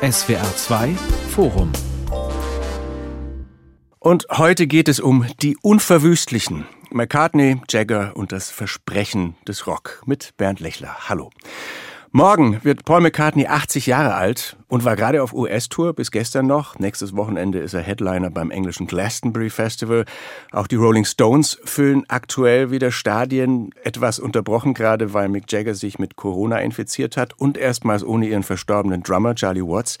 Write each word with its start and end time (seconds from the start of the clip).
SWR 0.00 0.54
2 0.54 0.94
Forum. 1.30 1.72
Und 3.98 4.26
heute 4.30 4.68
geht 4.68 4.86
es 4.88 5.00
um 5.00 5.26
die 5.42 5.56
Unverwüstlichen. 5.60 6.66
McCartney, 6.90 7.60
Jagger 7.68 8.12
und 8.14 8.30
das 8.30 8.48
Versprechen 8.48 9.34
des 9.48 9.66
Rock 9.66 10.04
mit 10.06 10.36
Bernd 10.36 10.60
Lechler. 10.60 11.08
Hallo. 11.08 11.30
Morgen 12.18 12.58
wird 12.64 12.84
Paul 12.84 13.00
McCartney 13.00 13.46
80 13.46 13.86
Jahre 13.86 14.16
alt 14.16 14.56
und 14.66 14.84
war 14.84 14.96
gerade 14.96 15.22
auf 15.22 15.32
US-Tour 15.32 15.92
bis 15.92 16.10
gestern 16.10 16.48
noch. 16.48 16.76
Nächstes 16.80 17.14
Wochenende 17.14 17.60
ist 17.60 17.74
er 17.74 17.80
Headliner 17.82 18.28
beim 18.28 18.50
englischen 18.50 18.88
Glastonbury 18.88 19.50
Festival. 19.50 20.04
Auch 20.50 20.66
die 20.66 20.74
Rolling 20.74 21.04
Stones 21.04 21.60
füllen 21.62 22.02
aktuell 22.08 22.72
wieder 22.72 22.90
Stadien, 22.90 23.70
etwas 23.84 24.18
unterbrochen 24.18 24.74
gerade, 24.74 25.14
weil 25.14 25.28
Mick 25.28 25.44
Jagger 25.48 25.76
sich 25.76 26.00
mit 26.00 26.16
Corona 26.16 26.58
infiziert 26.58 27.16
hat 27.16 27.38
und 27.38 27.56
erstmals 27.56 28.02
ohne 28.02 28.26
ihren 28.26 28.42
verstorbenen 28.42 29.04
Drummer 29.04 29.36
Charlie 29.36 29.62
Watts. 29.62 29.98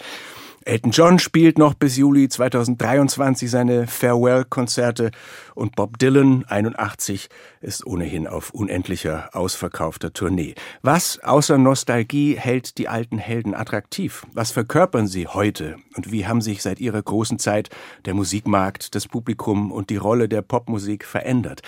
Elton 0.64 0.90
John 0.90 1.18
spielt 1.18 1.56
noch 1.56 1.74
bis 1.74 1.96
Juli 1.96 2.28
2023 2.28 3.50
seine 3.50 3.86
Farewell-Konzerte 3.86 5.10
und 5.54 5.76
Bob 5.76 5.98
Dylan, 5.98 6.44
81, 6.46 7.28
ist 7.60 7.86
ohnehin 7.86 8.26
auf 8.26 8.50
unendlicher, 8.50 9.30
ausverkaufter 9.32 10.12
Tournee. 10.12 10.54
Was 10.82 11.18
außer 11.20 11.58
Nostalgie 11.58 12.36
hält 12.36 12.78
die 12.78 12.88
alten 12.88 13.18
Helden 13.18 13.54
attraktiv? 13.54 14.26
Was 14.32 14.50
verkörpern 14.50 15.06
sie 15.06 15.26
heute? 15.26 15.76
Und 15.96 16.12
wie 16.12 16.26
haben 16.26 16.40
sich 16.40 16.62
seit 16.62 16.80
ihrer 16.80 17.02
großen 17.02 17.38
Zeit 17.38 17.70
der 18.04 18.14
Musikmarkt, 18.14 18.94
das 18.94 19.08
Publikum 19.08 19.72
und 19.72 19.90
die 19.90 19.96
Rolle 19.96 20.28
der 20.28 20.42
Popmusik 20.42 21.04
verändert? 21.04 21.62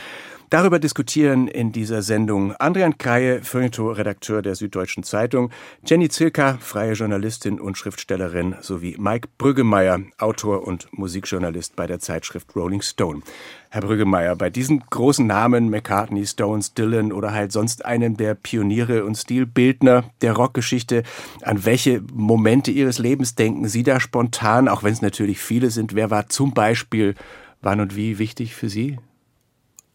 Darüber 0.50 0.80
diskutieren 0.80 1.46
in 1.46 1.70
dieser 1.70 2.02
Sendung 2.02 2.56
Andrian 2.56 2.98
Kreie, 2.98 3.40
Feuilleton-Redakteur 3.40 4.42
der 4.42 4.56
Süddeutschen 4.56 5.04
Zeitung, 5.04 5.52
Jenny 5.86 6.08
Zilka, 6.08 6.58
freie 6.60 6.94
Journalistin 6.94 7.60
und 7.60 7.78
Schriftstellerin, 7.78 8.56
sowie 8.60 8.96
Mike 8.98 9.28
Brüggemeier, 9.38 10.00
Autor 10.18 10.66
und 10.66 10.88
Musikjournalist 10.90 11.76
bei 11.76 11.86
der 11.86 12.00
Zeitschrift 12.00 12.56
Rolling 12.56 12.82
Stone. 12.82 13.22
Herr 13.70 13.82
Brüggemeier, 13.82 14.34
bei 14.34 14.50
diesen 14.50 14.80
großen 14.90 15.24
Namen 15.24 15.70
McCartney, 15.70 16.26
Stones, 16.26 16.74
Dylan 16.74 17.12
oder 17.12 17.32
halt 17.32 17.52
sonst 17.52 17.84
einem 17.84 18.16
der 18.16 18.34
Pioniere 18.34 19.04
und 19.04 19.14
Stilbildner 19.14 20.02
der 20.20 20.32
Rockgeschichte, 20.32 21.04
an 21.42 21.64
welche 21.64 22.02
Momente 22.12 22.72
Ihres 22.72 22.98
Lebens 22.98 23.36
denken 23.36 23.68
Sie 23.68 23.84
da 23.84 24.00
spontan, 24.00 24.66
auch 24.66 24.82
wenn 24.82 24.92
es 24.92 25.00
natürlich 25.00 25.38
viele 25.38 25.70
sind? 25.70 25.94
Wer 25.94 26.10
war 26.10 26.28
zum 26.28 26.54
Beispiel 26.54 27.14
wann 27.62 27.78
und 27.78 27.94
wie 27.94 28.18
wichtig 28.18 28.56
für 28.56 28.68
Sie? 28.68 28.98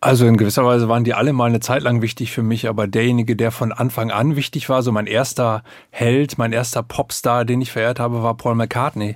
Also 0.05 0.27
in 0.27 0.37
gewisser 0.37 0.63
Weise 0.63 0.87
waren 0.87 1.03
die 1.03 1.15
alle 1.15 1.33
mal 1.33 1.45
eine 1.45 1.61
Zeit 1.61 1.81
lang 1.81 2.03
wichtig 2.03 2.31
für 2.31 2.43
mich, 2.43 2.69
aber 2.69 2.85
derjenige, 2.85 3.35
der 3.35 3.49
von 3.49 3.71
Anfang 3.71 4.11
an 4.11 4.35
wichtig 4.35 4.69
war, 4.69 4.83
so 4.83 4.91
mein 4.91 5.07
erster 5.07 5.63
Held, 5.89 6.37
mein 6.37 6.53
erster 6.53 6.83
Popstar, 6.83 7.43
den 7.43 7.59
ich 7.59 7.71
verehrt 7.71 7.99
habe, 7.99 8.21
war 8.21 8.37
Paul 8.37 8.53
McCartney. 8.53 9.15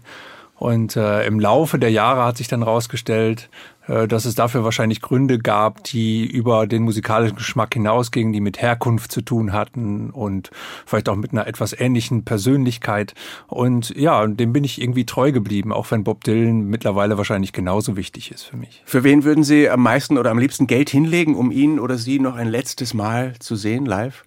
Und 0.60 0.98
äh, 0.98 1.26
im 1.26 1.40
Laufe 1.40 1.80
der 1.80 1.90
Jahre 1.90 2.26
hat 2.26 2.36
sich 2.36 2.50
dann 2.50 2.64
rausgestellt, 2.64 3.50
äh, 3.88 4.10
dass 4.10 4.26
es 4.26 4.36
dafür 4.36 4.66
wahrscheinlich 4.66 5.00
Gründe 5.02 5.40
gab, 5.40 5.86
die 5.86 6.26
über 6.26 6.68
den 6.68 6.84
musikalischen 6.84 7.38
Geschmack 7.38 7.74
hinausgingen, 7.74 8.34
die 8.34 8.42
mit 8.42 8.62
Herkunft 8.62 9.10
zu 9.10 9.22
tun 9.22 9.54
hatten 9.54 10.10
und 10.10 10.52
vielleicht 10.86 11.08
auch 11.08 11.16
mit 11.16 11.32
einer 11.32 11.48
etwas 11.48 11.72
ähnlichen 11.72 12.26
Persönlichkeit. 12.26 13.14
Und 13.48 13.96
ja, 13.96 14.28
dem 14.28 14.52
bin 14.52 14.66
ich 14.66 14.82
irgendwie 14.82 15.06
treu 15.06 15.32
geblieben, 15.32 15.72
auch 15.72 15.90
wenn 15.92 16.04
Bob 16.04 16.26
Dylan 16.26 16.66
mittlerweile 16.66 17.18
wahrscheinlich 17.18 17.54
genauso 17.54 17.96
wichtig 17.96 18.30
ist 18.30 18.44
für 18.44 18.58
mich. 18.58 18.84
Für 18.84 19.06
wen 19.06 19.24
würden 19.24 19.46
Sie 19.46 19.70
am 19.70 19.82
meisten 19.82 20.18
oder 20.18 20.30
am 20.30 20.40
liebsten 20.40 20.68
Geld 20.68 20.90
hinlegen, 20.90 21.38
um 21.38 21.52
ihn 21.52 21.80
oder 21.80 21.98
sie 21.98 22.20
noch 22.20 22.36
ein 22.36 22.50
letztes 22.50 22.94
Mal 22.94 23.34
zu 23.40 23.56
sehen 23.56 23.86
live? 23.86 24.26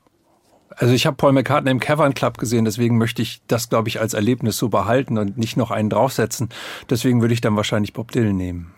Also 0.76 0.94
ich 0.94 1.06
habe 1.06 1.16
Paul 1.16 1.32
McCartney 1.32 1.70
im 1.70 1.80
Cavern 1.80 2.14
Club 2.14 2.38
gesehen, 2.38 2.64
deswegen 2.64 2.98
möchte 2.98 3.22
ich 3.22 3.42
das, 3.46 3.68
glaube 3.68 3.88
ich, 3.88 4.00
als 4.00 4.14
Erlebnis 4.14 4.56
so 4.56 4.68
behalten 4.68 5.18
und 5.18 5.38
nicht 5.38 5.56
noch 5.56 5.70
einen 5.70 5.90
draufsetzen. 5.90 6.48
Deswegen 6.88 7.20
würde 7.20 7.34
ich 7.34 7.40
dann 7.40 7.56
wahrscheinlich 7.56 7.92
Bob 7.92 8.12
Dylan 8.12 8.36
nehmen. 8.36 8.72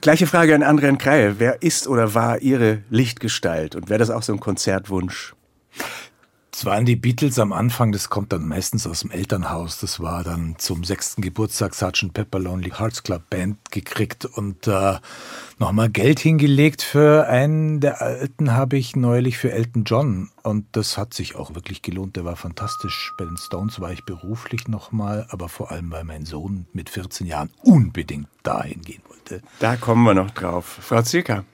Gleiche 0.00 0.26
Frage 0.26 0.54
an 0.54 0.64
Andrian 0.64 0.98
Kreie. 0.98 1.38
Wer 1.38 1.62
ist 1.62 1.86
oder 1.86 2.14
war 2.14 2.40
Ihre 2.40 2.82
Lichtgestalt? 2.90 3.76
Und 3.76 3.88
wäre 3.88 4.00
das 4.00 4.10
auch 4.10 4.22
so 4.22 4.32
ein 4.32 4.40
Konzertwunsch? 4.40 5.34
Es 6.54 6.66
waren 6.66 6.84
die 6.84 6.96
Beatles 6.96 7.38
am 7.38 7.52
Anfang, 7.52 7.92
das 7.92 8.10
kommt 8.10 8.30
dann 8.32 8.46
meistens 8.46 8.86
aus 8.86 9.00
dem 9.00 9.10
Elternhaus. 9.10 9.80
Das 9.80 10.00
war 10.00 10.22
dann 10.22 10.56
zum 10.58 10.84
sechsten 10.84 11.22
Geburtstag 11.22 11.74
Sgt. 11.74 12.12
Pepper 12.12 12.38
Lonely 12.38 12.70
Hearts 12.70 13.02
Club 13.02 13.22
Band 13.30 13.70
gekriegt 13.70 14.26
und 14.26 14.66
äh, 14.68 14.98
nochmal 15.58 15.88
Geld 15.88 16.20
hingelegt 16.20 16.82
für 16.82 17.26
einen 17.26 17.80
der 17.80 18.02
Alten 18.02 18.52
habe 18.52 18.76
ich 18.76 18.94
neulich 18.94 19.38
für 19.38 19.50
Elton 19.50 19.84
John 19.84 20.30
und 20.42 20.66
das 20.72 20.98
hat 20.98 21.14
sich 21.14 21.36
auch 21.36 21.54
wirklich 21.54 21.80
gelohnt. 21.80 22.16
Der 22.16 22.26
war 22.26 22.36
fantastisch. 22.36 23.14
Bei 23.16 23.24
den 23.24 23.38
Stones 23.38 23.80
war 23.80 23.90
ich 23.90 24.04
beruflich 24.04 24.68
nochmal, 24.68 25.26
aber 25.30 25.48
vor 25.48 25.72
allem, 25.72 25.90
weil 25.90 26.04
mein 26.04 26.26
Sohn 26.26 26.66
mit 26.74 26.90
14 26.90 27.26
Jahren 27.26 27.50
unbedingt 27.62 28.28
dahin 28.42 28.82
gehen 28.82 29.02
wollte. 29.08 29.40
Da 29.58 29.76
kommen 29.76 30.04
wir 30.04 30.14
noch 30.14 30.30
drauf. 30.30 30.80
Frau 30.82 31.00
Zirka. 31.00 31.44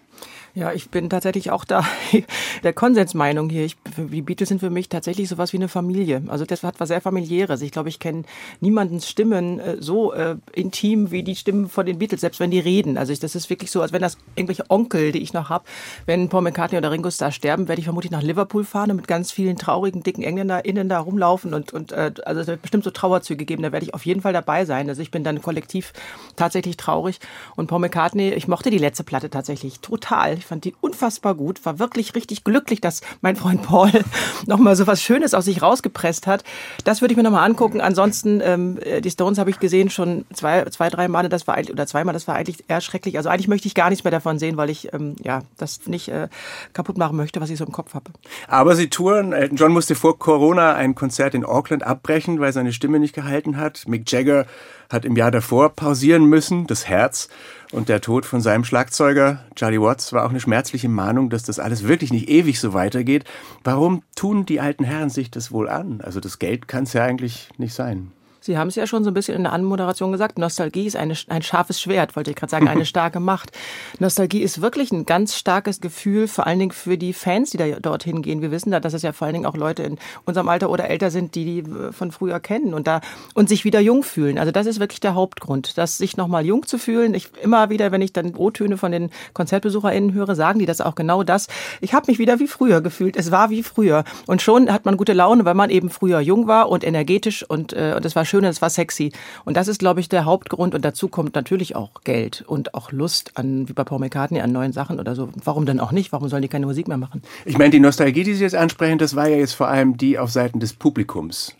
Ja, 0.54 0.72
ich 0.72 0.90
bin 0.90 1.10
tatsächlich 1.10 1.50
auch 1.50 1.64
da 1.64 1.84
der 2.62 2.72
Konsensmeinung 2.72 3.48
hier. 3.50 3.64
Ich, 3.64 3.76
die 3.96 4.22
Beatles 4.22 4.48
sind 4.48 4.60
für 4.60 4.70
mich 4.70 4.88
tatsächlich 4.88 5.28
sowas 5.28 5.52
wie 5.52 5.58
eine 5.58 5.68
Familie. 5.68 6.22
Also 6.28 6.44
das 6.44 6.62
hat 6.62 6.80
was 6.80 6.88
sehr 6.88 7.00
familiäres. 7.00 7.62
Ich 7.62 7.70
glaube, 7.70 7.88
ich 7.88 7.98
kenne 7.98 8.24
niemandens 8.60 9.08
Stimmen 9.08 9.60
äh, 9.60 9.76
so 9.80 10.12
äh, 10.12 10.36
intim 10.52 11.10
wie 11.10 11.22
die 11.22 11.36
Stimmen 11.36 11.68
von 11.68 11.86
den 11.86 11.98
Beatles, 11.98 12.22
selbst 12.22 12.40
wenn 12.40 12.50
die 12.50 12.58
reden. 12.58 12.98
Also 12.98 13.12
ich, 13.12 13.20
das 13.20 13.34
ist 13.34 13.50
wirklich 13.50 13.70
so, 13.70 13.82
als 13.82 13.92
wenn 13.92 14.02
das 14.02 14.18
irgendwelche 14.36 14.64
Onkel, 14.68 15.12
die 15.12 15.22
ich 15.22 15.32
noch 15.32 15.48
habe, 15.48 15.64
wenn 16.06 16.28
Paul 16.28 16.42
McCartney 16.42 16.78
oder 16.78 16.90
Ringo 16.90 17.10
Starr 17.10 17.32
sterben, 17.32 17.68
werde 17.68 17.80
ich 17.80 17.84
vermutlich 17.84 18.10
nach 18.10 18.22
Liverpool 18.22 18.64
fahren 18.64 18.90
und 18.90 18.96
mit 18.96 19.08
ganz 19.08 19.30
vielen 19.30 19.56
traurigen, 19.56 20.02
dicken 20.02 20.22
EngländerInnen 20.22 20.88
da 20.88 20.98
rumlaufen 21.00 21.54
und, 21.54 21.72
und 21.72 21.92
äh, 21.92 22.12
also 22.24 22.40
es 22.40 22.46
wird 22.46 22.62
bestimmt 22.62 22.84
so 22.84 22.90
Trauerzüge 22.90 23.44
geben. 23.44 23.62
Da 23.62 23.72
werde 23.72 23.84
ich 23.84 23.94
auf 23.94 24.06
jeden 24.06 24.22
Fall 24.22 24.32
dabei 24.32 24.64
sein. 24.64 24.88
Also 24.88 25.02
ich 25.02 25.10
bin 25.10 25.24
dann 25.24 25.42
kollektiv 25.42 25.92
tatsächlich 26.36 26.76
traurig. 26.76 27.20
Und 27.56 27.66
Paul 27.66 27.80
McCartney, 27.80 28.30
ich 28.30 28.48
mochte 28.48 28.70
die 28.70 28.78
letzte 28.78 29.04
Platte 29.04 29.30
tatsächlich 29.30 29.80
total. 29.80 30.34
Ich 30.38 30.46
fand 30.48 30.64
die 30.64 30.74
unfassbar 30.80 31.34
gut, 31.34 31.64
war 31.64 31.78
wirklich 31.78 32.14
richtig 32.14 32.44
glücklich, 32.44 32.80
dass 32.80 33.02
mein 33.20 33.36
Freund 33.36 33.62
Paul 33.62 33.92
nochmal 34.46 34.74
so 34.74 34.86
was 34.86 35.02
Schönes 35.02 35.34
aus 35.34 35.44
sich 35.44 35.62
rausgepresst 35.62 36.26
hat. 36.26 36.44
Das 36.84 37.00
würde 37.00 37.12
ich 37.12 37.16
mir 37.16 37.22
nochmal 37.22 37.48
angucken. 37.48 37.80
Ansonsten, 37.80 38.40
ähm, 38.42 38.78
äh, 38.82 39.00
die 39.00 39.10
Stones 39.10 39.38
habe 39.38 39.50
ich 39.50 39.60
gesehen 39.60 39.90
schon 39.90 40.24
zwei, 40.32 40.64
zwei, 40.64 40.88
drei 40.88 41.08
Male, 41.08 41.28
das 41.28 41.46
war 41.46 41.54
eigentlich, 41.54 41.72
oder 41.72 41.86
zweimal, 41.86 42.12
das 42.12 42.26
war 42.26 42.34
eigentlich 42.34 42.64
eher 42.68 42.80
schrecklich. 42.80 43.16
Also 43.16 43.28
eigentlich 43.28 43.48
möchte 43.48 43.68
ich 43.68 43.74
gar 43.74 43.90
nichts 43.90 44.04
mehr 44.04 44.10
davon 44.10 44.38
sehen, 44.38 44.56
weil 44.56 44.70
ich 44.70 44.92
ähm, 44.92 45.16
ja 45.22 45.42
das 45.56 45.86
nicht 45.86 46.08
äh, 46.08 46.28
kaputt 46.72 46.98
machen 46.98 47.16
möchte, 47.16 47.40
was 47.40 47.50
ich 47.50 47.58
so 47.58 47.64
im 47.64 47.72
Kopf 47.72 47.94
habe. 47.94 48.10
Aber 48.48 48.74
sie 48.74 48.88
touren. 48.88 49.32
Elton 49.32 49.56
John 49.56 49.72
musste 49.72 49.94
vor 49.94 50.18
Corona 50.18 50.74
ein 50.74 50.94
Konzert 50.94 51.34
in 51.34 51.44
Auckland 51.44 51.82
abbrechen, 51.82 52.40
weil 52.40 52.52
seine 52.52 52.72
Stimme 52.72 52.98
nicht 52.98 53.14
gehalten 53.14 53.56
hat. 53.58 53.86
Mick 53.86 54.10
Jagger 54.10 54.46
hat 54.90 55.04
im 55.04 55.16
Jahr 55.16 55.30
davor 55.30 55.70
pausieren 55.70 56.24
müssen, 56.24 56.66
das 56.66 56.88
Herz. 56.88 57.28
Und 57.72 57.88
der 57.88 58.00
Tod 58.00 58.24
von 58.24 58.40
seinem 58.40 58.64
Schlagzeuger 58.64 59.44
Charlie 59.54 59.80
Watts 59.80 60.12
war 60.12 60.24
auch 60.24 60.30
eine 60.30 60.40
schmerzliche 60.40 60.88
Mahnung, 60.88 61.28
dass 61.28 61.42
das 61.42 61.58
alles 61.58 61.86
wirklich 61.86 62.12
nicht 62.12 62.28
ewig 62.28 62.60
so 62.60 62.72
weitergeht. 62.72 63.24
Warum 63.64 64.02
tun 64.14 64.46
die 64.46 64.60
alten 64.60 64.84
Herren 64.84 65.10
sich 65.10 65.30
das 65.30 65.52
wohl 65.52 65.68
an? 65.68 66.00
Also 66.00 66.20
das 66.20 66.38
Geld 66.38 66.68
kann 66.68 66.84
es 66.84 66.94
ja 66.94 67.04
eigentlich 67.04 67.50
nicht 67.58 67.74
sein. 67.74 68.12
Sie 68.48 68.56
haben 68.56 68.68
es 68.68 68.76
ja 68.76 68.86
schon 68.86 69.04
so 69.04 69.10
ein 69.10 69.14
bisschen 69.14 69.36
in 69.36 69.42
der 69.42 69.52
Anmoderation 69.52 70.10
gesagt. 70.10 70.38
Nostalgie 70.38 70.86
ist 70.86 70.96
eine, 70.96 71.12
ein 71.28 71.42
scharfes 71.42 71.82
Schwert, 71.82 72.16
wollte 72.16 72.30
ich 72.30 72.36
gerade 72.36 72.50
sagen, 72.50 72.66
eine 72.66 72.86
starke 72.86 73.20
Macht. 73.20 73.52
Nostalgie 73.98 74.40
ist 74.40 74.62
wirklich 74.62 74.90
ein 74.90 75.04
ganz 75.04 75.36
starkes 75.36 75.82
Gefühl, 75.82 76.28
vor 76.28 76.46
allen 76.46 76.58
Dingen 76.58 76.72
für 76.72 76.96
die 76.96 77.12
Fans, 77.12 77.50
die 77.50 77.58
da 77.58 77.66
dorthin 77.78 78.22
gehen. 78.22 78.40
Wir 78.40 78.50
wissen 78.50 78.70
da, 78.70 78.80
dass 78.80 78.94
es 78.94 79.02
ja 79.02 79.12
vor 79.12 79.26
allen 79.26 79.34
Dingen 79.34 79.44
auch 79.44 79.54
Leute 79.54 79.82
in 79.82 79.98
unserem 80.24 80.48
Alter 80.48 80.70
oder 80.70 80.88
älter 80.88 81.10
sind, 81.10 81.34
die 81.34 81.44
die 81.44 81.70
äh, 81.70 81.92
von 81.92 82.10
früher 82.10 82.40
kennen 82.40 82.72
und 82.72 82.86
da 82.86 83.02
und 83.34 83.50
sich 83.50 83.66
wieder 83.66 83.80
jung 83.80 84.02
fühlen. 84.02 84.38
Also 84.38 84.50
das 84.50 84.64
ist 84.64 84.80
wirklich 84.80 85.00
der 85.00 85.14
Hauptgrund, 85.14 85.76
dass 85.76 85.98
sich 85.98 86.16
nochmal 86.16 86.46
jung 86.46 86.66
zu 86.66 86.78
fühlen. 86.78 87.12
Ich 87.12 87.28
immer 87.42 87.68
wieder, 87.68 87.92
wenn 87.92 88.00
ich 88.00 88.14
dann 88.14 88.34
O-Töne 88.34 88.78
von 88.78 88.92
den 88.92 89.10
KonzertbesucherInnen 89.34 90.14
höre, 90.14 90.34
sagen 90.34 90.58
die 90.58 90.64
das 90.66 90.80
auch 90.80 90.94
genau 90.94 91.22
das. 91.22 91.48
Ich 91.82 91.92
habe 91.92 92.10
mich 92.10 92.18
wieder 92.18 92.40
wie 92.40 92.46
früher 92.46 92.80
gefühlt. 92.80 93.14
Es 93.14 93.30
war 93.30 93.50
wie 93.50 93.62
früher 93.62 94.04
und 94.26 94.40
schon 94.40 94.72
hat 94.72 94.86
man 94.86 94.96
gute 94.96 95.12
Laune, 95.12 95.44
weil 95.44 95.52
man 95.52 95.68
eben 95.68 95.90
früher 95.90 96.20
jung 96.20 96.46
war 96.46 96.70
und 96.70 96.82
energetisch 96.82 97.44
und 97.46 97.74
äh, 97.74 97.92
und 97.98 98.06
es 98.06 98.16
war 98.16 98.24
schön 98.24 98.37
schön 98.38 98.48
es 98.48 98.62
war 98.62 98.70
sexy. 98.70 99.12
Und 99.44 99.56
das 99.56 99.68
ist, 99.68 99.78
glaube 99.78 100.00
ich, 100.00 100.08
der 100.08 100.24
Hauptgrund. 100.24 100.74
Und 100.74 100.84
dazu 100.84 101.08
kommt 101.08 101.34
natürlich 101.34 101.76
auch 101.76 102.02
Geld 102.04 102.44
und 102.46 102.74
auch 102.74 102.92
Lust 102.92 103.32
an, 103.34 103.68
wie 103.68 103.72
bei 103.72 103.84
Paul 103.84 103.98
McCartney, 103.98 104.40
an 104.40 104.52
neuen 104.52 104.72
Sachen 104.72 105.00
oder 105.00 105.14
so. 105.14 105.28
Warum 105.44 105.66
denn 105.66 105.80
auch 105.80 105.92
nicht? 105.92 106.12
Warum 106.12 106.28
sollen 106.28 106.42
die 106.42 106.48
keine 106.48 106.66
Musik 106.66 106.88
mehr 106.88 106.96
machen? 106.96 107.22
Ich 107.44 107.58
meine, 107.58 107.70
die 107.70 107.80
Nostalgie, 107.80 108.24
die 108.24 108.34
Sie 108.34 108.44
jetzt 108.44 108.54
ansprechen, 108.54 108.98
das 108.98 109.16
war 109.16 109.28
ja 109.28 109.36
jetzt 109.36 109.54
vor 109.54 109.68
allem 109.68 109.96
die 109.96 110.18
auf 110.18 110.30
Seiten 110.30 110.60
des 110.60 110.72
Publikums. 110.72 111.54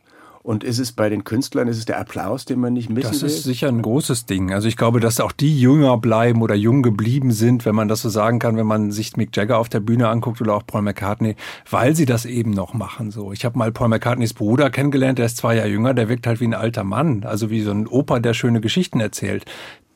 Und 0.49 0.65
ist 0.65 0.79
es 0.79 0.93
bei 0.93 1.11
den 1.11 1.25
Künstlern, 1.25 1.69
ist 1.69 1.77
es 1.77 1.85
der 1.85 2.01
Applaus, 2.01 2.47
den 2.47 2.59
man 2.59 2.73
nicht 2.73 2.89
missen 2.89 3.11
Das 3.11 3.21
will? 3.21 3.29
ist 3.29 3.43
sicher 3.43 3.69
ein 3.69 3.83
großes 3.83 4.25
Ding. 4.25 4.51
Also 4.51 4.67
ich 4.67 4.79
glaube, 4.79 4.99
dass 4.99 5.21
auch 5.21 5.31
die 5.31 5.61
jünger 5.61 5.99
bleiben 5.99 6.41
oder 6.41 6.55
jung 6.55 6.81
geblieben 6.81 7.33
sind, 7.33 7.67
wenn 7.67 7.75
man 7.75 7.87
das 7.87 8.01
so 8.01 8.09
sagen 8.09 8.39
kann, 8.39 8.57
wenn 8.57 8.67
man 8.67 8.91
sich 8.91 9.15
Mick 9.19 9.37
Jagger 9.37 9.59
auf 9.59 9.69
der 9.69 9.81
Bühne 9.81 10.09
anguckt 10.09 10.41
oder 10.41 10.55
auch 10.55 10.67
Paul 10.67 10.81
McCartney, 10.81 11.37
weil 11.71 11.95
sie 11.95 12.07
das 12.07 12.25
eben 12.25 12.53
noch 12.53 12.73
machen. 12.73 13.11
So, 13.11 13.31
ich 13.31 13.45
habe 13.45 13.59
mal 13.59 13.73
Paul 13.73 13.89
McCartneys 13.89 14.33
Bruder 14.33 14.71
kennengelernt, 14.71 15.19
der 15.19 15.27
ist 15.27 15.37
zwei 15.37 15.57
Jahre 15.57 15.69
jünger, 15.69 15.93
der 15.93 16.09
wirkt 16.09 16.27
halt 16.27 16.41
wie 16.41 16.47
ein 16.47 16.55
alter 16.55 16.83
Mann, 16.83 17.25
also 17.25 17.51
wie 17.51 17.61
so 17.61 17.71
ein 17.71 17.87
Opa, 17.87 18.19
der 18.19 18.33
schöne 18.33 18.63
Geschichten 18.63 19.01
erzählt 19.01 19.45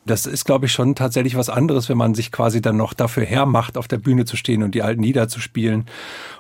Das 0.05 0.27
ist, 0.27 0.45
glaube 0.45 0.67
ich, 0.67 0.73
schon 0.73 0.95
tatsächlich 0.95 1.37
was 1.37 1.49
anderes, 1.49 1.89
wenn 1.89 1.97
man 1.97 2.15
sich 2.15 2.33
quasi 2.33 2.61
dann 2.61 2.77
noch 2.77 2.93
dafür 2.93 3.25
hermacht, 3.25 3.77
auf 3.79 3.87
der 3.87 3.99
Bühne 3.99 4.25
zu 4.25 4.37
stehen 4.37 4.63
und 4.63 4.75
die 4.75 4.83
alten 4.83 5.03
Lieder 5.03 5.29
zu 5.29 5.41
spielen. 5.41 5.87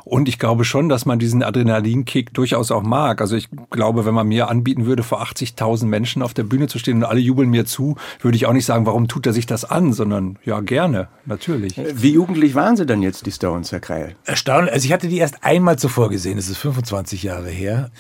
Und 0.05 0.29
ich 0.29 0.41
glaube 0.41 0.65
schon, 0.65 0.89
dass 0.89 1.07
man 1.07 1.21
diesen 1.21 1.43
Adrenalinkick 1.45 2.35
durchaus 2.35 2.73
auch 2.73 2.83
mag. 2.83 3.21
Also 3.21 3.37
ich 3.37 3.49
glaube, 3.71 4.05
wenn 4.05 4.15
man 4.15 4.27
mir 4.27 4.49
anbieten 4.49 4.85
würde, 4.87 5.05
vor 5.05 5.23
80.000 5.23 5.87
Menschen 5.87 6.23
auf 6.23 6.35
der 6.35 6.43
Bühne 6.43 6.67
zu 6.67 6.79
stehen 6.79 6.99
und 6.99 7.05
alle 7.05 7.21
jubeln 7.21 7.51
mir 7.51 7.65
zu, 7.65 7.97
würde 8.21 8.37
ich 8.37 8.47
auch 8.47 8.53
nicht 8.53 8.67
sagen, 8.67 8.85
warum 8.85 9.07
tut 9.07 9.27
er 9.27 9.33
sich 9.33 9.47
das 9.47 9.65
an, 9.65 9.93
sondern 9.93 10.39
ja, 10.45 10.61
gerne, 10.61 11.09
natürlich. 11.25 11.81
Wie 11.95 12.13
jugendlich 12.13 12.55
waren 12.57 12.77
Sie 12.77 12.85
denn 12.85 13.03
jetzt, 13.03 13.27
die 13.27 13.33
Stones, 13.33 13.71
Herr 13.71 13.81
Kreil? 13.81 14.17
Erstaunlich. 14.25 14.73
Also 14.73 14.87
ich 14.87 14.93
hatte 14.93 15.09
die 15.09 15.19
erst 15.19 15.45
einmal 15.45 15.79
zuvor 15.79 16.11
gesehen, 16.11 16.37
das 16.37 16.49
ist 16.49 16.59
25 16.59 17.23
Jahre 17.23 17.51
her. 17.51 17.91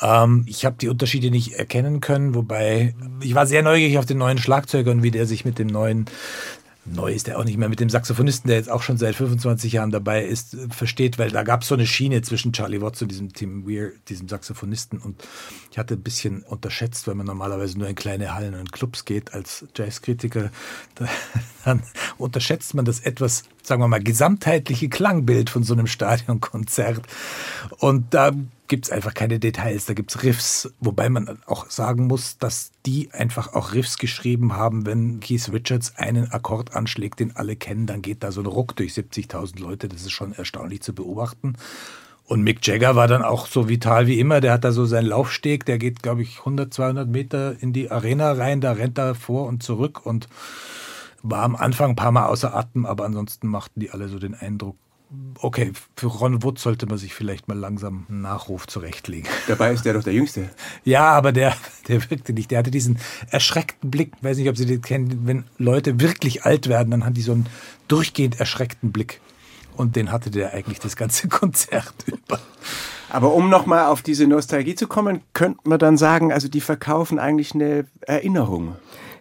Ähm, 0.00 0.44
ich 0.46 0.64
habe 0.64 0.76
die 0.80 0.88
Unterschiede 0.88 1.30
nicht 1.30 1.54
erkennen 1.54 2.00
können, 2.00 2.34
wobei 2.34 2.94
ich 3.20 3.34
war 3.34 3.46
sehr 3.46 3.62
neugierig 3.62 3.98
auf 3.98 4.06
den 4.06 4.18
neuen 4.18 4.38
Schlagzeuger 4.38 4.90
und 4.90 5.02
wie 5.02 5.10
der 5.10 5.26
sich 5.26 5.44
mit 5.44 5.58
dem 5.58 5.68
neuen 5.68 6.06
neu 6.86 7.12
ist 7.12 7.28
er 7.28 7.38
auch 7.38 7.44
nicht 7.44 7.58
mehr 7.58 7.68
mit 7.68 7.80
dem 7.80 7.90
Saxophonisten, 7.90 8.48
der 8.48 8.58
jetzt 8.58 8.70
auch 8.70 8.82
schon 8.82 8.96
seit 8.96 9.14
25 9.14 9.72
Jahren 9.72 9.90
dabei 9.90 10.24
ist, 10.24 10.56
versteht, 10.70 11.18
weil 11.18 11.30
da 11.30 11.42
gab 11.42 11.62
es 11.62 11.68
so 11.68 11.74
eine 11.74 11.86
Schiene 11.86 12.22
zwischen 12.22 12.52
Charlie 12.52 12.80
Watts 12.80 13.02
und 13.02 13.10
diesem 13.10 13.32
Tim 13.32 13.66
Weir, 13.66 13.92
diesem 14.08 14.28
Saxophonisten. 14.28 14.98
Und 14.98 15.22
ich 15.70 15.78
hatte 15.78 15.94
ein 15.94 16.02
bisschen 16.02 16.42
unterschätzt, 16.42 17.06
weil 17.06 17.14
man 17.14 17.26
normalerweise 17.26 17.78
nur 17.78 17.88
in 17.88 17.94
kleine 17.94 18.34
Hallen 18.34 18.54
und 18.54 18.72
Clubs 18.72 19.04
geht 19.04 19.34
als 19.34 19.66
Jazzkritiker, 19.74 20.50
dann 21.64 21.82
unterschätzt 22.18 22.74
man 22.74 22.84
das 22.84 23.00
etwas, 23.00 23.44
sagen 23.62 23.82
wir 23.82 23.88
mal, 23.88 24.02
gesamtheitliche 24.02 24.88
Klangbild 24.88 25.50
von 25.50 25.64
so 25.64 25.74
einem 25.74 25.86
Stadionkonzert. 25.86 27.02
Und 27.78 28.14
da 28.14 28.32
gibt 28.68 28.86
es 28.86 28.92
einfach 28.92 29.14
keine 29.14 29.38
Details, 29.38 29.86
da 29.86 29.94
gibt 29.94 30.14
es 30.14 30.22
Riffs, 30.22 30.72
wobei 30.80 31.08
man 31.08 31.38
auch 31.46 31.70
sagen 31.70 32.06
muss, 32.06 32.38
dass 32.38 32.72
die 32.84 33.10
einfach 33.12 33.54
auch 33.54 33.72
Riffs 33.72 33.98
geschrieben 33.98 34.54
haben, 34.54 34.86
wenn 34.86 35.20
Keith 35.20 35.50
Richards 35.52 35.96
einen 35.96 36.30
Akkord 36.30 36.74
anschlägt, 36.74 37.20
den 37.20 37.36
alle 37.36 37.56
kennen, 37.56 37.86
dann 37.86 38.02
geht 38.02 38.22
da 38.22 38.32
so 38.32 38.40
ein 38.40 38.46
Ruck 38.46 38.76
durch 38.76 38.92
70.000 38.92 39.60
Leute, 39.60 39.88
das 39.88 40.02
ist 40.02 40.12
schon 40.12 40.32
erstaunlich 40.32 40.82
zu 40.82 40.94
beobachten. 40.94 41.54
Und 42.24 42.42
Mick 42.42 42.66
Jagger 42.66 42.96
war 42.96 43.06
dann 43.06 43.22
auch 43.22 43.46
so 43.46 43.68
vital 43.68 44.08
wie 44.08 44.18
immer, 44.18 44.40
der 44.40 44.52
hat 44.52 44.64
da 44.64 44.72
so 44.72 44.84
seinen 44.84 45.06
Laufsteg, 45.06 45.64
der 45.64 45.78
geht, 45.78 46.02
glaube 46.02 46.22
ich, 46.22 46.40
100, 46.40 46.74
200 46.74 47.08
Meter 47.08 47.56
in 47.60 47.72
die 47.72 47.90
Arena 47.90 48.32
rein, 48.32 48.60
da 48.60 48.72
rennt 48.72 48.98
er 48.98 49.14
vor 49.14 49.46
und 49.46 49.62
zurück 49.62 50.04
und 50.04 50.28
war 51.22 51.42
am 51.42 51.54
Anfang 51.54 51.90
ein 51.90 51.96
paar 51.96 52.12
Mal 52.12 52.26
außer 52.26 52.54
Atem, 52.54 52.84
aber 52.84 53.04
ansonsten 53.04 53.46
machten 53.46 53.80
die 53.80 53.90
alle 53.90 54.08
so 54.08 54.18
den 54.18 54.34
Eindruck, 54.34 54.76
okay, 55.40 55.72
für 55.96 56.06
Ron 56.06 56.42
Wood 56.42 56.58
sollte 56.58 56.86
man 56.86 56.98
sich 56.98 57.14
vielleicht 57.14 57.48
mal 57.48 57.58
langsam 57.58 58.06
einen 58.08 58.22
Nachruf 58.22 58.66
zurechtlegen. 58.66 59.28
Dabei 59.48 59.72
ist 59.72 59.84
der 59.84 59.94
doch 59.94 60.02
der 60.02 60.12
Jüngste. 60.12 60.50
Ja, 60.84 61.10
aber 61.10 61.32
der, 61.32 61.56
der 61.88 62.10
wirkte 62.10 62.32
nicht. 62.32 62.50
Der 62.50 62.58
hatte 62.58 62.70
diesen 62.70 62.98
erschreckten 63.30 63.90
Blick. 63.90 64.12
Ich 64.16 64.24
weiß 64.24 64.36
nicht, 64.38 64.48
ob 64.48 64.56
Sie 64.56 64.66
den 64.66 64.82
kennen. 64.82 65.22
Wenn 65.24 65.44
Leute 65.58 66.00
wirklich 66.00 66.44
alt 66.44 66.68
werden, 66.68 66.90
dann 66.90 67.04
haben 67.04 67.14
die 67.14 67.22
so 67.22 67.32
einen 67.32 67.46
durchgehend 67.88 68.40
erschreckten 68.40 68.92
Blick. 68.92 69.20
Und 69.76 69.96
den 69.96 70.10
hatte 70.10 70.30
der 70.30 70.54
eigentlich 70.54 70.80
das 70.80 70.96
ganze 70.96 71.28
Konzert 71.28 71.94
über. 72.06 72.40
Aber 73.08 73.34
um 73.34 73.48
nochmal 73.48 73.86
auf 73.86 74.02
diese 74.02 74.26
Nostalgie 74.26 74.74
zu 74.74 74.88
kommen, 74.88 75.20
könnte 75.32 75.60
man 75.64 75.78
dann 75.78 75.96
sagen, 75.96 76.32
also 76.32 76.48
die 76.48 76.60
verkaufen 76.60 77.18
eigentlich 77.18 77.54
eine 77.54 77.86
Erinnerung. 78.00 78.76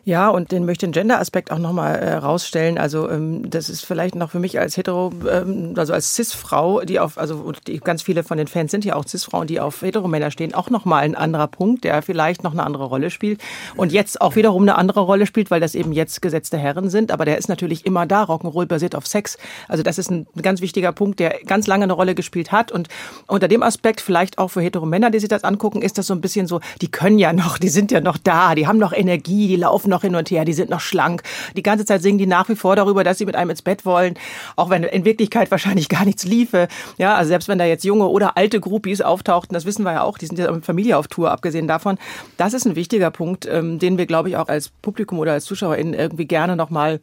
Ja, 0.07 0.30
und 0.30 0.52
den 0.52 0.66
möchte 0.66 0.86
ich 0.86 0.92
den 0.92 1.02
Gender-Aspekt 1.02 1.52
auch 1.52 1.57
nochmal 1.57 1.96
äh, 1.96 2.13
rausstellen. 2.13 2.78
Also 2.78 3.10
ähm, 3.10 3.50
das 3.50 3.72
ist 3.72 3.84
vielleicht 3.84 4.13
noch 4.13 4.30
für 4.30 4.38
mich 4.38 4.60
als 4.60 4.78
hetero, 4.78 5.12
ähm, 5.28 5.74
also 5.78 5.94
als 5.94 6.13
Cis-Frau, 6.13 6.81
die 6.81 7.00
auf, 7.00 7.18
also 7.18 7.52
die, 7.66 7.80
ganz 7.80 8.04
viele 8.04 8.24
von 8.24 8.38
den 8.38 8.46
Fans 8.46 8.69
sind 8.69 8.86
ja 8.86 8.96
auch 8.96 9.07
Cis-Frauen, 9.07 9.48
die 9.48 9.60
auf 9.60 9.81
Heteromänner 9.81 10.30
stehen, 10.30 10.54
auch 10.54 10.69
nochmal 10.69 11.02
ein 11.02 11.16
anderer 11.16 11.48
Punkt, 11.48 11.86
der 11.86 12.04
vielleicht 12.04 12.44
noch 12.44 12.52
eine 12.52 12.62
andere 12.62 12.86
Rolle 12.86 13.10
spielt. 13.10 13.42
Und 13.75 13.92
jetzt 13.92 14.22
auch 14.22 14.36
wiederum 14.36 14.62
eine 14.62 14.75
andere 14.75 15.00
Rolle 15.00 15.25
spielt, 15.25 15.50
weil 15.50 15.60
das 15.60 15.74
eben 15.74 15.92
jetzt 15.92 16.22
gesetzte 16.22 16.60
Herren 16.60 16.92
sind. 16.92 17.12
Aber 17.12 17.25
der 17.25 17.40
ist 17.40 17.50
natürlich 17.50 17.84
immer 17.88 18.06
da. 18.06 18.25
Rock'n'Roll 18.25 18.68
basiert 18.68 18.94
auf 18.94 19.08
Sex. 19.08 19.40
Also 19.68 19.81
das 19.81 19.98
ist 19.98 20.12
ein 20.12 20.28
ganz 20.40 20.62
wichtiger 20.62 20.92
Punkt, 20.92 21.19
der 21.19 21.40
ganz 21.48 21.66
lange 21.66 21.86
eine 21.86 21.94
Rolle 21.94 22.13
gespielt 22.13 22.51
hat. 22.51 22.72
Und 22.72 22.90
unter 23.25 23.48
dem 23.48 23.63
Aspekt 23.63 24.01
vielleicht 24.01 24.38
auch 24.38 24.50
für 24.50 24.62
Heteromänner, 24.62 25.10
die 25.10 25.19
sich 25.19 25.30
das 25.30 25.44
angucken, 25.44 25.81
ist 25.81 25.98
das 25.98 26.06
so 26.06 26.13
ein 26.13 26.22
bisschen 26.22 26.46
so, 26.46 26.60
die 26.84 26.92
können 26.92 27.18
ja 27.18 27.34
noch, 27.34 27.58
die 27.58 27.69
sind 27.69 27.90
ja 27.90 28.01
noch 28.01 28.19
da, 28.19 28.54
die 28.54 28.68
haben 28.68 28.78
noch 28.78 28.94
Energie, 28.94 29.48
die 29.48 29.56
laufen 29.56 29.90
noch 29.90 29.95
noch 29.96 30.02
hin 30.02 30.16
und 30.16 30.30
her, 30.30 30.44
die 30.44 30.54
sind 30.54 30.70
noch 30.70 30.82
schlank. 30.82 31.24
Die 31.56 31.64
ganze 31.64 31.86
Zeit 31.86 32.02
singen 32.02 32.18
die 32.18 32.28
nach 32.28 32.50
wie 32.50 32.56
vor 32.56 32.76
darüber, 32.76 33.04
dass 33.04 33.18
sie 33.18 33.26
mit 33.26 33.36
einem 33.36 33.50
ins 33.50 33.62
Bett 33.62 33.86
wollen, 33.86 34.16
auch 34.58 34.70
wenn 34.70 34.84
in 34.84 35.06
Wirklichkeit 35.06 35.50
wahrscheinlich 35.56 35.90
gar 35.90 36.06
nichts 36.06 36.26
liefe. 36.26 36.68
Ja, 36.98 37.16
also 37.16 37.30
selbst 37.30 37.48
wenn 37.48 37.58
da 37.58 37.66
jetzt 37.66 37.86
junge 37.86 38.08
oder 38.08 38.38
alte 38.38 38.60
Groupies 38.60 39.02
auftauchten, 39.02 39.54
das 39.54 39.66
wissen 39.66 39.84
wir 39.84 39.94
ja 39.94 40.02
auch, 40.04 40.18
die 40.18 40.26
sind 40.28 40.38
ja 40.38 40.52
mit 40.52 40.66
Familie 40.66 40.98
auf 40.98 41.08
Tour, 41.08 41.32
abgesehen 41.32 41.68
davon. 41.68 41.98
Das 42.38 42.54
ist 42.54 42.66
ein 42.66 42.76
wichtiger 42.76 43.10
Punkt, 43.10 43.48
ähm, 43.50 43.80
den 43.80 43.98
wir, 43.98 44.06
glaube 44.06 44.30
ich, 44.30 44.38
auch 44.38 44.50
als 44.50 44.70
Publikum 44.70 45.20
oder 45.20 45.32
als 45.32 45.46
ZuschauerInnen 45.46 45.94
irgendwie 45.94 46.26
gerne 46.26 46.56
nochmal 46.56 47.00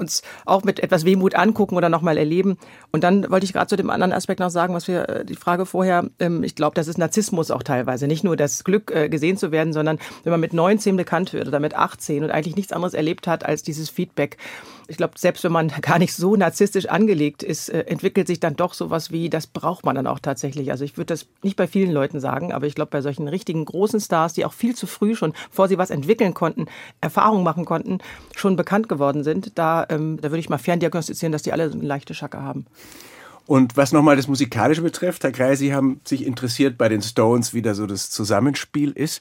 uns 0.00 0.22
auch 0.46 0.64
mit 0.64 0.80
etwas 0.80 1.04
Wehmut 1.04 1.34
angucken 1.34 1.76
oder 1.76 1.88
nochmal 1.88 2.16
erleben. 2.16 2.56
Und 2.90 3.04
dann 3.04 3.30
wollte 3.30 3.44
ich 3.44 3.52
gerade 3.52 3.68
zu 3.68 3.76
dem 3.76 3.90
anderen 3.90 4.12
Aspekt 4.12 4.40
noch 4.40 4.50
sagen, 4.50 4.74
was 4.74 4.88
wir, 4.88 5.08
äh, 5.08 5.24
die 5.24 5.36
Frage 5.36 5.66
vorher, 5.66 6.06
ähm, 6.18 6.42
ich 6.42 6.54
glaube, 6.54 6.74
das 6.74 6.88
ist 6.88 6.98
Narzissmus 6.98 7.50
auch 7.50 7.62
teilweise. 7.62 8.06
Nicht 8.06 8.24
nur 8.24 8.36
das 8.36 8.64
Glück, 8.64 8.90
äh, 8.90 9.08
gesehen 9.08 9.36
zu 9.36 9.52
werden, 9.52 9.72
sondern 9.72 9.98
wenn 10.24 10.32
man 10.32 10.40
mit 10.40 10.52
19 10.52 10.96
bekannt 10.96 11.32
wird 11.32 11.46
oder 11.46 11.60
mit 11.60 11.74
18 11.74 12.24
und 12.24 12.30
eigentlich 12.30 12.56
nichts 12.56 12.72
anderes 12.72 12.94
erlebt 12.94 13.26
hat 13.26 13.44
als 13.44 13.62
dieses 13.62 13.90
Feedback 13.90 14.38
ich 14.90 14.96
glaube, 14.96 15.14
selbst 15.16 15.44
wenn 15.44 15.52
man 15.52 15.68
gar 15.82 15.98
nicht 15.98 16.14
so 16.14 16.36
narzisstisch 16.36 16.86
angelegt 16.86 17.42
ist, 17.42 17.68
äh, 17.68 17.80
entwickelt 17.82 18.26
sich 18.26 18.40
dann 18.40 18.56
doch 18.56 18.74
sowas 18.74 19.10
wie, 19.12 19.30
das 19.30 19.46
braucht 19.46 19.84
man 19.84 19.94
dann 19.94 20.06
auch 20.06 20.18
tatsächlich. 20.18 20.70
Also 20.70 20.84
ich 20.84 20.96
würde 20.96 21.06
das 21.14 21.26
nicht 21.42 21.56
bei 21.56 21.66
vielen 21.66 21.92
Leuten 21.92 22.20
sagen, 22.20 22.52
aber 22.52 22.66
ich 22.66 22.74
glaube, 22.74 22.90
bei 22.90 23.00
solchen 23.00 23.28
richtigen 23.28 23.64
großen 23.64 24.00
Stars, 24.00 24.34
die 24.34 24.44
auch 24.44 24.52
viel 24.52 24.74
zu 24.74 24.86
früh 24.86 25.14
schon, 25.14 25.32
bevor 25.48 25.68
sie 25.68 25.78
was 25.78 25.90
entwickeln 25.90 26.34
konnten, 26.34 26.66
Erfahrungen 27.00 27.44
machen 27.44 27.64
konnten, 27.64 27.98
schon 28.34 28.56
bekannt 28.56 28.88
geworden 28.88 29.22
sind, 29.22 29.56
da, 29.58 29.86
ähm, 29.88 30.18
da 30.20 30.30
würde 30.30 30.40
ich 30.40 30.48
mal 30.48 30.58
ferndiagnostizieren, 30.58 31.32
dass 31.32 31.42
die 31.42 31.52
alle 31.52 31.70
so 31.70 31.78
eine 31.78 31.86
leichte 31.86 32.14
Schacke 32.14 32.42
haben. 32.42 32.66
Und 33.50 33.76
was 33.76 33.90
nochmal 33.90 34.14
das 34.14 34.28
Musikalische 34.28 34.80
betrifft, 34.80 35.24
Herr 35.24 35.32
Kreis, 35.32 35.58
Sie 35.58 35.74
haben 35.74 36.00
sich 36.04 36.24
interessiert 36.24 36.78
bei 36.78 36.88
den 36.88 37.02
Stones, 37.02 37.52
wie 37.52 37.62
da 37.62 37.74
so 37.74 37.84
das 37.84 38.08
Zusammenspiel 38.08 38.92
ist. 38.92 39.20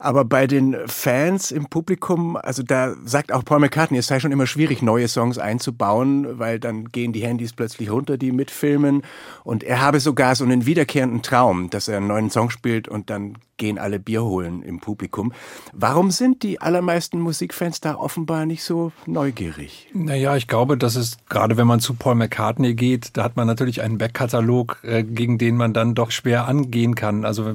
Aber 0.00 0.24
bei 0.24 0.48
den 0.48 0.76
Fans 0.86 1.52
im 1.52 1.66
Publikum, 1.66 2.36
also 2.36 2.64
da 2.64 2.94
sagt 3.04 3.32
auch 3.32 3.44
Paul 3.44 3.60
McCartney, 3.60 3.98
es 3.98 4.08
sei 4.08 4.18
schon 4.18 4.32
immer 4.32 4.48
schwierig, 4.48 4.82
neue 4.82 5.06
Songs 5.06 5.38
einzubauen, 5.38 6.40
weil 6.40 6.58
dann 6.58 6.86
gehen 6.90 7.12
die 7.12 7.22
Handys 7.22 7.52
plötzlich 7.52 7.90
runter, 7.90 8.16
die 8.16 8.32
mitfilmen. 8.32 9.02
Und 9.44 9.62
er 9.62 9.80
habe 9.80 10.00
sogar 10.00 10.34
so 10.34 10.42
einen 10.42 10.66
wiederkehrenden 10.66 11.22
Traum, 11.22 11.70
dass 11.70 11.86
er 11.86 11.98
einen 11.98 12.08
neuen 12.08 12.30
Song 12.30 12.50
spielt 12.50 12.88
und 12.88 13.10
dann 13.10 13.38
gehen 13.58 13.76
alle 13.76 13.98
Bier 13.98 14.24
holen 14.24 14.62
im 14.62 14.80
Publikum. 14.80 15.32
Warum 15.72 16.10
sind 16.10 16.42
die 16.42 16.60
allermeisten 16.60 17.20
Musikfans 17.20 17.80
da 17.80 17.96
offenbar 17.96 18.46
nicht 18.46 18.62
so 18.62 18.92
neugierig? 19.04 19.88
Naja, 19.92 20.36
ich 20.36 20.46
glaube, 20.46 20.78
dass 20.78 20.94
es 20.96 21.18
gerade 21.28 21.56
wenn 21.56 21.66
man 21.66 21.80
zu 21.80 21.94
Paul 21.94 22.14
McCartney 22.14 22.74
geht, 22.74 23.16
da 23.16 23.24
hat 23.24 23.36
man 23.36 23.46
natürlich 23.46 23.67
einen 23.82 23.98
Backkatalog, 23.98 24.78
äh, 24.82 25.02
gegen 25.04 25.38
den 25.38 25.56
man 25.56 25.72
dann 25.72 25.94
doch 25.94 26.10
schwer 26.10 26.48
angehen 26.48 26.94
kann. 26.94 27.24
Also 27.24 27.54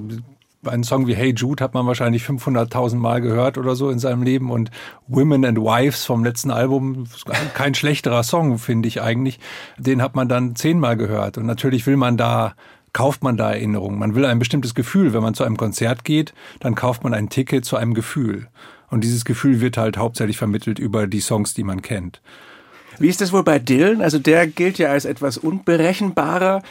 einen 0.66 0.84
Song 0.84 1.08
wie 1.08 1.16
Hey 1.16 1.34
Jude 1.36 1.64
hat 1.64 1.74
man 1.74 1.86
wahrscheinlich 1.86 2.24
500.000 2.24 2.96
Mal 2.96 3.22
gehört 3.22 3.58
oder 3.58 3.76
so 3.76 3.90
in 3.90 4.00
seinem 4.00 4.24
Leben 4.24 4.52
und 4.52 4.72
Women 5.08 5.46
and 5.46 5.58
Wives 5.58 6.06
vom 6.06 6.24
letzten 6.24 6.52
Album, 6.52 7.06
kein 7.54 7.76
schlechterer 7.76 8.24
Song, 8.24 8.58
finde 8.60 8.88
ich 8.88 9.02
eigentlich. 9.02 9.40
Den 9.78 10.02
hat 10.02 10.16
man 10.16 10.30
dann 10.30 10.56
zehnmal 10.56 10.96
gehört 10.96 11.38
und 11.38 11.46
natürlich 11.46 11.86
will 11.86 11.98
man 11.98 12.18
da 12.18 12.54
kauft 12.94 13.24
man 13.24 13.38
da 13.38 13.52
Erinnerungen. 13.52 13.98
Man 13.98 14.14
will 14.14 14.24
ein 14.26 14.38
bestimmtes 14.38 14.76
Gefühl. 14.76 15.14
Wenn 15.14 15.24
man 15.24 15.34
zu 15.34 15.44
einem 15.44 15.58
Konzert 15.58 16.04
geht, 16.04 16.34
dann 16.60 16.76
kauft 16.76 17.04
man 17.04 17.16
ein 17.16 17.30
Ticket 17.30 17.66
zu 17.66 17.76
einem 17.76 17.96
Gefühl. 17.96 18.48
Und 18.90 19.04
dieses 19.04 19.26
Gefühl 19.26 19.60
wird 19.60 19.78
halt 19.78 19.98
hauptsächlich 19.98 20.38
vermittelt 20.38 20.78
über 20.78 21.08
die 21.08 21.20
Songs, 21.20 21.56
die 21.56 21.64
man 21.64 21.82
kennt. 21.82 22.22
Wie 23.00 23.10
ist 23.10 23.22
das 23.22 23.32
wohl 23.32 23.44
bei 23.44 23.60
Dylan? 23.60 24.02
Also 24.02 24.20
der 24.20 24.48
gilt 24.48 24.78
ja 24.78 24.90
als 24.90 25.06
etwas 25.06 25.38
unberechenbarer, 25.38 26.62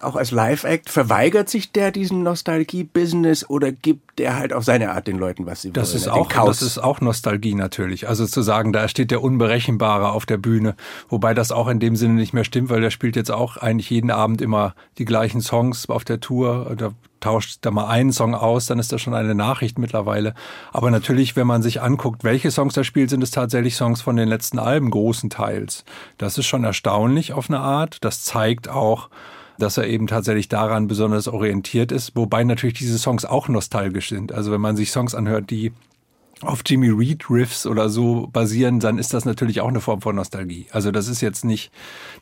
auch 0.00 0.16
als 0.16 0.30
Live-Act. 0.30 0.90
Verweigert 0.90 1.48
sich 1.48 1.72
der 1.72 1.90
diesem 1.90 2.22
Nostalgie-Business 2.22 3.48
oder 3.48 3.72
gibt 3.72 4.18
der 4.18 4.36
halt 4.36 4.52
auf 4.52 4.64
seine 4.64 4.92
Art 4.92 5.06
den 5.06 5.18
Leuten, 5.18 5.46
was 5.46 5.62
sie 5.62 5.72
das 5.72 5.90
wollen? 5.90 6.02
Ist 6.02 6.08
auch, 6.08 6.46
das 6.46 6.62
ist 6.62 6.78
auch 6.78 7.00
Nostalgie 7.00 7.54
natürlich. 7.54 8.08
Also 8.08 8.26
zu 8.26 8.42
sagen, 8.42 8.72
da 8.72 8.88
steht 8.88 9.10
der 9.10 9.22
Unberechenbare 9.22 10.12
auf 10.12 10.26
der 10.26 10.38
Bühne. 10.38 10.74
Wobei 11.08 11.34
das 11.34 11.52
auch 11.52 11.68
in 11.68 11.80
dem 11.80 11.96
Sinne 11.96 12.14
nicht 12.14 12.32
mehr 12.32 12.44
stimmt, 12.44 12.70
weil 12.70 12.80
der 12.80 12.90
spielt 12.90 13.16
jetzt 13.16 13.30
auch 13.30 13.56
eigentlich 13.56 13.90
jeden 13.90 14.10
Abend 14.10 14.40
immer 14.40 14.74
die 14.98 15.04
gleichen 15.04 15.40
Songs 15.40 15.88
auf 15.88 16.04
der 16.04 16.20
Tour. 16.20 16.74
Da 16.76 16.92
tauscht 17.22 17.58
da 17.62 17.70
mal 17.70 17.86
einen 17.86 18.12
Song 18.12 18.34
aus, 18.34 18.66
dann 18.66 18.78
ist 18.78 18.92
das 18.92 19.00
schon 19.00 19.14
eine 19.14 19.34
Nachricht 19.34 19.78
mittlerweile. 19.78 20.34
Aber 20.72 20.90
natürlich, 20.90 21.36
wenn 21.36 21.46
man 21.46 21.62
sich 21.62 21.80
anguckt, 21.80 22.24
welche 22.24 22.50
Songs 22.50 22.76
er 22.76 22.84
spielt, 22.84 23.08
sind 23.10 23.22
es 23.22 23.30
tatsächlich 23.30 23.76
Songs 23.76 24.02
von 24.02 24.16
den 24.16 24.28
letzten 24.28 24.58
Alben 24.58 24.90
großenteils. 24.90 25.84
Das 26.18 26.36
ist 26.36 26.46
schon 26.46 26.64
erstaunlich 26.64 27.32
auf 27.32 27.48
eine 27.48 27.60
Art. 27.60 27.98
Das 28.04 28.24
zeigt 28.24 28.68
auch, 28.68 29.08
dass 29.58 29.76
er 29.76 29.86
eben 29.86 30.06
tatsächlich 30.06 30.48
daran 30.48 30.88
besonders 30.88 31.28
orientiert 31.28 31.92
ist, 31.92 32.16
wobei 32.16 32.44
natürlich 32.44 32.78
diese 32.78 32.98
Songs 32.98 33.24
auch 33.24 33.48
nostalgisch 33.48 34.08
sind. 34.08 34.32
Also 34.32 34.50
wenn 34.50 34.60
man 34.60 34.76
sich 34.76 34.90
Songs 34.90 35.14
anhört, 35.14 35.50
die 35.50 35.72
auf 36.42 36.62
Jimmy 36.66 36.88
Reed 36.88 37.30
Riffs 37.30 37.66
oder 37.66 37.88
so 37.88 38.28
basieren, 38.32 38.80
dann 38.80 38.98
ist 38.98 39.14
das 39.14 39.24
natürlich 39.24 39.60
auch 39.60 39.68
eine 39.68 39.80
Form 39.80 40.00
von 40.00 40.16
Nostalgie. 40.16 40.66
Also 40.72 40.90
das 40.90 41.08
ist 41.08 41.20
jetzt 41.20 41.44
nicht, 41.44 41.70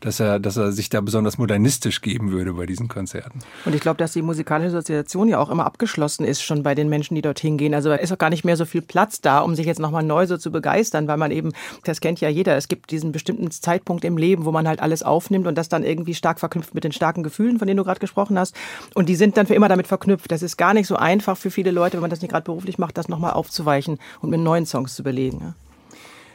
dass 0.01 0.21
er, 0.21 0.39
dass 0.39 0.57
er 0.57 0.73
sich 0.73 0.91
da 0.91 1.01
besonders 1.01 1.39
modernistisch 1.39 2.01
geben 2.03 2.31
würde 2.31 2.53
bei 2.55 2.67
diesen 2.67 2.89
Konzerten. 2.89 3.41
Und 3.65 3.75
ich 3.75 3.81
glaube, 3.81 3.97
dass 3.97 4.13
die 4.13 4.23
musikalische 4.23 4.77
Assoziation 4.77 5.29
ja 5.29 5.39
auch 5.39 5.51
immer 5.51 5.65
abgeschlossen 5.65 6.25
ist 6.25 6.43
schon 6.43 6.63
bei 6.63 6.75
den 6.75 6.89
Menschen, 6.89 7.15
die 7.15 7.23
dorthin 7.23 7.57
gehen. 7.57 7.75
Also 7.75 7.89
da 7.89 7.97
ist 7.97 8.13
auch 8.13 8.19
gar 8.19 8.31
nicht 8.31 8.45
mehr 8.45 8.57
so 8.57 8.65
viel 8.65 8.83
Platz 8.83 9.21
da, 9.21 9.41
um 9.41 9.55
sich 9.55 9.67
jetzt 9.67 9.81
nochmal 9.81 10.03
neu 10.03 10.27
so 10.27 10.37
zu 10.37 10.51
begeistern, 10.51 11.09
weil 11.09 11.17
man 11.17 11.31
eben, 11.31 11.53
das 11.85 12.01
kennt 12.01 12.21
ja 12.21 12.29
jeder, 12.29 12.57
es 12.57 12.69
gibt 12.69 12.91
diesen 12.91 13.13
bestimmten 13.13 13.51
Zeitpunkt 13.51 14.05
im 14.05 14.17
Leben, 14.17 14.45
wo 14.45 14.53
man 14.53 14.69
halt 14.69 14.81
alles 14.81 15.03
aufnimmt 15.03 15.47
und 15.47 15.57
das 15.57 15.69
dann 15.69 15.83
irgendwie 15.83 16.15
stark 16.15 16.41
verknüpft 16.41 16.75
mit 16.75 16.85
den 16.85 16.93
starken 16.93 17.23
Gefühlen, 17.23 17.59
von 17.59 17.67
denen 17.67 17.79
du 17.79 17.85
gerade 17.85 18.01
gesprochen 18.01 18.39
hast. 18.39 18.55
Und 18.95 19.09
die 19.09 19.17
sind 19.17 19.37
dann 19.37 19.47
für 19.47 19.55
immer 19.55 19.69
damit 19.69 19.87
verknüpft. 19.87 20.31
Das 20.31 20.43
ist 20.43 20.57
gar 20.57 20.75
nicht 20.75 20.87
so 20.87 20.97
einfach 20.97 21.37
für 21.37 21.51
viele 21.51 21.71
Leute, 21.71 21.95
wenn 21.95 22.03
man 22.03 22.11
das 22.11 22.21
nicht 22.21 22.31
gerade 22.31 22.45
beruflich 22.45 22.79
macht, 22.79 22.99
das 22.99 23.09
nochmal 23.09 23.33
aufzuweichen 23.33 23.99
und 24.21 24.31
mit 24.31 24.41
neuen 24.41 24.67
Songs 24.67 24.95
zu 24.95 25.03
überlegen. 25.03 25.55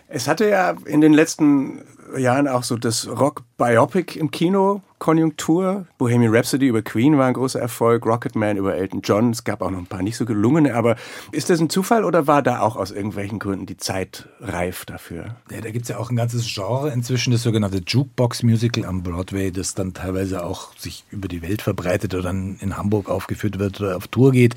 Es 0.08 0.28
hatte 0.28 0.48
ja 0.48 0.76
in 0.86 1.02
den 1.02 1.14
letzten 1.14 1.82
Jahren 2.16 2.48
auch 2.48 2.64
so 2.64 2.78
das 2.78 3.08
Rock-Biopic 3.08 4.20
im 4.20 4.32
Kino 4.32 4.82
Konjunktur. 5.00 5.88
Bohemian 5.98 6.34
Rhapsody 6.34 6.68
über 6.68 6.82
Queen 6.82 7.18
war 7.18 7.28
ein 7.28 7.34
großer 7.34 7.60
Erfolg, 7.60 8.06
Rocketman 8.06 8.58
über 8.58 8.76
Elton 8.76 9.02
John. 9.04 9.32
Es 9.32 9.44
gab 9.44 9.62
auch 9.62 9.70
noch 9.70 9.80
ein 9.80 9.88
paar 9.88 10.02
nicht 10.02 10.18
so 10.18 10.26
gelungene, 10.26 10.74
aber 10.76 10.96
ist 11.32 11.50
das 11.50 11.60
ein 11.60 11.70
Zufall 11.70 12.06
oder 12.06 12.28
war 12.28 12.42
da 12.42 12.62
auch 12.62 12.76
aus 12.76 12.92
irgendwelchen 12.92 13.40
Gründen 13.40 13.66
die 13.66 13.78
Zeit 13.78 14.30
reif 14.40 14.86
dafür? 14.86 15.36
Ja, 15.52 15.62
da 15.62 15.72
gibt 15.72 15.84
es 15.84 15.90
ja 15.90 15.98
auch 15.98 16.10
ein 16.10 16.16
ganzes 16.16 16.46
Genre 16.52 16.92
inzwischen, 16.92 17.32
das 17.32 17.44
sogenannte 17.44 17.82
Jukebox-Musical 17.86 18.86
am 18.86 19.04
Broadway, 19.04 19.52
das 19.52 19.76
dann 19.76 19.94
teilweise 19.94 20.44
auch 20.44 20.76
sich 20.78 21.04
über 21.12 21.28
die 21.28 21.42
Welt 21.42 21.62
verbreitet 21.62 22.14
oder 22.14 22.24
dann 22.24 22.58
in 22.62 22.78
Hamburg 22.78 23.10
aufgeführt 23.10 23.60
wird 23.60 23.82
oder 23.82 23.98
auf 23.98 24.08
Tour 24.08 24.32
geht. 24.32 24.56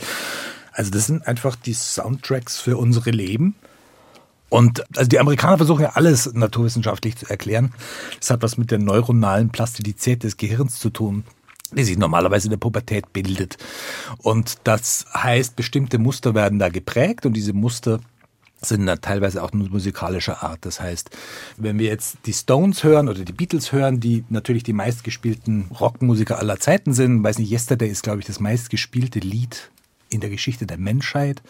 Also 0.78 0.92
das 0.92 1.08
sind 1.08 1.26
einfach 1.26 1.56
die 1.56 1.75
Soundtracks 1.75 2.61
für 2.61 2.76
unsere 2.76 3.11
Leben. 3.11 3.56
Und 4.49 4.85
also 4.97 5.08
die 5.08 5.18
Amerikaner 5.18 5.56
versuchen 5.56 5.82
ja 5.82 5.90
alles 5.94 6.32
naturwissenschaftlich 6.32 7.16
zu 7.16 7.28
erklären. 7.28 7.75
Das 8.20 8.30
hat 8.30 8.42
was 8.42 8.56
mit 8.58 8.70
der 8.70 8.78
neuronalen 8.78 9.50
Plastizität 9.50 10.23
des 10.23 10.37
Gehirns 10.37 10.78
zu 10.78 10.90
tun 10.90 11.25
die 11.70 11.85
sich 11.85 11.99
normalerweise 11.99 12.47
in 12.47 12.52
der 12.52 12.56
Pubertät 12.56 13.12
bildet. 13.12 13.58
Und 14.23 14.54
das 14.64 15.04
heißt, 15.12 15.54
bestimmte 15.54 15.99
Muster 15.99 16.35
werden 16.35 16.58
da 16.58 16.70
geprägt 16.70 17.26
und 17.26 17.35
diese 17.35 17.52
Muster 17.52 18.00
sind 18.62 18.87
dann 18.87 19.02
teilweise 19.02 19.42
auch 19.42 19.52
nur 19.52 19.68
musikalischer 19.68 20.42
Art. 20.42 20.64
Das 20.64 20.80
heißt, 20.80 21.11
wenn 21.58 21.78
wir 21.78 21.88
jetzt 21.88 22.16
die 22.25 22.32
Stones 22.32 22.85
hören 22.85 23.11
oder 23.11 23.23
die 23.23 23.35
Beatles 23.35 23.70
hören, 23.73 24.00
die 24.00 24.25
natürlich 24.30 24.62
die 24.62 24.73
meistgespielten 24.73 25.66
Rockmusiker 25.78 26.38
aller 26.38 26.58
Zeiten 26.58 26.94
sind, 26.94 27.23
weiß 27.23 27.38
nicht, 27.38 27.52
Yesterday 27.52 27.90
ist, 27.90 28.02
glaube 28.02 28.20
ich, 28.20 28.26
das 28.26 28.40
meistgespielte 28.40 29.18
Lied 29.18 29.70
in 30.10 30.20
der 30.20 30.30
Geschichte 30.30 30.66
der 30.66 30.78
Menschheit 30.78 31.42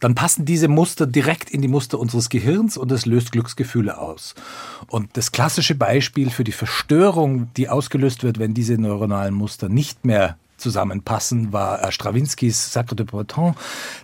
dann 0.00 0.14
passen 0.14 0.44
diese 0.44 0.68
Muster 0.68 1.06
direkt 1.06 1.50
in 1.50 1.62
die 1.62 1.68
Muster 1.68 1.98
unseres 1.98 2.28
Gehirns 2.28 2.76
und 2.76 2.90
es 2.92 3.06
löst 3.06 3.32
Glücksgefühle 3.32 3.98
aus. 3.98 4.34
Und 4.88 5.16
das 5.16 5.32
klassische 5.32 5.74
Beispiel 5.74 6.30
für 6.30 6.44
die 6.44 6.52
Verstörung, 6.52 7.52
die 7.56 7.68
ausgelöst 7.68 8.22
wird, 8.22 8.38
wenn 8.38 8.54
diese 8.54 8.78
neuronalen 8.78 9.34
Muster 9.34 9.68
nicht 9.68 10.04
mehr 10.04 10.36
zusammenpassen, 10.56 11.52
war 11.52 11.90
Strawinskys 11.90 12.72
Sacre 12.72 12.94
de 12.94 13.06
Breton, 13.06 13.54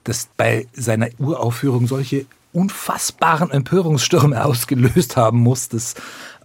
das 0.05 0.29
bei 0.37 0.67
seiner 0.73 1.09
Uraufführung 1.19 1.87
solche 1.87 2.27
unfassbaren 2.53 3.51
Empörungsstürme 3.51 4.45
ausgelöst 4.45 5.17
haben 5.17 5.39
muss. 5.39 5.69
Das 5.69 5.95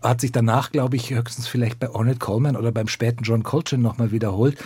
hat 0.02 0.22
sich 0.22 0.32
danach, 0.32 0.72
glaube 0.72 0.98
ich, 0.98 1.10
höchstens 1.10 1.48
vielleicht 1.48 1.80
bei 1.80 1.90
Ornette 1.90 2.20
Coleman 2.20 2.58
oder 2.58 2.72
beim 2.72 2.88
späten 2.88 3.24
John 3.24 3.44
Coltrane 3.44 3.82
nochmal 3.82 4.12
wiederholt. 4.12 4.58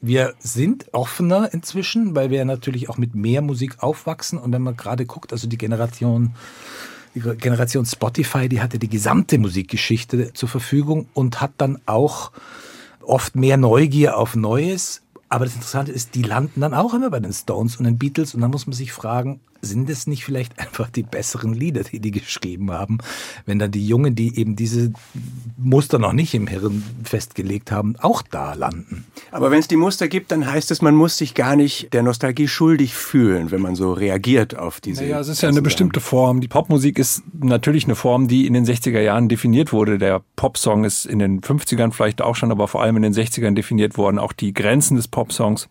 Wir 0.00 0.34
sind 0.38 0.92
offener 0.92 1.52
inzwischen, 1.52 2.14
weil 2.14 2.30
wir 2.30 2.44
natürlich 2.44 2.88
auch 2.88 2.98
mit 2.98 3.14
mehr 3.14 3.42
Musik 3.42 3.82
aufwachsen. 3.82 4.38
Und 4.38 4.52
wenn 4.52 4.62
man 4.62 4.76
gerade 4.76 5.06
guckt, 5.06 5.32
also 5.32 5.48
die 5.48 5.58
Generation, 5.58 6.34
die 7.14 7.20
Generation 7.20 7.84
Spotify, 7.84 8.48
die 8.48 8.60
hatte 8.60 8.78
die 8.78 8.88
gesamte 8.88 9.38
Musikgeschichte 9.38 10.32
zur 10.34 10.48
Verfügung 10.48 11.08
und 11.14 11.40
hat 11.40 11.52
dann 11.58 11.80
auch 11.86 12.30
oft 13.00 13.34
mehr 13.34 13.56
Neugier 13.56 14.16
auf 14.16 14.36
Neues. 14.36 15.02
Aber 15.28 15.44
das 15.44 15.54
Interessante 15.54 15.92
ist, 15.92 16.14
die 16.14 16.22
landen 16.22 16.60
dann 16.60 16.74
auch 16.74 16.94
immer 16.94 17.10
bei 17.10 17.20
den 17.20 17.32
Stones 17.32 17.76
und 17.76 17.84
den 17.84 17.98
Beatles. 17.98 18.34
Und 18.34 18.40
dann 18.40 18.52
muss 18.52 18.66
man 18.66 18.74
sich 18.74 18.92
fragen, 18.92 19.40
sind 19.60 19.90
es 19.90 20.06
nicht 20.06 20.24
vielleicht 20.24 20.58
einfach 20.58 20.90
die 20.90 21.02
besseren 21.02 21.52
Lieder, 21.52 21.82
die 21.82 22.00
die 22.00 22.10
geschrieben 22.10 22.70
haben, 22.70 22.98
wenn 23.46 23.58
dann 23.58 23.70
die 23.70 23.86
Jungen, 23.86 24.14
die 24.14 24.38
eben 24.38 24.56
diese 24.56 24.92
Muster 25.56 25.98
noch 25.98 26.12
nicht 26.12 26.34
im 26.34 26.46
Hirn 26.46 26.82
festgelegt 27.04 27.72
haben, 27.72 27.96
auch 27.98 28.22
da 28.22 28.54
landen? 28.54 29.04
Aber 29.30 29.50
wenn 29.50 29.58
es 29.58 29.68
die 29.68 29.76
Muster 29.76 30.08
gibt, 30.08 30.30
dann 30.30 30.46
heißt 30.46 30.70
es, 30.70 30.82
man 30.82 30.94
muss 30.94 31.18
sich 31.18 31.34
gar 31.34 31.56
nicht 31.56 31.92
der 31.92 32.02
Nostalgie 32.02 32.48
schuldig 32.48 32.94
fühlen, 32.94 33.50
wenn 33.50 33.60
man 33.60 33.74
so 33.74 33.92
reagiert 33.92 34.56
auf 34.56 34.80
diese. 34.80 35.02
Ja, 35.02 35.08
naja, 35.08 35.20
es 35.20 35.28
ist 35.28 35.42
ja 35.42 35.48
eine 35.48 35.62
bestimmte 35.62 36.00
Form. 36.00 36.40
Die 36.40 36.48
Popmusik 36.48 36.98
ist 36.98 37.22
natürlich 37.32 37.84
eine 37.84 37.96
Form, 37.96 38.28
die 38.28 38.46
in 38.46 38.52
den 38.52 38.64
60er 38.64 39.00
Jahren 39.00 39.28
definiert 39.28 39.72
wurde. 39.72 39.98
Der 39.98 40.22
Popsong 40.36 40.84
ist 40.84 41.04
in 41.04 41.18
den 41.18 41.40
50ern 41.40 41.92
vielleicht 41.92 42.22
auch 42.22 42.36
schon, 42.36 42.50
aber 42.52 42.68
vor 42.68 42.82
allem 42.82 42.96
in 42.96 43.02
den 43.02 43.14
60ern 43.14 43.54
definiert 43.54 43.98
worden. 43.98 44.18
Auch 44.18 44.32
die 44.32 44.52
Grenzen 44.52 44.96
des 44.96 45.08
Popsongs 45.08 45.68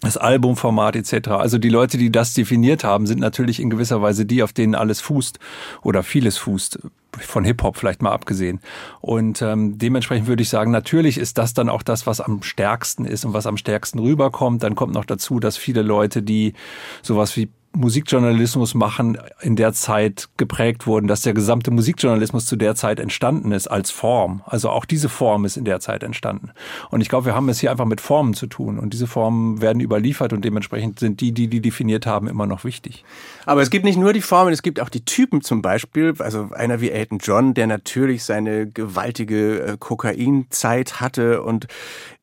das 0.00 0.16
Albumformat 0.16 0.96
etc. 0.96 1.28
Also 1.28 1.58
die 1.58 1.68
Leute, 1.68 1.98
die 1.98 2.10
das 2.10 2.32
definiert 2.32 2.84
haben, 2.84 3.06
sind 3.06 3.20
natürlich 3.20 3.60
in 3.60 3.70
gewisser 3.70 4.00
Weise 4.00 4.24
die, 4.24 4.42
auf 4.42 4.52
denen 4.52 4.74
alles 4.74 5.00
fußt 5.00 5.38
oder 5.82 6.02
vieles 6.02 6.38
fußt, 6.38 6.78
von 7.18 7.44
Hip-Hop 7.44 7.76
vielleicht 7.76 8.02
mal 8.02 8.12
abgesehen. 8.12 8.60
Und 9.00 9.42
ähm, 9.42 9.78
dementsprechend 9.78 10.26
würde 10.26 10.42
ich 10.42 10.48
sagen, 10.48 10.70
natürlich 10.70 11.18
ist 11.18 11.38
das 11.38 11.54
dann 11.54 11.68
auch 11.68 11.82
das, 11.82 12.06
was 12.06 12.20
am 12.20 12.42
stärksten 12.42 13.04
ist 13.04 13.24
und 13.24 13.34
was 13.34 13.46
am 13.46 13.56
stärksten 13.56 13.98
rüberkommt. 13.98 14.62
Dann 14.62 14.74
kommt 14.74 14.94
noch 14.94 15.04
dazu, 15.04 15.38
dass 15.38 15.56
viele 15.56 15.82
Leute, 15.82 16.22
die 16.22 16.54
sowas 17.02 17.36
wie 17.36 17.50
Musikjournalismus 17.72 18.74
machen, 18.74 19.16
in 19.40 19.54
der 19.54 19.72
Zeit 19.72 20.28
geprägt 20.36 20.86
wurden, 20.86 21.06
dass 21.06 21.20
der 21.22 21.34
gesamte 21.34 21.70
Musikjournalismus 21.70 22.46
zu 22.46 22.56
der 22.56 22.74
Zeit 22.74 22.98
entstanden 22.98 23.52
ist 23.52 23.68
als 23.68 23.90
Form. 23.90 24.42
Also 24.44 24.70
auch 24.70 24.84
diese 24.84 25.08
Form 25.08 25.44
ist 25.44 25.56
in 25.56 25.64
der 25.64 25.78
Zeit 25.78 26.02
entstanden. 26.02 26.50
Und 26.90 27.00
ich 27.00 27.08
glaube, 27.08 27.26
wir 27.26 27.34
haben 27.34 27.48
es 27.48 27.60
hier 27.60 27.70
einfach 27.70 27.84
mit 27.84 28.00
Formen 28.00 28.34
zu 28.34 28.48
tun. 28.48 28.78
Und 28.78 28.92
diese 28.92 29.06
Formen 29.06 29.60
werden 29.60 29.80
überliefert 29.80 30.32
und 30.32 30.44
dementsprechend 30.44 30.98
sind 30.98 31.20
die, 31.20 31.32
die 31.32 31.46
die 31.46 31.60
definiert 31.60 32.06
haben, 32.06 32.26
immer 32.26 32.46
noch 32.46 32.64
wichtig. 32.64 33.04
Aber 33.46 33.62
es 33.62 33.70
gibt 33.70 33.84
nicht 33.84 33.98
nur 33.98 34.12
die 34.12 34.20
Formen, 34.20 34.52
es 34.52 34.62
gibt 34.62 34.80
auch 34.80 34.88
die 34.88 35.04
Typen 35.04 35.40
zum 35.40 35.62
Beispiel. 35.62 36.14
Also 36.18 36.50
einer 36.52 36.80
wie 36.80 36.90
Elton 36.90 37.18
John, 37.18 37.54
der 37.54 37.68
natürlich 37.68 38.24
seine 38.24 38.66
gewaltige 38.66 39.60
äh, 39.60 39.76
Kokainzeit 39.78 41.00
hatte 41.00 41.42
und 41.42 41.68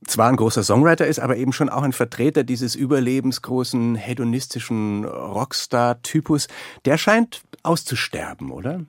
zwar 0.05 0.29
ein 0.29 0.35
großer 0.35 0.63
Songwriter 0.63 1.07
ist, 1.07 1.19
aber 1.19 1.37
eben 1.37 1.53
schon 1.53 1.69
auch 1.69 1.81
ein 1.81 1.93
Vertreter 1.93 2.43
dieses 2.43 2.75
überlebensgroßen 2.75 3.95
hedonistischen 3.95 5.05
Rockstar-Typus, 5.05 6.47
der 6.85 6.97
scheint 6.97 7.41
auszusterben, 7.63 8.51
oder? 8.51 8.81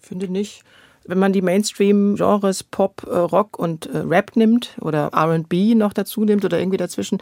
Finde 0.00 0.28
nicht. 0.28 0.62
Wenn 1.04 1.18
man 1.18 1.32
die 1.32 1.42
Mainstream-Genres 1.42 2.64
Pop, 2.64 3.06
äh, 3.08 3.16
Rock 3.16 3.58
und 3.58 3.86
äh, 3.86 3.98
Rap 3.98 4.36
nimmt 4.36 4.76
oder 4.80 5.10
RB 5.14 5.74
noch 5.74 5.94
dazu 5.94 6.24
nimmt 6.24 6.44
oder 6.44 6.58
irgendwie 6.58 6.76
dazwischen, 6.76 7.18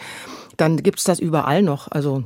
dann 0.56 0.78
gibt 0.82 0.98
es 0.98 1.04
das 1.04 1.20
überall 1.20 1.62
noch. 1.62 1.88
Also 1.90 2.24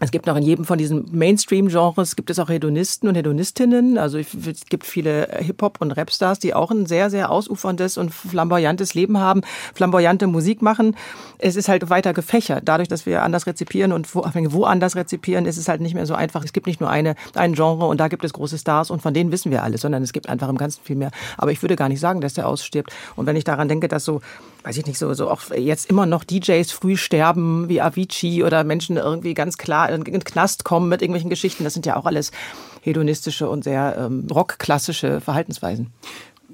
es 0.00 0.10
gibt 0.10 0.26
noch 0.26 0.36
in 0.36 0.42
jedem 0.42 0.64
von 0.64 0.76
diesen 0.76 1.06
Mainstream-Genres 1.12 2.16
gibt 2.16 2.28
es 2.28 2.40
auch 2.40 2.48
Hedonisten 2.48 3.08
und 3.08 3.14
Hedonistinnen. 3.14 3.96
Also 3.96 4.18
es 4.18 4.66
gibt 4.68 4.84
viele 4.84 5.28
Hip-Hop- 5.38 5.80
und 5.80 5.92
Rap-Stars, 5.92 6.40
die 6.40 6.52
auch 6.52 6.72
ein 6.72 6.86
sehr, 6.86 7.10
sehr 7.10 7.30
ausuferndes 7.30 7.96
und 7.96 8.12
flamboyantes 8.12 8.94
Leben 8.94 9.18
haben, 9.18 9.42
flamboyante 9.72 10.26
Musik 10.26 10.62
machen. 10.62 10.96
Es 11.38 11.54
ist 11.54 11.68
halt 11.68 11.90
weiter 11.90 12.12
gefächert. 12.12 12.62
Dadurch, 12.64 12.88
dass 12.88 13.06
wir 13.06 13.22
anders 13.22 13.46
rezipieren 13.46 13.92
und 13.92 14.12
wo, 14.16 14.24
wo 14.24 14.64
anders 14.64 14.96
rezipieren, 14.96 15.46
ist 15.46 15.58
es 15.58 15.68
halt 15.68 15.80
nicht 15.80 15.94
mehr 15.94 16.06
so 16.06 16.14
einfach. 16.14 16.44
Es 16.44 16.52
gibt 16.52 16.66
nicht 16.66 16.80
nur 16.80 16.90
eine, 16.90 17.14
ein 17.34 17.54
Genre 17.54 17.86
und 17.86 18.00
da 18.00 18.08
gibt 18.08 18.24
es 18.24 18.32
große 18.32 18.58
Stars 18.58 18.90
und 18.90 19.00
von 19.00 19.14
denen 19.14 19.30
wissen 19.30 19.52
wir 19.52 19.62
alles, 19.62 19.82
sondern 19.82 20.02
es 20.02 20.12
gibt 20.12 20.28
einfach 20.28 20.48
im 20.48 20.58
Ganzen 20.58 20.82
viel 20.82 20.96
mehr. 20.96 21.12
Aber 21.38 21.52
ich 21.52 21.62
würde 21.62 21.76
gar 21.76 21.88
nicht 21.88 22.00
sagen, 22.00 22.20
dass 22.20 22.34
der 22.34 22.48
ausstirbt. 22.48 22.92
Und 23.14 23.26
wenn 23.26 23.36
ich 23.36 23.44
daran 23.44 23.68
denke, 23.68 23.86
dass 23.86 24.04
so, 24.04 24.20
weiß 24.64 24.78
ich 24.78 24.86
nicht, 24.86 24.98
so, 24.98 25.12
so 25.12 25.30
auch 25.30 25.50
jetzt 25.54 25.90
immer 25.90 26.06
noch 26.06 26.24
DJs 26.24 26.72
früh 26.72 26.96
sterben 26.96 27.68
wie 27.68 27.82
Avicii 27.82 28.42
oder 28.42 28.64
Menschen 28.64 28.96
irgendwie 28.96 29.34
ganz 29.34 29.58
klar 29.58 29.90
in 29.90 30.04
den 30.04 30.24
Knast 30.24 30.64
kommen 30.64 30.88
mit 30.88 31.02
irgendwelchen 31.02 31.30
Geschichten. 31.30 31.64
Das 31.64 31.74
sind 31.74 31.86
ja 31.86 31.96
auch 31.96 32.06
alles 32.06 32.32
hedonistische 32.80 33.48
und 33.48 33.62
sehr 33.62 33.96
ähm, 33.98 34.26
rockklassische 34.30 35.20
Verhaltensweisen. 35.20 35.92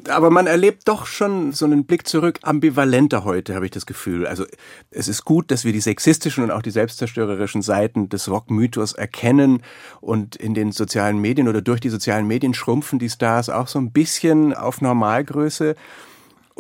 Aber 0.08 0.30
man 0.30 0.46
erlebt 0.46 0.88
doch 0.88 1.06
schon 1.06 1.52
so 1.52 1.66
einen 1.66 1.84
Blick 1.84 2.06
zurück 2.08 2.38
ambivalenter 2.42 3.24
heute, 3.24 3.54
habe 3.54 3.66
ich 3.66 3.70
das 3.70 3.86
Gefühl. 3.86 4.26
Also 4.26 4.44
es 4.90 5.08
ist 5.08 5.24
gut, 5.24 5.50
dass 5.50 5.64
wir 5.64 5.72
die 5.72 5.80
sexistischen 5.80 6.42
und 6.42 6.50
auch 6.50 6.62
die 6.62 6.70
selbstzerstörerischen 6.70 7.62
Seiten 7.62 8.08
des 8.08 8.28
Rockmythos 8.28 8.92
erkennen 8.92 9.62
und 10.00 10.36
in 10.36 10.54
den 10.54 10.72
sozialen 10.72 11.18
Medien 11.18 11.48
oder 11.48 11.60
durch 11.60 11.80
die 11.80 11.90
sozialen 11.90 12.26
Medien 12.26 12.54
schrumpfen 12.54 12.98
die 12.98 13.10
Stars 13.10 13.50
auch 13.50 13.68
so 13.68 13.78
ein 13.78 13.92
bisschen 13.92 14.54
auf 14.54 14.80
Normalgröße. 14.80 15.74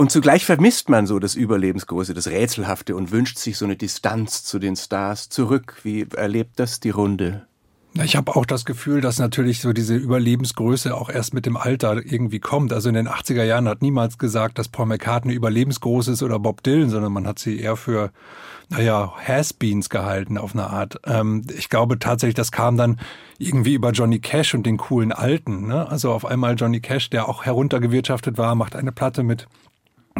Und 0.00 0.10
zugleich 0.10 0.46
vermisst 0.46 0.88
man 0.88 1.06
so 1.06 1.18
das 1.18 1.34
Überlebensgroße, 1.34 2.14
das 2.14 2.28
Rätselhafte 2.28 2.96
und 2.96 3.12
wünscht 3.12 3.36
sich 3.36 3.58
so 3.58 3.66
eine 3.66 3.76
Distanz 3.76 4.42
zu 4.44 4.58
den 4.58 4.74
Stars 4.74 5.28
zurück. 5.28 5.76
Wie 5.82 6.06
erlebt 6.16 6.58
das 6.58 6.80
die 6.80 6.88
Runde? 6.88 7.46
Ich 8.02 8.16
habe 8.16 8.34
auch 8.34 8.46
das 8.46 8.64
Gefühl, 8.64 9.02
dass 9.02 9.18
natürlich 9.18 9.60
so 9.60 9.74
diese 9.74 9.96
Überlebensgröße 9.96 10.96
auch 10.96 11.10
erst 11.10 11.34
mit 11.34 11.44
dem 11.44 11.58
Alter 11.58 12.00
irgendwie 12.02 12.38
kommt. 12.38 12.72
Also 12.72 12.88
in 12.88 12.94
den 12.94 13.08
80er 13.08 13.42
Jahren 13.42 13.68
hat 13.68 13.82
niemals 13.82 14.16
gesagt, 14.16 14.58
dass 14.58 14.68
Paul 14.68 14.86
McCartney 14.86 15.34
überlebensgroß 15.34 16.08
ist 16.08 16.22
oder 16.22 16.38
Bob 16.38 16.62
Dylan, 16.62 16.88
sondern 16.88 17.12
man 17.12 17.26
hat 17.26 17.38
sie 17.38 17.60
eher 17.60 17.76
für, 17.76 18.10
naja, 18.70 19.12
Has-Beens 19.26 19.90
gehalten 19.90 20.38
auf 20.38 20.54
eine 20.54 20.70
Art. 20.70 20.98
Ähm, 21.04 21.42
ich 21.54 21.68
glaube 21.68 21.98
tatsächlich, 21.98 22.36
das 22.36 22.52
kam 22.52 22.78
dann 22.78 22.98
irgendwie 23.38 23.74
über 23.74 23.90
Johnny 23.90 24.18
Cash 24.18 24.54
und 24.54 24.64
den 24.64 24.78
coolen 24.78 25.12
Alten. 25.12 25.66
Ne? 25.66 25.86
Also 25.90 26.10
auf 26.10 26.24
einmal 26.24 26.54
Johnny 26.54 26.80
Cash, 26.80 27.10
der 27.10 27.28
auch 27.28 27.44
heruntergewirtschaftet 27.44 28.38
war, 28.38 28.54
macht 28.54 28.76
eine 28.76 28.92
Platte 28.92 29.22
mit 29.24 29.46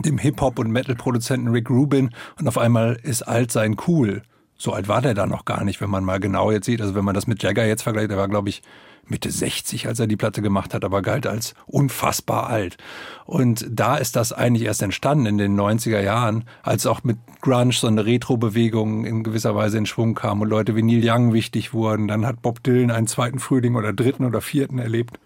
dem 0.06 0.18
Hip-Hop- 0.18 0.58
und 0.58 0.70
Metal-Produzenten 0.70 1.48
Rick 1.48 1.70
Rubin 1.70 2.10
und 2.38 2.48
auf 2.48 2.58
einmal 2.58 2.98
ist 3.02 3.22
alt 3.22 3.52
sein 3.52 3.76
cool. 3.86 4.22
So 4.56 4.72
alt 4.72 4.88
war 4.88 5.00
der 5.00 5.14
da 5.14 5.26
noch 5.26 5.46
gar 5.46 5.64
nicht, 5.64 5.80
wenn 5.80 5.88
man 5.88 6.04
mal 6.04 6.20
genau 6.20 6.50
jetzt 6.50 6.66
sieht. 6.66 6.82
Also 6.82 6.94
wenn 6.94 7.04
man 7.04 7.14
das 7.14 7.26
mit 7.26 7.42
Jagger 7.42 7.64
jetzt 7.64 7.82
vergleicht, 7.82 8.10
der 8.10 8.18
war, 8.18 8.28
glaube 8.28 8.50
ich, 8.50 8.62
Mitte 9.10 9.30
60, 9.30 9.86
als 9.86 9.98
er 9.98 10.06
die 10.06 10.16
Platte 10.16 10.42
gemacht 10.42 10.74
hat, 10.74 10.84
aber 10.84 11.02
galt 11.02 11.26
als 11.26 11.54
unfassbar 11.66 12.48
alt. 12.48 12.76
Und 13.24 13.66
da 13.70 13.96
ist 13.96 14.16
das 14.16 14.32
eigentlich 14.32 14.64
erst 14.64 14.82
entstanden 14.82 15.26
in 15.26 15.38
den 15.38 15.58
90er 15.58 16.00
Jahren, 16.00 16.44
als 16.62 16.86
auch 16.86 17.02
mit 17.02 17.18
Grunge 17.40 17.72
so 17.72 17.86
eine 17.86 18.04
Retro-Bewegung 18.04 19.04
in 19.04 19.24
gewisser 19.24 19.54
Weise 19.54 19.78
in 19.78 19.86
Schwung 19.86 20.14
kam 20.14 20.40
und 20.42 20.48
Leute 20.48 20.76
wie 20.76 20.82
Neil 20.82 21.02
Young 21.02 21.32
wichtig 21.32 21.72
wurden. 21.72 22.06
Dann 22.06 22.26
hat 22.26 22.42
Bob 22.42 22.62
Dylan 22.62 22.90
einen 22.90 23.06
zweiten 23.06 23.38
Frühling 23.38 23.74
oder 23.74 23.92
dritten 23.92 24.24
oder 24.24 24.40
vierten 24.40 24.78
erlebt. 24.78 25.18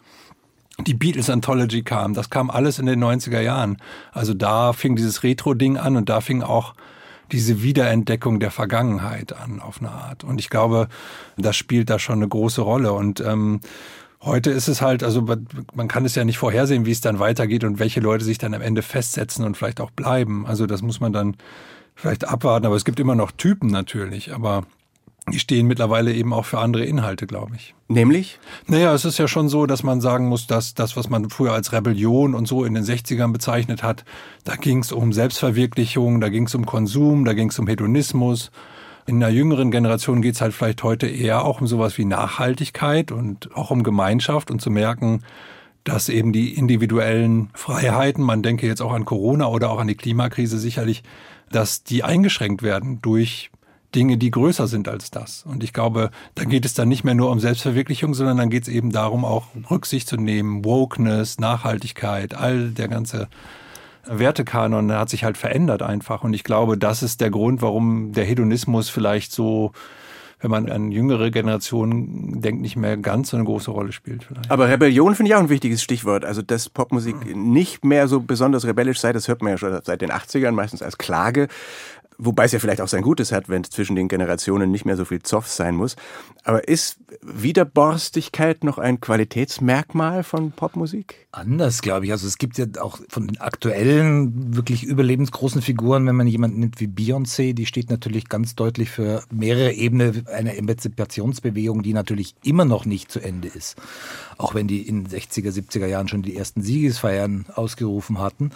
Die 0.81 0.95
Beatles 0.95 1.31
Anthology 1.31 1.83
kam, 1.83 2.14
das 2.14 2.31
kam 2.31 2.50
alles 2.50 2.78
in 2.78 2.87
den 2.87 3.02
90er 3.02 3.40
Jahren. 3.40 3.76
Also 4.12 4.35
da 4.35 4.73
fing 4.73 4.97
dieses 4.97 5.23
Retro-Ding 5.23 5.76
an 5.76 5.97
und 5.97 6.09
da 6.09 6.21
fing 6.21 6.43
auch 6.43 6.75
diese 7.31 7.62
Wiederentdeckung 7.62 8.40
der 8.40 8.50
Vergangenheit 8.50 9.33
an, 9.33 9.61
auf 9.61 9.81
eine 9.81 9.90
Art. 9.90 10.25
Und 10.25 10.40
ich 10.40 10.50
glaube, 10.50 10.88
das 11.37 11.57
spielt 11.57 11.90
da 11.90 11.99
schon 11.99 12.16
eine 12.16 12.28
große 12.28 12.61
Rolle. 12.61 12.93
Und 12.93 13.21
ähm, 13.21 13.61
heute 14.21 14.50
ist 14.50 14.69
es 14.69 14.83
halt, 14.83 15.02
also 15.02 15.26
man 15.75 15.88
kann 15.88 16.04
es 16.04 16.14
ja 16.16 16.25
nicht 16.25 16.38
vorhersehen, 16.38 16.87
wie 16.87 16.93
es 16.93 17.00
dann 17.00 17.19
weitergeht 17.19 17.64
und 17.64 17.78
welche 17.78 18.00
Leute 18.00 18.25
sich 18.25 18.38
dann 18.38 18.54
am 18.54 18.62
Ende 18.62 18.83
festsetzen 18.83 19.45
und 19.45 19.57
vielleicht 19.57 19.81
auch 19.81 19.90
bleiben. 19.90 20.47
Also 20.47 20.66
das 20.66 20.83
muss 20.83 21.00
man 21.00 21.12
dann 21.12 21.37
vielleicht 21.95 22.26
abwarten. 22.26 22.66
Aber 22.66 22.76
es 22.76 22.85
gibt 22.85 23.00
immer 23.00 23.14
noch 23.14 23.31
Typen 23.31 23.71
natürlich. 23.71 24.35
Aber 24.35 24.64
die 25.33 25.38
stehen 25.38 25.66
mittlerweile 25.66 26.12
eben 26.12 26.35
auch 26.35 26.45
für 26.45 26.59
andere 26.59 26.85
Inhalte, 26.85 27.26
glaube 27.26 27.57
ich. 27.57 27.75
Nämlich? 27.88 28.38
Naja, 28.66 28.93
es 28.93 29.04
ist 29.04 29.19
ja 29.19 29.26
schon 29.26 29.49
so, 29.49 29.64
dass 29.66 29.83
man 29.83 30.00
sagen 30.00 30.26
muss, 30.28 30.47
dass 30.47 30.75
das, 30.75 30.97
was 30.97 31.09
man 31.09 31.31
früher 31.31 31.52
als 31.52 31.73
Rebellion 31.73 32.35
und 32.35 32.47
so 32.47 32.64
in 32.64 32.75
den 32.75 32.85
60ern 32.85 33.33
bezeichnet 33.33 33.83
hat, 33.83 34.04
da 34.45 34.57
ging 34.57 34.81
es 34.81 34.93
um 34.93 35.12
Selbstverwirklichung, 35.12 36.21
da 36.21 36.28
ging 36.28 36.47
es 36.47 36.54
um 36.54 36.66
Konsum, 36.66 37.25
da 37.25 37.33
ging 37.33 37.49
es 37.49 37.59
um 37.59 37.66
Hedonismus. 37.66 38.50
In 39.07 39.16
einer 39.16 39.33
jüngeren 39.33 39.71
Generation 39.71 40.21
geht 40.21 40.35
es 40.35 40.40
halt 40.40 40.52
vielleicht 40.52 40.83
heute 40.83 41.07
eher 41.07 41.45
auch 41.45 41.61
um 41.61 41.66
sowas 41.66 41.97
wie 41.97 42.04
Nachhaltigkeit 42.04 43.11
und 43.11 43.54
auch 43.54 43.71
um 43.71 43.83
Gemeinschaft 43.83 44.50
und 44.50 44.61
zu 44.61 44.71
merken, 44.71 45.23
dass 45.85 46.09
eben 46.09 46.33
die 46.33 46.54
individuellen 46.54 47.50
Freiheiten, 47.54 48.25
man 48.25 48.43
denke 48.43 48.66
jetzt 48.66 48.81
auch 48.81 48.93
an 48.93 49.04
Corona 49.04 49.49
oder 49.49 49.71
auch 49.71 49.78
an 49.78 49.87
die 49.87 49.95
Klimakrise 49.95 50.59
sicherlich, 50.59 51.02
dass 51.50 51.85
die 51.85 52.02
eingeschränkt 52.02 52.62
werden 52.62 53.00
durch 53.02 53.50
Dinge, 53.94 54.18
die 54.18 54.30
größer 54.30 54.66
sind 54.66 54.88
als 54.88 55.10
das. 55.10 55.44
Und 55.46 55.62
ich 55.62 55.72
glaube, 55.72 56.10
da 56.34 56.44
geht 56.44 56.64
es 56.64 56.74
dann 56.74 56.88
nicht 56.88 57.04
mehr 57.04 57.14
nur 57.14 57.30
um 57.30 57.40
Selbstverwirklichung, 57.40 58.14
sondern 58.14 58.36
dann 58.36 58.50
geht 58.50 58.64
es 58.64 58.68
eben 58.68 58.90
darum, 58.90 59.24
auch 59.24 59.46
Rücksicht 59.70 60.08
zu 60.08 60.16
nehmen, 60.16 60.64
Wokeness, 60.64 61.38
Nachhaltigkeit, 61.38 62.34
all 62.34 62.70
der 62.70 62.88
ganze 62.88 63.28
Wertekanon 64.06 64.92
hat 64.92 65.08
sich 65.08 65.24
halt 65.24 65.38
verändert 65.38 65.82
einfach. 65.82 66.24
Und 66.24 66.34
ich 66.34 66.44
glaube, 66.44 66.76
das 66.76 67.02
ist 67.02 67.20
der 67.20 67.30
Grund, 67.30 67.62
warum 67.62 68.12
der 68.12 68.24
Hedonismus 68.24 68.90
vielleicht 68.90 69.32
so 69.32 69.72
wenn 70.44 70.50
man 70.50 70.68
an 70.68 70.92
jüngere 70.92 71.30
Generationen 71.30 72.42
denkt, 72.42 72.60
nicht 72.60 72.76
mehr 72.76 72.98
ganz 72.98 73.30
so 73.30 73.36
eine 73.38 73.46
große 73.46 73.70
Rolle 73.70 73.92
spielt. 73.92 74.24
Vielleicht. 74.24 74.50
Aber 74.50 74.68
Rebellion 74.68 75.14
finde 75.14 75.30
ich 75.30 75.36
auch 75.36 75.40
ein 75.40 75.48
wichtiges 75.48 75.82
Stichwort. 75.82 76.22
Also, 76.22 76.42
dass 76.42 76.68
Popmusik 76.68 77.34
nicht 77.34 77.82
mehr 77.82 78.08
so 78.08 78.20
besonders 78.20 78.66
rebellisch 78.66 79.00
sei, 79.00 79.14
das 79.14 79.26
hört 79.26 79.40
man 79.40 79.52
ja 79.52 79.58
schon 79.58 79.80
seit 79.82 80.02
den 80.02 80.12
80ern 80.12 80.50
meistens 80.50 80.82
als 80.82 80.98
Klage. 80.98 81.48
Wobei 82.18 82.44
es 82.44 82.52
ja 82.52 82.59
vielleicht 82.59 82.80
auch 82.80 82.88
sein 82.88 83.02
Gutes 83.02 83.33
hat, 83.33 83.49
wenn 83.49 83.64
zwischen 83.64 83.97
den 83.97 84.09
Generationen 84.09 84.71
nicht 84.71 84.85
mehr 84.85 84.97
so 84.97 85.04
viel 85.04 85.23
Zoff 85.23 85.49
sein 85.49 85.75
muss. 85.75 85.97
Aber 86.44 86.68
ist 86.68 86.99
Wiederborstigkeit 87.23 88.62
noch 88.64 88.78
ein 88.78 89.00
Qualitätsmerkmal 89.00 90.23
von 90.23 90.52
Popmusik? 90.52 91.26
Anders, 91.33 91.83
glaube 91.83 92.06
ich. 92.06 92.12
Also 92.12 92.26
es 92.26 92.38
gibt 92.38 92.59
ja 92.59 92.66
auch 92.80 92.99
von 93.09 93.26
den 93.26 93.40
aktuellen, 93.40 94.54
wirklich 94.54 94.85
überlebensgroßen 94.85 95.62
Figuren, 95.62 96.06
wenn 96.06 96.16
man 96.16 96.26
jemanden 96.26 96.61
nimmt 96.61 96.80
wie 96.80 96.87
Beyoncé, 96.87 97.54
die 97.54 97.66
steht 97.66 97.90
natürlich 97.90 98.28
ganz 98.28 98.54
deutlich 98.54 98.90
für 98.90 99.23
mehrere 99.33 99.73
Ebenen 99.73 100.26
einer 100.28 100.56
Emanzipationsbewegung, 100.56 101.83
die 101.83 101.94
natürlich 101.94 102.35
immer 102.44 102.64
noch 102.64 102.85
nicht 102.85 103.11
zu 103.11 103.21
Ende 103.21 103.49
ist. 103.49 103.76
Auch 104.38 104.54
wenn 104.54 104.68
die 104.68 104.83
in 104.87 105.04
den 105.04 105.12
60er, 105.12 105.50
70er 105.50 105.87
Jahren 105.87 106.09
schon 106.09 106.23
die 106.23 106.37
ersten 106.37 106.62
Siegesfeiern 106.62 107.47
ausgerufen 107.54 108.18
hatten. 108.18 108.50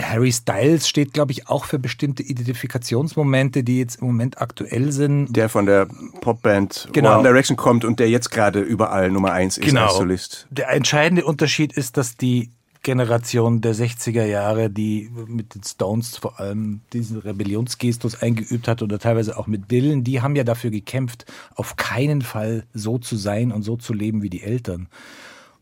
Harry 0.00 0.32
Styles 0.32 0.88
steht, 0.88 1.12
glaube 1.12 1.32
ich, 1.32 1.48
auch 1.48 1.64
für 1.64 1.78
bestimmte 1.78 2.22
Identifikationsmomente, 2.22 3.62
die 3.62 3.78
jetzt 3.78 4.00
im 4.00 4.08
Moment 4.08 4.40
aktuell 4.40 4.92
sind. 4.92 5.34
Der 5.34 5.48
von 5.48 5.66
der 5.66 5.86
Popband 6.20 6.88
genau. 6.92 7.14
One 7.14 7.22
Direction 7.22 7.56
kommt 7.56 7.84
und 7.84 8.00
der 8.00 8.10
jetzt 8.10 8.30
gerade 8.30 8.60
überall 8.60 9.10
Nummer 9.10 9.32
eins 9.32 9.58
ist 9.58 9.66
genau. 9.66 9.86
als 9.86 9.96
Solist. 9.96 10.46
Der 10.50 10.70
entscheidende 10.70 11.24
Unterschied 11.24 11.72
ist, 11.72 11.96
dass 11.96 12.16
die 12.16 12.50
Generation 12.86 13.60
der 13.60 13.74
60er 13.74 14.24
Jahre, 14.24 14.70
die 14.70 15.10
mit 15.26 15.56
den 15.56 15.64
Stones 15.64 16.16
vor 16.16 16.38
allem 16.38 16.82
diesen 16.92 17.18
Rebellionsgestus 17.18 18.22
eingeübt 18.22 18.68
hat 18.68 18.80
oder 18.80 19.00
teilweise 19.00 19.36
auch 19.36 19.48
mit 19.48 19.72
Dylan, 19.72 20.04
die 20.04 20.22
haben 20.22 20.36
ja 20.36 20.44
dafür 20.44 20.70
gekämpft, 20.70 21.24
auf 21.56 21.74
keinen 21.74 22.22
Fall 22.22 22.64
so 22.74 22.98
zu 22.98 23.16
sein 23.16 23.50
und 23.50 23.62
so 23.62 23.76
zu 23.76 23.92
leben 23.92 24.22
wie 24.22 24.30
die 24.30 24.42
Eltern. 24.42 24.88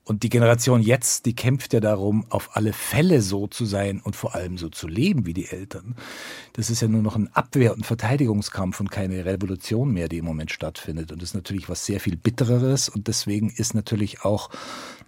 Und 0.04 0.22
die 0.22 0.28
Generation 0.28 0.82
jetzt, 0.82 1.24
die 1.24 1.34
kämpft 1.34 1.72
ja 1.72 1.80
darum, 1.80 2.26
auf 2.28 2.56
alle 2.56 2.74
Fälle 2.74 3.22
so 3.22 3.46
zu 3.46 3.64
sein 3.64 4.02
und 4.04 4.14
vor 4.14 4.34
allem 4.34 4.58
so 4.58 4.68
zu 4.68 4.86
leben 4.86 5.24
wie 5.24 5.32
die 5.32 5.46
Eltern. 5.46 5.96
Das 6.52 6.68
ist 6.68 6.82
ja 6.82 6.88
nur 6.88 7.00
noch 7.00 7.16
ein 7.16 7.28
Abwehr- 7.34 7.74
und 7.74 7.86
Verteidigungskampf 7.86 8.80
und 8.80 8.90
keine 8.90 9.24
Revolution 9.24 9.92
mehr, 9.92 10.08
die 10.08 10.18
im 10.18 10.26
Moment 10.26 10.50
stattfindet. 10.50 11.10
Und 11.10 11.22
das 11.22 11.30
ist 11.30 11.34
natürlich 11.34 11.70
was 11.70 11.86
sehr 11.86 12.00
viel 12.00 12.16
Bittereres. 12.18 12.90
Und 12.90 13.08
deswegen 13.08 13.48
ist 13.48 13.74
natürlich 13.74 14.24
auch 14.24 14.50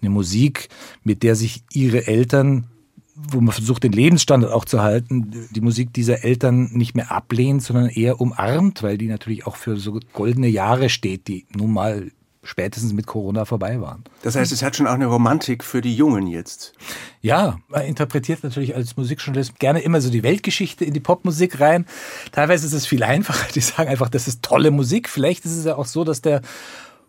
eine 0.01 0.11
Musik, 0.11 0.71
mit 1.05 1.23
der 1.23 1.37
sich 1.37 1.63
ihre 1.73 2.07
Eltern 2.07 2.69
wo 3.17 3.41
man 3.41 3.53
versucht, 3.53 3.83
den 3.83 3.93
Lebensstandard 3.93 4.53
auch 4.53 4.67
zu 4.67 4.83
halten, 4.83 5.49
die 5.51 5.63
Musik 5.63 5.93
dieser 5.95 6.23
Eltern 6.23 6.71
nicht 6.73 6.95
mehr 6.95 7.11
ablehnt, 7.11 7.63
sondern 7.63 7.89
eher 7.89 8.21
umarmt, 8.21 8.83
weil 8.83 8.99
die 8.99 9.09
natürlich 9.09 9.47
auch 9.47 9.57
für 9.57 9.79
so 9.79 9.99
goldene 10.13 10.49
Jahre 10.49 10.91
steht, 10.91 11.27
die 11.27 11.47
nun 11.57 11.73
mal 11.73 12.11
spätestens 12.47 12.93
mit 12.93 13.07
Corona 13.07 13.45
vorbei 13.45 13.81
waren. 13.81 14.05
Das 14.23 14.37
heißt, 14.37 14.53
es 14.53 14.63
hat 14.63 14.77
schon 14.77 14.87
auch 14.87 14.95
eine 14.95 15.07
Romantik 15.07 15.65
für 15.65 15.81
die 15.81 15.95
Jungen 15.95 16.27
jetzt. 16.27 16.73
Ja, 17.21 17.59
man 17.69 17.83
interpretiert 17.83 18.45
natürlich 18.45 18.75
als 18.75 18.97
Musikjournalist 18.97 19.59
gerne 19.59 19.81
immer 19.81 20.01
so 20.01 20.11
die 20.11 20.23
Weltgeschichte 20.23 20.85
in 20.85 20.95
die 20.95 21.01
Popmusik 21.01 21.61
rein. 21.61 21.87
Teilweise 22.33 22.67
ist 22.67 22.73
es 22.73 22.87
viel 22.87 23.03
einfacher. 23.03 23.47
Die 23.55 23.61
sagen 23.61 23.89
einfach, 23.89 24.09
das 24.09 24.29
ist 24.29 24.43
tolle 24.43 24.71
Musik. 24.71 25.09
Vielleicht 25.09 25.45
ist 25.45 25.57
es 25.57 25.65
ja 25.65 25.77
auch 25.77 25.87
so, 25.87 26.05
dass 26.05 26.23
der 26.23 26.43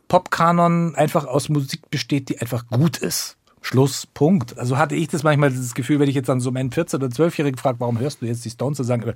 Popkanon 0.08 0.96
einfach 0.96 1.26
aus 1.26 1.50
Musik 1.50 1.90
besteht, 1.90 2.30
die 2.30 2.40
einfach 2.40 2.68
gut 2.68 2.98
ist. 2.98 3.38
Schluss, 3.62 4.06
Punkt. 4.06 4.58
Also 4.58 4.78
hatte 4.78 4.96
ich 4.96 5.10
das 5.10 5.24
manchmal 5.24 5.52
das 5.52 5.74
Gefühl, 5.74 6.00
wenn 6.00 6.08
ich 6.08 6.16
jetzt 6.16 6.30
an 6.30 6.40
so 6.40 6.52
meinen 6.52 6.70
14- 6.70 6.96
oder 6.96 7.08
12-Jährigen 7.08 7.58
frage, 7.58 7.80
warum 7.80 8.00
hörst 8.00 8.22
du 8.22 8.26
jetzt 8.26 8.46
die 8.46 8.50
Stones, 8.50 8.78
zu 8.78 8.84
sagen, 8.84 9.14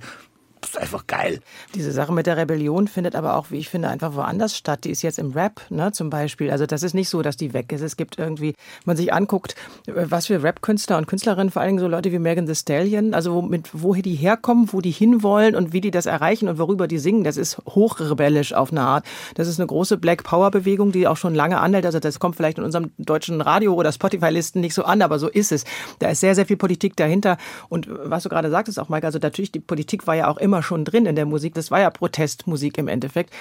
das 0.62 0.70
ist 0.70 0.78
einfach 0.78 1.06
geil. 1.08 1.40
Diese 1.74 1.90
Sache 1.90 2.12
mit 2.12 2.26
der 2.26 2.36
Rebellion 2.36 2.86
findet 2.86 3.16
aber 3.16 3.36
auch, 3.36 3.50
wie 3.50 3.58
ich 3.58 3.68
finde, 3.68 3.88
einfach 3.88 4.14
woanders 4.14 4.56
statt. 4.56 4.84
Die 4.84 4.90
ist 4.90 5.02
jetzt 5.02 5.18
im 5.18 5.32
Rap, 5.32 5.60
ne, 5.70 5.90
zum 5.90 6.08
Beispiel. 6.08 6.52
Also 6.52 6.66
das 6.66 6.84
ist 6.84 6.94
nicht 6.94 7.08
so, 7.08 7.20
dass 7.20 7.36
die 7.36 7.52
weg 7.52 7.72
ist. 7.72 7.80
Es 7.80 7.96
gibt 7.96 8.18
irgendwie, 8.18 8.50
wenn 8.50 8.86
man 8.86 8.96
sich 8.96 9.12
anguckt, 9.12 9.56
was 9.86 10.28
für 10.28 10.40
Rap-Künstler 10.40 10.98
und 10.98 11.08
Künstlerinnen, 11.08 11.50
vor 11.50 11.62
allem 11.62 11.80
so 11.80 11.88
Leute 11.88 12.12
wie 12.12 12.20
Megan 12.20 12.46
Thee 12.46 12.54
Stallion, 12.54 13.12
also 13.12 13.34
wo, 13.34 13.42
mit, 13.42 13.70
woher 13.72 14.02
die 14.02 14.14
herkommen, 14.14 14.72
wo 14.72 14.80
die 14.80 14.92
hinwollen 14.92 15.56
und 15.56 15.72
wie 15.72 15.80
die 15.80 15.90
das 15.90 16.06
erreichen 16.06 16.48
und 16.48 16.58
worüber 16.58 16.86
die 16.86 16.98
singen, 16.98 17.24
das 17.24 17.36
ist 17.36 17.58
hochrebellisch 17.68 18.52
auf 18.54 18.70
eine 18.70 18.82
Art. 18.82 19.04
Das 19.34 19.48
ist 19.48 19.58
eine 19.58 19.66
große 19.66 19.96
Black 19.98 20.22
Power-Bewegung, 20.22 20.92
die 20.92 21.08
auch 21.08 21.16
schon 21.16 21.34
lange 21.34 21.58
anhält. 21.58 21.86
Also 21.86 21.98
das 21.98 22.20
kommt 22.20 22.36
vielleicht 22.36 22.58
in 22.58 22.64
unserem 22.64 22.92
deutschen 22.98 23.40
Radio- 23.40 23.74
oder 23.74 23.90
Spotify-Listen 23.90 24.60
nicht 24.60 24.74
so 24.74 24.84
an, 24.84 25.02
aber 25.02 25.18
so 25.18 25.28
ist 25.28 25.50
es. 25.50 25.64
Da 25.98 26.10
ist 26.10 26.20
sehr, 26.20 26.36
sehr 26.36 26.46
viel 26.46 26.56
Politik 26.56 26.94
dahinter. 26.96 27.36
Und 27.68 27.88
was 27.90 28.22
du 28.22 28.28
gerade 28.28 28.48
sagtest 28.48 28.78
auch, 28.78 28.88
Mike, 28.88 29.04
also 29.04 29.18
natürlich, 29.20 29.50
die 29.50 29.58
Politik 29.58 30.06
war 30.06 30.14
ja 30.14 30.28
auch 30.28 30.38
immer 30.38 30.51
immer 30.52 30.62
schon 30.62 30.84
drin 30.84 31.06
in 31.06 31.16
der 31.16 31.24
Musik. 31.24 31.54
Das 31.54 31.70
war 31.70 31.80
ja 31.80 31.88
Protestmusik 31.88 32.76
im 32.76 32.86
Endeffekt. 32.86 33.32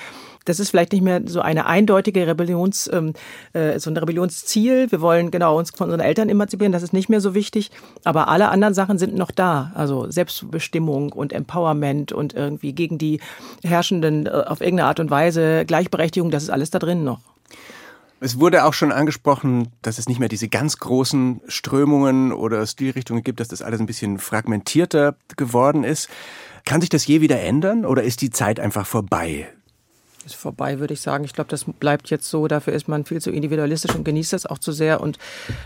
Das 0.45 0.60
ist 0.60 0.69
vielleicht 0.69 0.93
nicht 0.93 1.04
mehr 1.04 1.21
so 1.26 1.41
eine 1.41 1.65
eindeutige 1.65 2.26
Rebellions, 2.26 2.89
ähm, 2.91 3.13
äh, 3.54 3.78
so 3.80 3.91
ein 3.91 3.97
Rebellionsziel. 3.97 4.89
Wir 4.89 5.02
wollen 5.02 5.30
genau 5.30 5.58
uns 5.58 5.71
von 5.71 5.86
unseren 5.86 6.00
Eltern 6.00 6.30
emanzipieren. 6.30 6.71
Das 6.71 6.84
ist 6.84 6.93
nicht 6.93 7.10
mehr 7.10 7.21
so 7.21 7.36
wichtig. 7.36 7.69
Aber 8.06 8.30
alle 8.30 8.50
anderen 8.50 8.74
Sachen 8.74 8.97
sind 8.97 9.13
noch 9.13 9.30
da. 9.30 9.71
Also 9.76 10.10
Selbstbestimmung 10.10 11.12
und 11.12 11.34
Empowerment 11.34 12.13
und 12.13 12.34
irgendwie 12.34 12.74
gegen 12.74 12.97
die 12.97 13.19
Herrschenden 13.62 14.26
äh, 14.26 14.30
auf 14.30 14.62
irgendeine 14.62 14.88
Art 14.88 15.02
und 15.02 15.12
Weise 15.12 15.65
Gleichberechtigung. 15.65 16.32
Das 16.32 16.43
ist 16.43 16.50
alles 16.50 16.71
da 16.71 16.80
drin 16.80 17.04
noch. 17.04 17.19
Es 18.24 18.39
wurde 18.39 18.65
auch 18.65 18.74
schon 18.74 18.91
angesprochen, 18.91 19.69
dass 19.82 19.97
es 19.97 20.08
nicht 20.08 20.19
mehr 20.19 20.30
diese 20.30 20.47
ganz 20.47 20.78
großen 20.78 21.41
Strömungen 21.47 22.32
oder 22.32 22.65
Stilrichtungen 22.67 23.24
gibt, 23.24 23.39
dass 23.39 23.47
das 23.47 23.63
alles 23.63 23.80
ein 23.80 23.88
bisschen 23.88 24.17
fragmentierter 24.17 25.15
geworden 25.38 25.84
ist. 25.84 26.08
Kann 26.65 26.82
sich 26.82 26.89
das 26.89 27.06
je 27.06 27.21
wieder 27.21 27.39
ändern 27.41 27.86
oder 27.86 28.04
ist 28.04 28.21
die 28.21 28.30
Zeit 28.30 28.60
einfach 28.60 28.86
vorbei? 28.86 29.47
ist 30.26 30.36
vorbei, 30.36 30.80
würde 30.80 30.93
ich 30.93 31.02
sagen. 31.02 31.24
Ich 31.24 31.34
glaube, 31.34 31.50
das 31.50 31.65
bleibt 31.65 32.10
jetzt 32.10 32.30
so. 32.30 32.47
Dafür 32.47 32.74
ist 32.74 32.88
man 32.88 33.06
viel 33.06 33.21
zu 33.21 33.32
individualistisch 33.32 33.95
und 33.95 34.04
genießt 34.04 34.34
das 34.34 34.45
auch 34.45 34.58
zu 34.58 34.71
sehr. 34.71 35.02
Und 35.02 35.17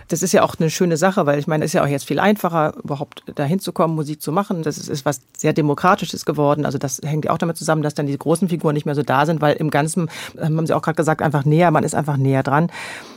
das 0.08 0.22
ist 0.22 0.32
ja 0.32 0.44
auch 0.44 0.56
eine 0.60 0.70
schöne 0.70 0.98
Sache, 0.98 1.26
weil 1.26 1.40
ich 1.40 1.48
meine, 1.48 1.66
es 1.66 1.70
ist 1.70 1.74
ja 1.74 1.84
auch 1.84 1.88
jetzt 1.88 2.06
viel 2.06 2.20
einfacher, 2.20 2.74
überhaupt 2.84 3.24
dahin 3.36 3.60
zu 3.60 3.72
kommen, 3.74 3.96
Musik 3.96 4.22
zu 4.22 4.32
machen. 4.32 4.64
Das 4.64 4.78
ist, 4.78 4.90
ist 4.90 5.06
was 5.06 5.22
sehr 5.38 5.54
Demokratisches 5.54 6.26
geworden. 6.26 6.66
Also 6.66 6.78
das 6.78 7.02
hängt 7.04 7.26
ja 7.26 7.32
auch 7.32 7.38
damit 7.38 7.58
zusammen, 7.58 7.82
dass 7.82 7.94
dann 7.94 8.08
die 8.08 8.18
großen 8.18 8.50
Figuren 8.50 8.74
nicht 8.74 8.86
mehr 8.86 8.96
so 8.96 9.04
da 9.04 9.26
sind, 9.26 9.42
weil 9.42 9.56
im 9.56 9.70
Ganzen, 9.70 10.10
haben 10.40 10.66
Sie 10.66 10.74
auch 10.74 10.82
gerade 10.82 10.96
gesagt, 10.96 11.22
einfach 11.22 11.46
näher, 11.46 11.72
man 11.72 11.84
ist 11.84 11.96
einfach 11.96 12.18
näher 12.18 12.44
dran. 12.44 12.72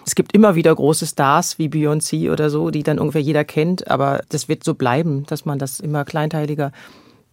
Es 0.07 0.15
gibt 0.15 0.35
immer 0.35 0.55
wieder 0.55 0.75
große 0.75 1.07
Stars 1.07 1.59
wie 1.59 1.69
Beyoncé 1.69 2.33
oder 2.33 2.51
so, 2.51 2.71
die 2.71 2.83
dann 2.83 2.99
ungefähr 2.99 3.23
jeder 3.23 3.45
kennt. 3.45 3.89
Aber 3.89 4.23
das 4.31 4.49
wird 4.49 4.65
so 4.65 4.75
bleiben, 4.75 5.25
dass 5.27 5.45
man 5.45 5.59
das 5.59 5.81
immer 5.81 6.05
kleinteiliger 6.05 6.73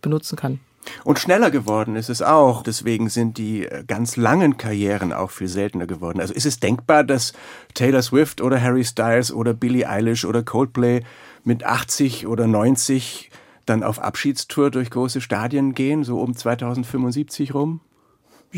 benutzen 0.05 0.37
kann. 0.37 0.59
Und 1.03 1.19
schneller 1.19 1.51
geworden 1.51 1.95
ist 1.95 2.09
es 2.09 2.21
auch. 2.21 2.63
Deswegen 2.63 3.09
sind 3.09 3.37
die 3.37 3.65
äh, 3.65 3.83
ganz 3.85 4.17
langen 4.17 4.57
Karrieren 4.57 5.13
auch 5.13 5.31
viel 5.31 5.47
seltener 5.47 5.87
geworden. 5.87 6.19
Also 6.19 6.33
ist 6.33 6.45
es 6.45 6.59
denkbar, 6.59 7.03
dass 7.03 7.33
Taylor 7.73 8.01
Swift 8.01 8.39
oder 8.39 8.61
Harry 8.61 8.83
Styles 8.83 9.31
oder 9.31 9.53
Billie 9.53 9.89
Eilish 9.89 10.25
oder 10.25 10.43
Coldplay 10.43 11.03
mit 11.43 11.63
80 11.65 12.27
oder 12.27 12.47
90 12.47 13.31
dann 13.65 13.83
auf 13.83 13.99
Abschiedstour 13.99 14.69
durch 14.69 14.91
große 14.91 15.21
Stadien 15.21 15.73
gehen, 15.73 16.03
so 16.03 16.19
um 16.19 16.35
2075 16.35 17.53
rum? 17.55 17.81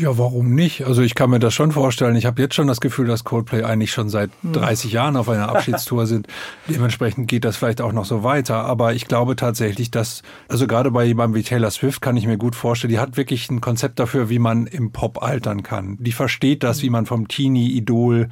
Ja, 0.00 0.16
warum 0.16 0.54
nicht? 0.54 0.86
Also 0.86 1.02
ich 1.02 1.16
kann 1.16 1.28
mir 1.28 1.40
das 1.40 1.54
schon 1.54 1.72
vorstellen. 1.72 2.14
Ich 2.14 2.24
habe 2.24 2.40
jetzt 2.40 2.54
schon 2.54 2.68
das 2.68 2.80
Gefühl, 2.80 3.08
dass 3.08 3.24
Coldplay 3.24 3.64
eigentlich 3.64 3.90
schon 3.90 4.08
seit 4.08 4.30
30 4.44 4.84
hm. 4.84 4.94
Jahren 4.94 5.16
auf 5.16 5.28
einer 5.28 5.48
Abschiedstour 5.52 6.06
sind. 6.06 6.28
Dementsprechend 6.68 7.26
geht 7.26 7.44
das 7.44 7.56
vielleicht 7.56 7.80
auch 7.80 7.90
noch 7.90 8.04
so 8.04 8.22
weiter. 8.22 8.64
Aber 8.64 8.94
ich 8.94 9.08
glaube 9.08 9.34
tatsächlich, 9.34 9.90
dass, 9.90 10.22
also 10.46 10.68
gerade 10.68 10.92
bei 10.92 11.04
jemandem 11.04 11.34
wie 11.34 11.42
Taylor 11.42 11.72
Swift 11.72 12.00
kann 12.00 12.16
ich 12.16 12.28
mir 12.28 12.36
gut 12.36 12.54
vorstellen, 12.54 12.92
die 12.92 13.00
hat 13.00 13.16
wirklich 13.16 13.50
ein 13.50 13.60
Konzept 13.60 13.98
dafür, 13.98 14.30
wie 14.30 14.38
man 14.38 14.68
im 14.68 14.92
Pop 14.92 15.20
altern 15.20 15.64
kann. 15.64 15.96
Die 15.98 16.12
versteht 16.12 16.62
das, 16.62 16.80
wie 16.82 16.90
man 16.90 17.04
vom 17.04 17.26
Teenie-Idol 17.26 18.28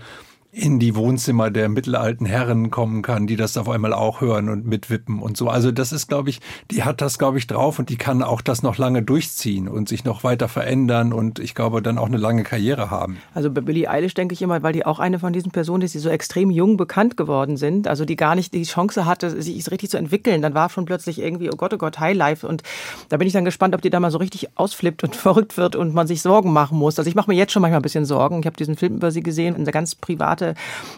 in 0.57 0.79
die 0.79 0.97
Wohnzimmer 0.97 1.51
der 1.51 1.69
mittelalten 1.69 2.25
Herren 2.25 2.71
kommen 2.71 3.03
kann, 3.03 3.27
die 3.27 3.37
das 3.37 3.59
auf 3.59 3.69
einmal 3.69 3.92
auch 3.92 4.23
hören 4.23 4.49
und 4.49 4.66
mitwippen 4.66 5.21
und 5.21 5.37
so. 5.37 5.49
Also 5.49 5.71
das 5.71 5.92
ist, 5.92 6.09
glaube 6.09 6.31
ich, 6.31 6.40
die 6.71 6.83
hat 6.83 7.03
das, 7.03 7.19
glaube 7.19 7.37
ich, 7.37 7.47
drauf 7.47 7.79
und 7.79 7.90
die 7.90 7.99
kann 7.99 8.23
auch 8.23 8.40
das 8.40 8.62
noch 8.62 8.79
lange 8.79 9.03
durchziehen 9.03 9.69
und 9.69 9.87
sich 9.87 10.05
noch 10.05 10.25
weiter 10.25 10.49
verändern 10.49 11.12
und 11.12 11.40
ich 11.40 11.55
glaube 11.55 11.83
dann 11.83 11.99
auch 11.99 12.07
eine 12.07 12.16
lange 12.16 12.42
Karriere 12.42 12.90
haben. 12.90 13.19
Also 13.35 13.51
bei 13.51 13.61
Billie 13.61 13.90
Eilish 13.90 14.14
denke 14.14 14.33
ich 14.33 14.40
immer, 14.40 14.62
weil 14.62 14.73
die 14.73 14.87
auch 14.87 14.99
eine 14.99 15.19
von 15.19 15.35
diesen 15.35 15.53
Personen 15.53 15.83
ist, 15.83 15.92
die 15.92 15.99
so 15.99 16.09
extrem 16.09 16.51
jung 16.51 16.79
bekannt 16.79 17.19
geworden 17.19 17.59
sind, 17.59 17.87
also 17.87 18.07
die 18.07 18.16
gar 18.16 18.35
nicht 18.35 18.55
die 18.55 18.62
Chance 18.62 19.05
hatte, 19.05 19.42
sich 19.42 19.71
richtig 19.71 19.90
zu 19.90 19.99
entwickeln. 19.99 20.40
Dann 20.40 20.55
war 20.55 20.71
schon 20.71 20.87
plötzlich 20.87 21.19
irgendwie, 21.19 21.51
oh 21.51 21.57
Gott, 21.57 21.75
oh 21.75 21.79
Gott, 21.79 22.01
Highlife 22.01 22.49
und 22.49 22.62
da 23.11 23.19
bin 23.19 23.27
ich 23.27 23.35
dann 23.35 23.45
gespannt, 23.45 23.75
ob 23.75 23.83
die 23.83 23.90
da 23.90 24.01
mal 24.01 24.11
so 24.11 24.16
richtig 24.16 24.49
ausflippt 24.55 25.05
und 25.05 25.16
verrückt 25.16 25.59
wird 25.59 25.77
und 25.77 25.92
man 25.92 26.07
sich 26.07 26.23
Sorgen 26.23 26.55
machen 26.55 26.79
muss. 26.79 26.99
Also 26.99 27.11
ich 27.11 27.14
mache 27.14 27.31
mir 27.31 27.37
jetzt 27.37 27.53
schon 27.53 27.61
manchmal 27.61 27.81
ein 27.81 27.83
bisschen 27.83 28.07
Sorgen. 28.07 28.40
Ich 28.40 28.47
habe 28.47 28.57
diesen 28.57 28.77
Film 28.77 28.95
über 28.95 29.11
sie 29.11 29.23
gesehen, 29.23 29.55
eine 29.55 29.71
ganz 29.71 29.95
private 29.95 30.45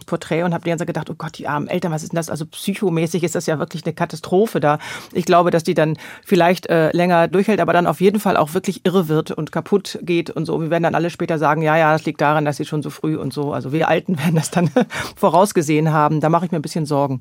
Porträt 0.06 0.42
und 0.42 0.54
habe 0.54 0.64
die 0.64 0.70
ganze 0.70 0.82
Zeit 0.82 0.88
gedacht, 0.88 1.10
oh 1.10 1.14
Gott, 1.16 1.38
die 1.38 1.48
armen 1.48 1.68
Eltern, 1.68 1.92
was 1.92 2.02
ist 2.02 2.12
denn 2.12 2.16
das? 2.16 2.30
Also 2.30 2.46
psychomäßig 2.46 3.22
ist 3.24 3.34
das 3.34 3.46
ja 3.46 3.58
wirklich 3.58 3.84
eine 3.84 3.94
Katastrophe 3.94 4.60
da. 4.60 4.78
Ich 5.12 5.24
glaube, 5.24 5.50
dass 5.50 5.64
die 5.64 5.74
dann 5.74 5.96
vielleicht 6.24 6.66
äh, 6.66 6.90
länger 6.92 7.28
durchhält, 7.28 7.60
aber 7.60 7.72
dann 7.72 7.86
auf 7.86 8.00
jeden 8.00 8.20
Fall 8.20 8.36
auch 8.36 8.54
wirklich 8.54 8.84
irre 8.84 9.08
wird 9.08 9.30
und 9.30 9.52
kaputt 9.52 9.98
geht 10.02 10.30
und 10.30 10.44
so. 10.44 10.60
Wir 10.60 10.70
werden 10.70 10.82
dann 10.82 10.94
alle 10.94 11.10
später 11.10 11.38
sagen, 11.38 11.62
ja, 11.62 11.76
ja, 11.76 11.92
das 11.92 12.04
liegt 12.04 12.20
daran, 12.20 12.44
dass 12.44 12.56
sie 12.56 12.64
schon 12.64 12.82
so 12.82 12.90
früh 12.90 13.16
und 13.16 13.32
so. 13.32 13.52
Also 13.52 13.72
wir 13.72 13.88
Alten 13.88 14.18
werden 14.22 14.34
das 14.34 14.50
dann 14.50 14.70
vorausgesehen 15.16 15.92
haben. 15.92 16.20
Da 16.20 16.28
mache 16.28 16.46
ich 16.46 16.52
mir 16.52 16.58
ein 16.58 16.62
bisschen 16.62 16.86
Sorgen. 16.86 17.20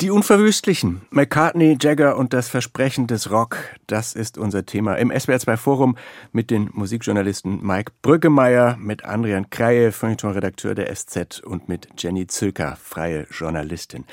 Die 0.00 0.12
Unverwüstlichen, 0.12 1.00
McCartney, 1.10 1.76
Jagger 1.80 2.16
und 2.16 2.32
das 2.32 2.48
Versprechen 2.48 3.08
des 3.08 3.32
Rock, 3.32 3.56
das 3.88 4.14
ist 4.14 4.38
unser 4.38 4.64
Thema 4.64 4.94
im 4.94 5.10
SWR2 5.10 5.56
Forum 5.56 5.96
mit 6.30 6.52
den 6.52 6.70
Musikjournalisten 6.72 7.66
Mike 7.66 7.90
Brüggemeier, 8.00 8.76
mit 8.76 9.04
Adrian 9.04 9.50
Kreie, 9.50 9.90
Feuilleton-Redakteur 9.90 10.76
der 10.76 10.94
SZ 10.94 11.40
und 11.40 11.68
mit 11.68 11.88
Jenny 11.98 12.28
Zülker, 12.28 12.78
freie 12.80 13.26
Journalistin. 13.32 14.04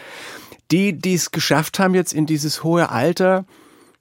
Die, 0.71 0.97
die 0.97 1.13
es 1.13 1.29
geschafft 1.29 1.77
haben 1.77 1.93
jetzt 1.93 2.13
in 2.13 2.25
dieses 2.25 2.63
hohe 2.63 2.89
Alter, 2.89 3.45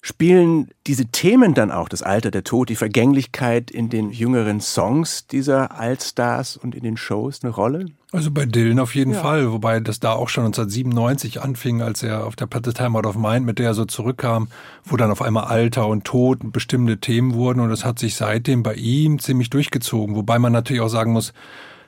Spielen 0.06 0.68
diese 0.86 1.06
Themen 1.06 1.54
dann 1.54 1.70
auch, 1.70 1.88
das 1.88 2.02
Alter, 2.02 2.30
der 2.30 2.44
Tod, 2.44 2.68
die 2.68 2.76
Vergänglichkeit 2.76 3.70
in 3.70 3.88
den 3.88 4.10
jüngeren 4.10 4.60
Songs 4.60 5.26
dieser 5.26 5.78
Altstars 5.78 6.58
und 6.58 6.74
in 6.74 6.82
den 6.82 6.98
Shows 6.98 7.42
eine 7.42 7.54
Rolle? 7.54 7.86
Also 8.14 8.30
bei 8.30 8.46
Dylan 8.46 8.78
auf 8.78 8.94
jeden 8.94 9.12
ja. 9.12 9.20
Fall, 9.20 9.50
wobei 9.50 9.80
das 9.80 9.98
da 9.98 10.12
auch 10.12 10.28
schon 10.28 10.44
1997 10.44 11.42
anfing, 11.42 11.82
als 11.82 12.04
er 12.04 12.24
auf 12.24 12.36
der 12.36 12.46
Platte 12.46 12.72
Time 12.72 12.96
Out 12.96 13.06
of 13.06 13.16
Mind, 13.16 13.44
mit 13.44 13.58
der 13.58 13.70
er 13.70 13.74
so 13.74 13.86
zurückkam, 13.86 14.46
wo 14.84 14.96
dann 14.96 15.10
auf 15.10 15.20
einmal 15.20 15.46
Alter 15.46 15.88
und 15.88 16.04
Tod 16.04 16.52
bestimmte 16.52 16.98
Themen 16.98 17.34
wurden 17.34 17.58
und 17.58 17.70
das 17.70 17.84
hat 17.84 17.98
sich 17.98 18.14
seitdem 18.14 18.62
bei 18.62 18.74
ihm 18.74 19.18
ziemlich 19.18 19.50
durchgezogen, 19.50 20.14
wobei 20.14 20.38
man 20.38 20.52
natürlich 20.52 20.80
auch 20.80 20.88
sagen 20.88 21.12
muss, 21.12 21.32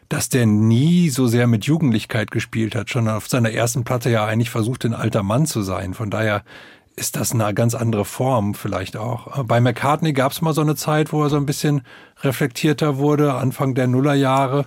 dass 0.08 0.28
der 0.28 0.46
nie 0.46 1.10
so 1.10 1.28
sehr 1.28 1.46
mit 1.46 1.64
Jugendlichkeit 1.64 2.32
gespielt 2.32 2.74
hat, 2.74 2.90
schon 2.90 3.06
auf 3.06 3.28
seiner 3.28 3.52
ersten 3.52 3.84
Platte 3.84 4.10
ja 4.10 4.24
eigentlich 4.24 4.50
versucht, 4.50 4.84
ein 4.84 4.94
alter 4.94 5.22
Mann 5.22 5.46
zu 5.46 5.62
sein. 5.62 5.94
Von 5.94 6.10
daher 6.10 6.42
ist 6.96 7.14
das 7.14 7.30
eine 7.30 7.54
ganz 7.54 7.76
andere 7.76 8.04
Form 8.04 8.54
vielleicht 8.54 8.96
auch. 8.96 9.44
Bei 9.44 9.60
McCartney 9.60 10.12
gab 10.12 10.32
es 10.32 10.42
mal 10.42 10.54
so 10.54 10.62
eine 10.62 10.74
Zeit, 10.74 11.12
wo 11.12 11.22
er 11.22 11.30
so 11.30 11.36
ein 11.36 11.46
bisschen 11.46 11.82
reflektierter 12.22 12.96
wurde, 12.96 13.34
Anfang 13.34 13.76
der 13.76 13.86
Nullerjahre. 13.86 14.66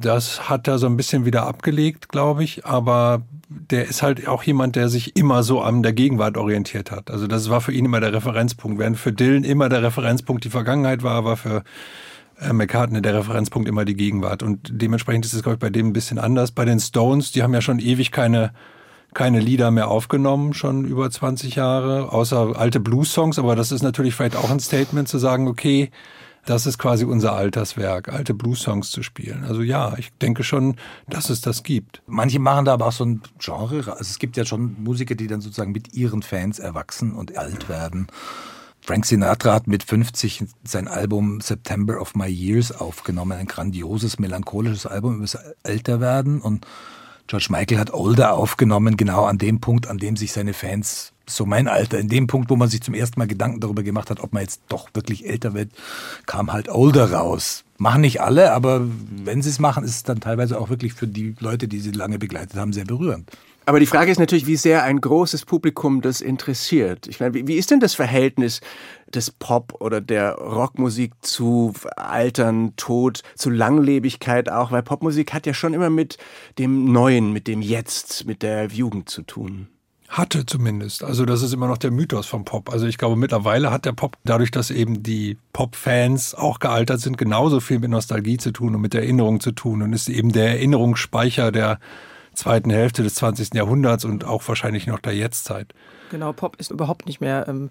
Das 0.00 0.48
hat 0.48 0.68
er 0.68 0.78
so 0.78 0.86
ein 0.86 0.96
bisschen 0.96 1.24
wieder 1.24 1.46
abgelegt, 1.46 2.08
glaube 2.08 2.44
ich. 2.44 2.64
Aber 2.66 3.22
der 3.48 3.86
ist 3.86 4.02
halt 4.02 4.26
auch 4.26 4.42
jemand, 4.42 4.76
der 4.76 4.88
sich 4.88 5.16
immer 5.16 5.42
so 5.42 5.60
an 5.60 5.82
der 5.82 5.92
Gegenwart 5.92 6.36
orientiert 6.36 6.90
hat. 6.90 7.10
Also 7.10 7.26
das 7.26 7.50
war 7.50 7.60
für 7.60 7.72
ihn 7.72 7.84
immer 7.84 8.00
der 8.00 8.12
Referenzpunkt. 8.12 8.78
Während 8.78 8.98
für 8.98 9.12
Dylan 9.12 9.44
immer 9.44 9.68
der 9.68 9.82
Referenzpunkt 9.82 10.44
die 10.44 10.50
Vergangenheit 10.50 11.02
war, 11.02 11.24
war 11.24 11.36
für 11.36 11.64
äh, 12.40 12.52
McCartney 12.52 13.02
der 13.02 13.14
Referenzpunkt 13.14 13.68
immer 13.68 13.84
die 13.84 13.96
Gegenwart. 13.96 14.42
Und 14.42 14.70
dementsprechend 14.72 15.26
ist 15.26 15.34
es, 15.34 15.42
glaube 15.42 15.54
ich, 15.54 15.60
bei 15.60 15.70
dem 15.70 15.88
ein 15.88 15.92
bisschen 15.92 16.18
anders. 16.18 16.52
Bei 16.52 16.64
den 16.64 16.80
Stones, 16.80 17.32
die 17.32 17.42
haben 17.42 17.54
ja 17.54 17.60
schon 17.60 17.78
ewig 17.78 18.12
keine 18.12 18.52
keine 19.12 19.40
Lieder 19.40 19.70
mehr 19.70 19.88
aufgenommen, 19.88 20.54
schon 20.54 20.84
über 20.84 21.10
20 21.10 21.56
Jahre, 21.56 22.12
außer 22.12 22.56
alte 22.56 22.80
Blues-Songs. 22.80 23.38
Aber 23.38 23.56
das 23.56 23.72
ist 23.72 23.82
natürlich 23.82 24.14
vielleicht 24.14 24.36
auch 24.36 24.50
ein 24.50 24.60
Statement 24.60 25.08
zu 25.08 25.18
sagen, 25.18 25.48
okay, 25.48 25.90
das 26.46 26.66
ist 26.66 26.78
quasi 26.78 27.04
unser 27.04 27.34
Alterswerk, 27.34 28.08
alte 28.08 28.34
Blues-Songs 28.34 28.90
zu 28.90 29.02
spielen. 29.02 29.44
Also 29.44 29.62
ja, 29.62 29.94
ich 29.98 30.10
denke 30.18 30.42
schon, 30.42 30.76
dass 31.08 31.30
es 31.30 31.40
das 31.40 31.62
gibt. 31.62 32.02
Manche 32.06 32.38
machen 32.38 32.64
da 32.64 32.74
aber 32.74 32.86
auch 32.86 32.92
so 32.92 33.04
ein 33.04 33.22
Genre. 33.38 33.78
Also 33.78 34.00
es 34.00 34.18
gibt 34.18 34.36
ja 34.36 34.44
schon 34.44 34.82
Musiker, 34.82 35.14
die 35.14 35.26
dann 35.26 35.40
sozusagen 35.40 35.72
mit 35.72 35.94
ihren 35.94 36.22
Fans 36.22 36.58
erwachsen 36.58 37.12
und 37.12 37.36
alt 37.36 37.68
werden. 37.68 38.08
Frank 38.80 39.04
Sinatra 39.04 39.52
hat 39.52 39.66
mit 39.66 39.82
50 39.82 40.44
sein 40.64 40.88
Album 40.88 41.40
September 41.42 42.00
of 42.00 42.14
My 42.14 42.28
Years 42.28 42.72
aufgenommen, 42.72 43.36
ein 43.38 43.46
grandioses, 43.46 44.18
melancholisches 44.18 44.86
Album 44.86 45.16
über 45.16 45.24
das 45.24 45.38
Älterwerden 45.62 46.40
und 46.40 46.66
George 47.26 47.46
Michael 47.50 47.78
hat 47.78 47.92
Older 47.94 48.32
aufgenommen, 48.32 48.96
genau 48.96 49.24
an 49.24 49.38
dem 49.38 49.60
Punkt, 49.60 49.86
an 49.86 49.98
dem 49.98 50.16
sich 50.16 50.32
seine 50.32 50.52
Fans, 50.52 51.12
so 51.36 51.46
mein 51.46 51.68
Alter, 51.68 51.98
in 51.98 52.08
dem 52.08 52.26
Punkt, 52.26 52.50
wo 52.50 52.56
man 52.56 52.68
sich 52.68 52.82
zum 52.82 52.94
ersten 52.94 53.18
Mal 53.18 53.26
Gedanken 53.26 53.60
darüber 53.60 53.82
gemacht 53.82 54.10
hat, 54.10 54.20
ob 54.20 54.32
man 54.32 54.42
jetzt 54.42 54.62
doch 54.68 54.88
wirklich 54.94 55.26
älter 55.26 55.54
wird, 55.54 55.70
kam 56.26 56.52
halt 56.52 56.68
Older 56.68 57.12
raus. 57.12 57.64
Machen 57.78 58.02
nicht 58.02 58.20
alle, 58.20 58.52
aber 58.52 58.86
wenn 59.10 59.42
sie 59.42 59.48
es 59.48 59.58
machen, 59.58 59.84
ist 59.84 59.94
es 59.94 60.02
dann 60.02 60.20
teilweise 60.20 60.60
auch 60.60 60.68
wirklich 60.68 60.92
für 60.92 61.06
die 61.06 61.34
Leute, 61.40 61.66
die 61.66 61.80
sie 61.80 61.92
lange 61.92 62.18
begleitet 62.18 62.56
haben, 62.56 62.72
sehr 62.72 62.84
berührend. 62.84 63.30
Aber 63.66 63.78
die 63.78 63.86
Frage 63.86 64.10
ist 64.10 64.18
natürlich, 64.18 64.46
wie 64.46 64.56
sehr 64.56 64.82
ein 64.82 65.00
großes 65.00 65.44
Publikum 65.44 66.00
das 66.00 66.20
interessiert. 66.20 67.06
Ich 67.06 67.20
meine, 67.20 67.34
wie 67.46 67.54
ist 67.54 67.70
denn 67.70 67.78
das 67.78 67.94
Verhältnis 67.94 68.60
des 69.14 69.30
Pop 69.30 69.80
oder 69.80 70.00
der 70.00 70.32
Rockmusik 70.32 71.12
zu 71.20 71.72
Altern, 71.96 72.74
Tod, 72.76 73.22
zu 73.36 73.48
Langlebigkeit 73.48 74.50
auch? 74.50 74.72
Weil 74.72 74.82
Popmusik 74.82 75.32
hat 75.32 75.46
ja 75.46 75.54
schon 75.54 75.72
immer 75.72 75.88
mit 75.88 76.18
dem 76.58 76.90
Neuen, 76.90 77.32
mit 77.32 77.46
dem 77.46 77.62
Jetzt, 77.62 78.26
mit 78.26 78.42
der 78.42 78.66
Jugend 78.66 79.08
zu 79.08 79.22
tun. 79.22 79.68
Hatte 80.10 80.44
zumindest. 80.44 81.04
Also 81.04 81.24
das 81.24 81.40
ist 81.40 81.52
immer 81.52 81.68
noch 81.68 81.78
der 81.78 81.92
Mythos 81.92 82.26
vom 82.26 82.44
Pop. 82.44 82.68
Also 82.72 82.86
ich 82.86 82.98
glaube, 82.98 83.14
mittlerweile 83.14 83.70
hat 83.70 83.84
der 83.84 83.92
Pop, 83.92 84.16
dadurch, 84.24 84.50
dass 84.50 84.72
eben 84.72 85.04
die 85.04 85.38
Pop-Fans 85.52 86.34
auch 86.34 86.58
gealtert 86.58 86.98
sind, 86.98 87.16
genauso 87.16 87.60
viel 87.60 87.78
mit 87.78 87.90
Nostalgie 87.90 88.36
zu 88.36 88.50
tun 88.50 88.74
und 88.74 88.80
mit 88.80 88.92
Erinnerung 88.92 89.38
zu 89.38 89.52
tun 89.52 89.82
und 89.82 89.92
ist 89.92 90.08
eben 90.08 90.32
der 90.32 90.48
Erinnerungsspeicher 90.48 91.52
der 91.52 91.78
zweiten 92.34 92.70
Hälfte 92.70 93.04
des 93.04 93.14
20. 93.14 93.54
Jahrhunderts 93.54 94.04
und 94.04 94.24
auch 94.24 94.46
wahrscheinlich 94.48 94.88
noch 94.88 94.98
der 94.98 95.14
Jetztzeit. 95.14 95.74
Genau, 96.10 96.32
Pop 96.32 96.56
ist 96.56 96.72
überhaupt 96.72 97.06
nicht 97.06 97.20
mehr 97.20 97.46
ähm, 97.46 97.70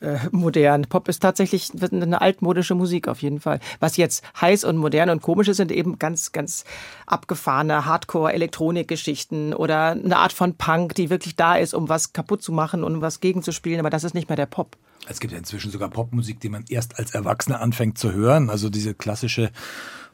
äh, 0.00 0.18
modern. 0.30 0.82
Pop 0.82 1.08
ist 1.08 1.20
tatsächlich 1.20 1.70
eine 1.80 2.20
altmodische 2.20 2.74
Musik 2.74 3.08
auf 3.08 3.22
jeden 3.22 3.40
Fall. 3.40 3.60
Was 3.80 3.96
jetzt 3.96 4.24
heiß 4.40 4.64
und 4.64 4.76
modern 4.76 5.10
und 5.10 5.22
komisch 5.22 5.48
ist, 5.48 5.58
sind 5.58 5.72
eben 5.72 5.98
ganz, 5.98 6.32
ganz 6.32 6.64
abgefahrene 7.06 7.84
Hardcore-Elektronik-Geschichten 7.84 9.54
oder 9.54 9.90
eine 9.90 10.16
Art 10.16 10.32
von 10.32 10.54
Punk, 10.54 10.94
die 10.94 11.10
wirklich 11.10 11.36
da 11.36 11.56
ist, 11.56 11.74
um 11.74 11.88
was 11.88 12.12
kaputt 12.12 12.42
zu 12.42 12.52
machen 12.52 12.84
und 12.84 12.96
um 12.96 13.00
was 13.00 13.20
gegenzuspielen. 13.20 13.80
Aber 13.80 13.90
das 13.90 14.04
ist 14.04 14.14
nicht 14.14 14.28
mehr 14.28 14.36
der 14.36 14.46
Pop. 14.46 14.76
Es 15.06 15.20
gibt 15.20 15.32
ja 15.32 15.38
inzwischen 15.38 15.70
sogar 15.70 15.88
Popmusik, 15.88 16.40
die 16.40 16.48
man 16.48 16.64
erst 16.68 16.98
als 16.98 17.14
Erwachsener 17.14 17.60
anfängt 17.60 17.98
zu 17.98 18.12
hören. 18.12 18.50
Also 18.50 18.68
diese 18.68 18.94
klassische 18.94 19.50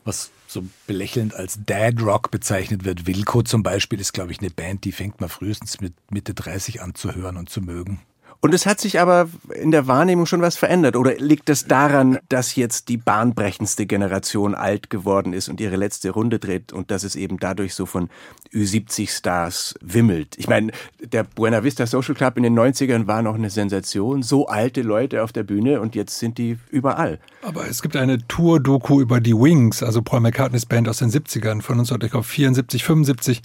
was 0.07 0.31
so 0.47 0.65
belächelnd 0.87 1.35
als 1.35 1.59
Dad 1.67 2.01
Rock 2.01 2.31
bezeichnet 2.31 2.85
wird. 2.85 3.07
Wilco 3.07 3.43
zum 3.43 3.63
Beispiel 3.63 4.01
ist, 4.01 4.13
glaube 4.13 4.33
ich, 4.33 4.39
eine 4.39 4.51
Band, 4.51 4.85
die 4.85 4.93
fängt 4.93 5.21
man 5.21 5.29
frühestens 5.29 5.81
mit 5.81 5.95
Mitte 6.11 6.33
30 6.33 6.81
an 6.81 6.95
zu 6.95 7.15
hören 7.15 7.37
und 7.37 7.51
zu 7.51 7.61
mögen. 7.61 8.01
Und 8.41 8.55
es 8.55 8.67
hat 8.67 8.81
sich 8.81 9.01
aber 9.01 9.29
in 9.55 9.71
der 9.71 9.87
Wahrnehmung 9.87 10.27
schon 10.27 10.41
was 10.41 10.57
verändert. 10.57 10.97
Oder 10.97 11.15
liegt 11.17 11.49
das 11.49 11.67
daran, 11.67 12.19
dass 12.29 12.55
jetzt 12.55 12.89
die 12.89 12.97
bahnbrechendste 12.97 13.87
Generation 13.87 14.55
alt 14.55 14.91
geworden 14.91 15.33
ist 15.33 15.49
und 15.49 15.61
ihre 15.61 15.77
letzte 15.77 16.11
Runde 16.11 16.39
dreht 16.39 16.73
und 16.73 16.91
dass 16.91 17.03
es 17.03 17.17
eben 17.17 17.39
dadurch 17.39 17.75
so 17.75 17.87
von 17.87 18.09
Ü70-Stars 18.53 19.75
wimmelt? 19.81 20.37
Ich 20.39 20.49
meine, 20.49 20.73
der 21.01 21.25
Buena 21.25 21.65
Vista 21.65 21.87
Social 21.87 22.15
Club 22.15 22.37
in 22.37 22.43
den 22.43 22.59
90ern 22.59 23.07
war 23.07 23.23
noch 23.23 23.35
eine 23.35 23.51
Sensation. 23.51 24.23
So 24.23 24.47
alte 24.47 24.83
Leute 24.83 25.23
auf 25.23 25.33
der 25.33 25.43
Bühne 25.43 25.81
und 25.81 25.95
jetzt 25.95 26.19
sind 26.19 26.39
die 26.39 26.59
überall. 26.71 27.19
Aber 27.43 27.67
es 27.69 27.83
gibt 27.83 27.97
eine 27.97 28.19
Tour-Doku 28.27 29.01
über 29.01 29.21
die 29.21 29.35
Wings, 29.35 29.83
also 29.83 30.03
Paul 30.03 30.21
McCartneys 30.21 30.67
Band 30.67 30.89
aus 30.89 30.99
den 30.99 31.11
70ern 31.11 31.63
von 31.63 31.79
1974, 31.79 32.85
75 32.85 33.43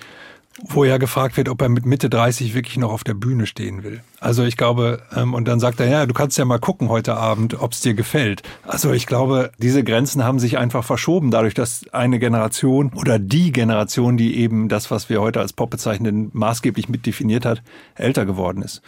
wo 0.59 0.83
ja 0.83 0.97
gefragt 0.97 1.37
wird, 1.37 1.49
ob 1.49 1.61
er 1.61 1.69
mit 1.69 1.85
Mitte 1.85 2.09
30 2.09 2.53
wirklich 2.53 2.77
noch 2.77 2.91
auf 2.91 3.03
der 3.03 3.13
Bühne 3.13 3.45
stehen 3.45 3.83
will. 3.83 4.01
Also 4.19 4.43
ich 4.43 4.57
glaube, 4.57 5.01
ähm, 5.15 5.33
und 5.33 5.47
dann 5.47 5.59
sagt 5.59 5.79
er, 5.79 5.87
ja, 5.87 6.05
du 6.05 6.13
kannst 6.13 6.37
ja 6.37 6.45
mal 6.45 6.59
gucken 6.59 6.89
heute 6.89 7.15
Abend, 7.15 7.61
ob 7.61 7.71
es 7.71 7.79
dir 7.79 7.93
gefällt. 7.93 8.43
Also 8.63 8.91
ich 8.91 9.07
glaube, 9.07 9.51
diese 9.57 9.83
Grenzen 9.83 10.23
haben 10.23 10.39
sich 10.39 10.57
einfach 10.57 10.83
verschoben, 10.83 11.31
dadurch, 11.31 11.53
dass 11.53 11.85
eine 11.93 12.19
Generation 12.19 12.91
oder 12.95 13.17
die 13.17 13.51
Generation, 13.51 14.17
die 14.17 14.37
eben 14.37 14.67
das, 14.67 14.91
was 14.91 15.09
wir 15.09 15.21
heute 15.21 15.39
als 15.39 15.53
Pop 15.53 15.69
bezeichnen, 15.69 16.29
maßgeblich 16.33 16.89
mitdefiniert 16.89 17.45
hat, 17.45 17.63
älter 17.95 18.25
geworden 18.25 18.61
ist. 18.61 18.81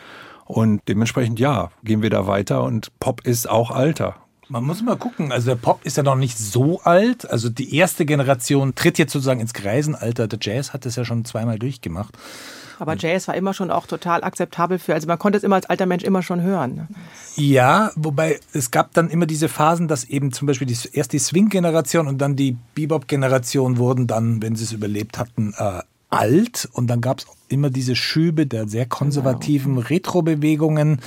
Und 0.45 0.82
dementsprechend, 0.88 1.39
ja, 1.39 1.71
gehen 1.84 2.02
wir 2.02 2.10
da 2.10 2.28
weiter 2.28 2.63
und 2.63 2.91
Pop 2.99 3.21
ist 3.26 3.49
auch 3.49 3.71
Alter. 3.71 4.22
Man 4.54 4.66
muss 4.66 4.84
mal 4.84 4.98
gucken. 4.98 5.32
Also 5.32 5.48
der 5.48 5.56
Pop 5.56 5.84
ist 5.84 5.98
ja 5.98 6.04
noch 6.04 6.16
nicht 6.16 6.38
so 6.38 6.80
alt. 6.82 7.28
Also 7.28 7.50
die 7.50 7.76
erste 7.76 8.06
Generation 8.06 8.76
tritt 8.76 9.00
jetzt 9.00 9.12
sozusagen 9.12 9.39
ins 9.39 9.56
Greisenalter. 9.56 10.28
Der 10.28 10.38
Jazz 10.39 10.74
hat 10.74 10.86
das 10.86 10.96
ja 10.96 11.04
schon 11.04 11.26
zweimal 11.26 11.58
durchgemacht. 11.58 12.16
Aber 12.78 12.96
Jazz 12.96 13.28
war 13.28 13.34
immer 13.34 13.56
schon 13.56 13.72
auch 13.72 13.88
total 13.88 14.24
akzeptabel 14.24 14.78
für, 14.78 14.94
also 14.94 15.08
man 15.08 15.18
konnte 15.18 15.39
es 15.39 15.44
immer 15.44 15.56
als 15.56 15.66
alter 15.66 15.88
Mensch 15.88 16.04
immer 16.04 16.22
schon 16.22 16.42
hören. 16.44 16.76
Ne? 16.76 16.88
Ja, 17.36 17.89
wobei 17.96 18.39
es 18.54 18.70
gab 18.70 18.94
dann 18.94 19.10
immer 19.10 19.26
diese 19.26 19.50
Phasen, 19.50 19.88
dass 19.88 20.04
eben 20.04 20.32
zum 20.32 20.46
Beispiel 20.46 20.68
die, 20.68 20.78
erst 20.92 21.13
die 21.13 21.20
Swing-Generation 21.20 22.08
und 22.08 22.20
dann 22.20 22.36
die 22.36 22.56
Bebop-Generation 22.76 23.78
wurden 23.78 24.06
dann, 24.06 24.44
wenn 24.44 24.56
sie 24.56 24.66
es 24.66 24.72
überlebt 24.72 25.18
hatten, 25.18 25.56
äh, 25.58 25.80
alt. 26.12 26.70
Und 26.74 26.86
dann 26.92 27.02
gab 27.02 27.22
es 27.22 27.26
immer 27.48 27.72
diese 27.72 27.96
Schübe 27.96 28.46
der 28.46 28.68
sehr 28.68 28.86
konservativen 28.86 29.78
genau. 29.78 29.88
Retro-Bewegungen 29.88 31.02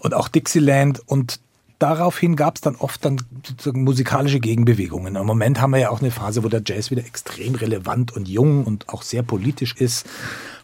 und 0.00 0.12
auch 0.12 0.28
Dixieland 0.28 1.00
und 1.06 1.40
daraufhin 1.82 2.36
gab 2.36 2.56
es 2.56 2.60
dann 2.60 2.76
oft 2.76 3.04
dann 3.04 3.20
sozusagen 3.44 3.82
musikalische 3.82 4.40
Gegenbewegungen. 4.40 5.16
Im 5.16 5.26
Moment 5.26 5.60
haben 5.60 5.72
wir 5.72 5.80
ja 5.80 5.90
auch 5.90 6.00
eine 6.00 6.12
Phase, 6.12 6.44
wo 6.44 6.48
der 6.48 6.62
Jazz 6.64 6.90
wieder 6.90 7.04
extrem 7.04 7.56
relevant 7.56 8.14
und 8.14 8.28
jung 8.28 8.64
und 8.64 8.88
auch 8.88 9.02
sehr 9.02 9.22
politisch 9.22 9.74
ist, 9.76 10.06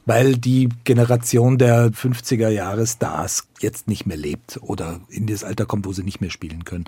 weil 0.07 0.37
die 0.37 0.69
Generation 0.85 1.59
der 1.59 1.91
50er 1.91 2.49
Jahre 2.49 2.87
Stars 2.87 3.49
jetzt 3.61 3.89
nicht 3.89 4.07
mehr 4.07 4.17
lebt 4.17 4.59
oder 4.63 5.01
in 5.09 5.27
das 5.27 5.45
Alter 5.45 5.67
kommt, 5.67 5.87
wo 5.87 5.93
sie 5.93 6.05
nicht 6.05 6.21
mehr 6.21 6.31
spielen 6.31 6.65
können. 6.65 6.85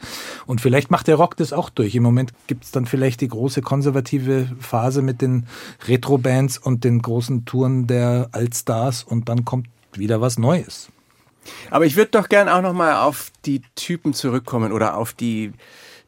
Und 0.46 0.60
vielleicht 0.60 0.90
macht 0.90 1.08
der 1.08 1.16
Rock 1.16 1.36
das 1.36 1.52
auch 1.52 1.68
durch. 1.68 1.94
Im 1.94 2.02
Moment 2.02 2.32
gibt 2.46 2.64
es 2.64 2.70
dann 2.70 2.86
vielleicht 2.86 3.20
die 3.20 3.28
große 3.28 3.62
konservative 3.62 4.48
Phase 4.60 5.02
mit 5.02 5.20
den 5.20 5.46
Retro-Bands 5.86 6.56
und 6.56 6.84
den 6.84 7.02
großen 7.02 7.44
Touren 7.44 7.86
der 7.86 8.28
Altstars 8.32 9.02
und 9.02 9.28
dann 9.28 9.44
kommt 9.44 9.66
wieder 9.92 10.20
was 10.20 10.38
Neues. 10.38 10.88
Aber 11.70 11.86
ich 11.86 11.96
würde 11.96 12.10
doch 12.12 12.28
gern 12.28 12.48
auch 12.48 12.62
noch 12.62 12.72
mal 12.72 13.02
auf 13.02 13.30
die 13.46 13.62
Typen 13.74 14.12
zurückkommen 14.14 14.72
oder 14.72 14.96
auf 14.96 15.12
die 15.12 15.52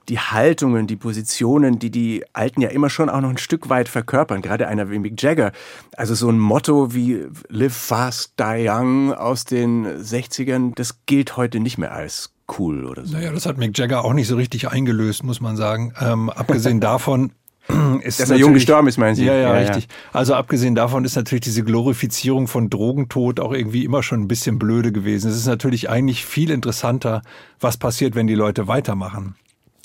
die 0.09 0.19
Haltungen, 0.19 0.87
die 0.87 0.97
Positionen, 0.97 1.79
die 1.79 1.91
die 1.91 2.25
Alten 2.33 2.61
ja 2.61 2.69
immer 2.69 2.91
schon 2.91 3.09
auch 3.09 3.21
noch 3.21 3.31
ein 3.31 3.39
Stück 3.39 3.69
weit 3.69 3.89
verkörpern. 3.89 4.43
Gerade 4.43 4.69
einer 4.69 4.91
wie 4.91 4.99
Mick 4.99 5.21
Jagger. 5.23 5.53
Also 5.97 6.15
so 6.15 6.29
ein 6.29 6.39
Motto 6.39 6.93
wie 6.95 7.27
Live 7.49 7.77
Fast, 7.77 8.35
Die 8.39 8.69
Young 8.69 9.13
aus 9.15 9.45
den 9.45 9.87
60ern, 9.87 10.73
das 10.75 11.07
gilt 11.07 11.37
heute 11.37 11.61
nicht 11.61 11.79
mehr 11.79 11.93
als 11.93 12.33
cool 12.59 12.85
oder 12.85 13.07
so. 13.07 13.15
Naja, 13.15 13.33
das 13.33 13.47
hat 13.47 13.59
Mick 13.59 13.79
Jagger 13.79 14.05
auch 14.05 14.13
nicht 14.13 14.27
so 14.27 14.37
richtig 14.37 14.69
eingelöst, 14.69 15.23
muss 15.23 15.41
man 15.41 15.57
sagen. 15.57 15.95
Ähm, 16.01 16.31
abgesehen 16.31 16.81
davon 16.81 17.33
ist 18.03 18.21
Dass 18.21 18.31
er 18.31 18.37
jung 18.37 18.55
gestorben 18.55 18.89
ist, 18.89 18.99
meinen 18.99 19.15
Sie? 19.15 19.25
Ja, 19.25 19.35
ja, 19.35 19.41
ja 19.41 19.53
richtig. 19.53 19.85
Ja. 19.85 19.91
Also 20.13 20.35
abgesehen 20.35 20.75
davon 20.75 21.05
ist 21.05 21.17
natürlich 21.17 21.43
diese 21.43 21.63
Glorifizierung 21.65 22.49
von 22.49 22.71
Drogentod 22.71 23.41
auch 23.41 23.53
irgendwie 23.53 23.85
immer 23.85 24.03
schon 24.03 24.21
ein 24.21 24.29
bisschen 24.29 24.59
blöde 24.59 24.93
gewesen. 24.93 25.31
Es 25.31 25.37
ist 25.37 25.47
natürlich 25.47 25.89
eigentlich 25.91 26.25
viel 26.25 26.51
interessanter, 26.51 27.23
was 27.61 27.77
passiert, 27.77 28.15
wenn 28.15 28.27
die 28.27 28.35
Leute 28.35 28.69
weitermachen. 28.69 29.35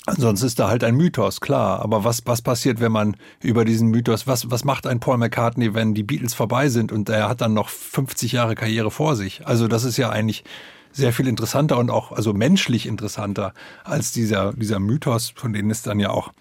Ansonsten 0.08 0.46
ist 0.46 0.58
da 0.58 0.68
halt 0.68 0.84
ein 0.84 0.96
Mythos, 0.96 1.40
klar. 1.40 1.80
Aber 1.80 2.02
was, 2.02 2.22
was 2.24 2.40
passiert, 2.40 2.80
wenn 2.80 2.92
man 2.92 3.16
über 3.42 3.66
diesen 3.66 3.88
Mythos, 3.88 4.26
was, 4.26 4.50
was 4.50 4.64
macht 4.64 4.86
ein 4.86 5.00
Paul 5.00 5.18
McCartney, 5.18 5.74
wenn 5.74 5.92
die 5.92 6.02
Beatles 6.02 6.32
vorbei 6.32 6.70
sind 6.70 6.92
und 6.92 7.10
er 7.10 7.28
hat 7.28 7.42
dann 7.42 7.52
noch 7.52 7.68
50 7.68 8.32
Jahre 8.32 8.54
Karriere 8.54 8.90
vor 8.90 9.16
sich? 9.16 9.46
Also 9.46 9.68
das 9.68 9.84
ist 9.84 9.98
ja 9.98 10.08
eigentlich 10.08 10.44
sehr 10.92 11.12
viel 11.12 11.28
interessanter 11.28 11.76
und 11.76 11.90
auch, 11.90 12.12
also 12.12 12.32
menschlich 12.32 12.86
interessanter 12.86 13.52
als 13.84 14.12
dieser, 14.12 14.54
dieser 14.54 14.80
Mythos, 14.80 15.32
von 15.36 15.52
denen 15.52 15.70
es 15.70 15.82
dann 15.82 16.00
ja 16.00 16.08
auch 16.08 16.32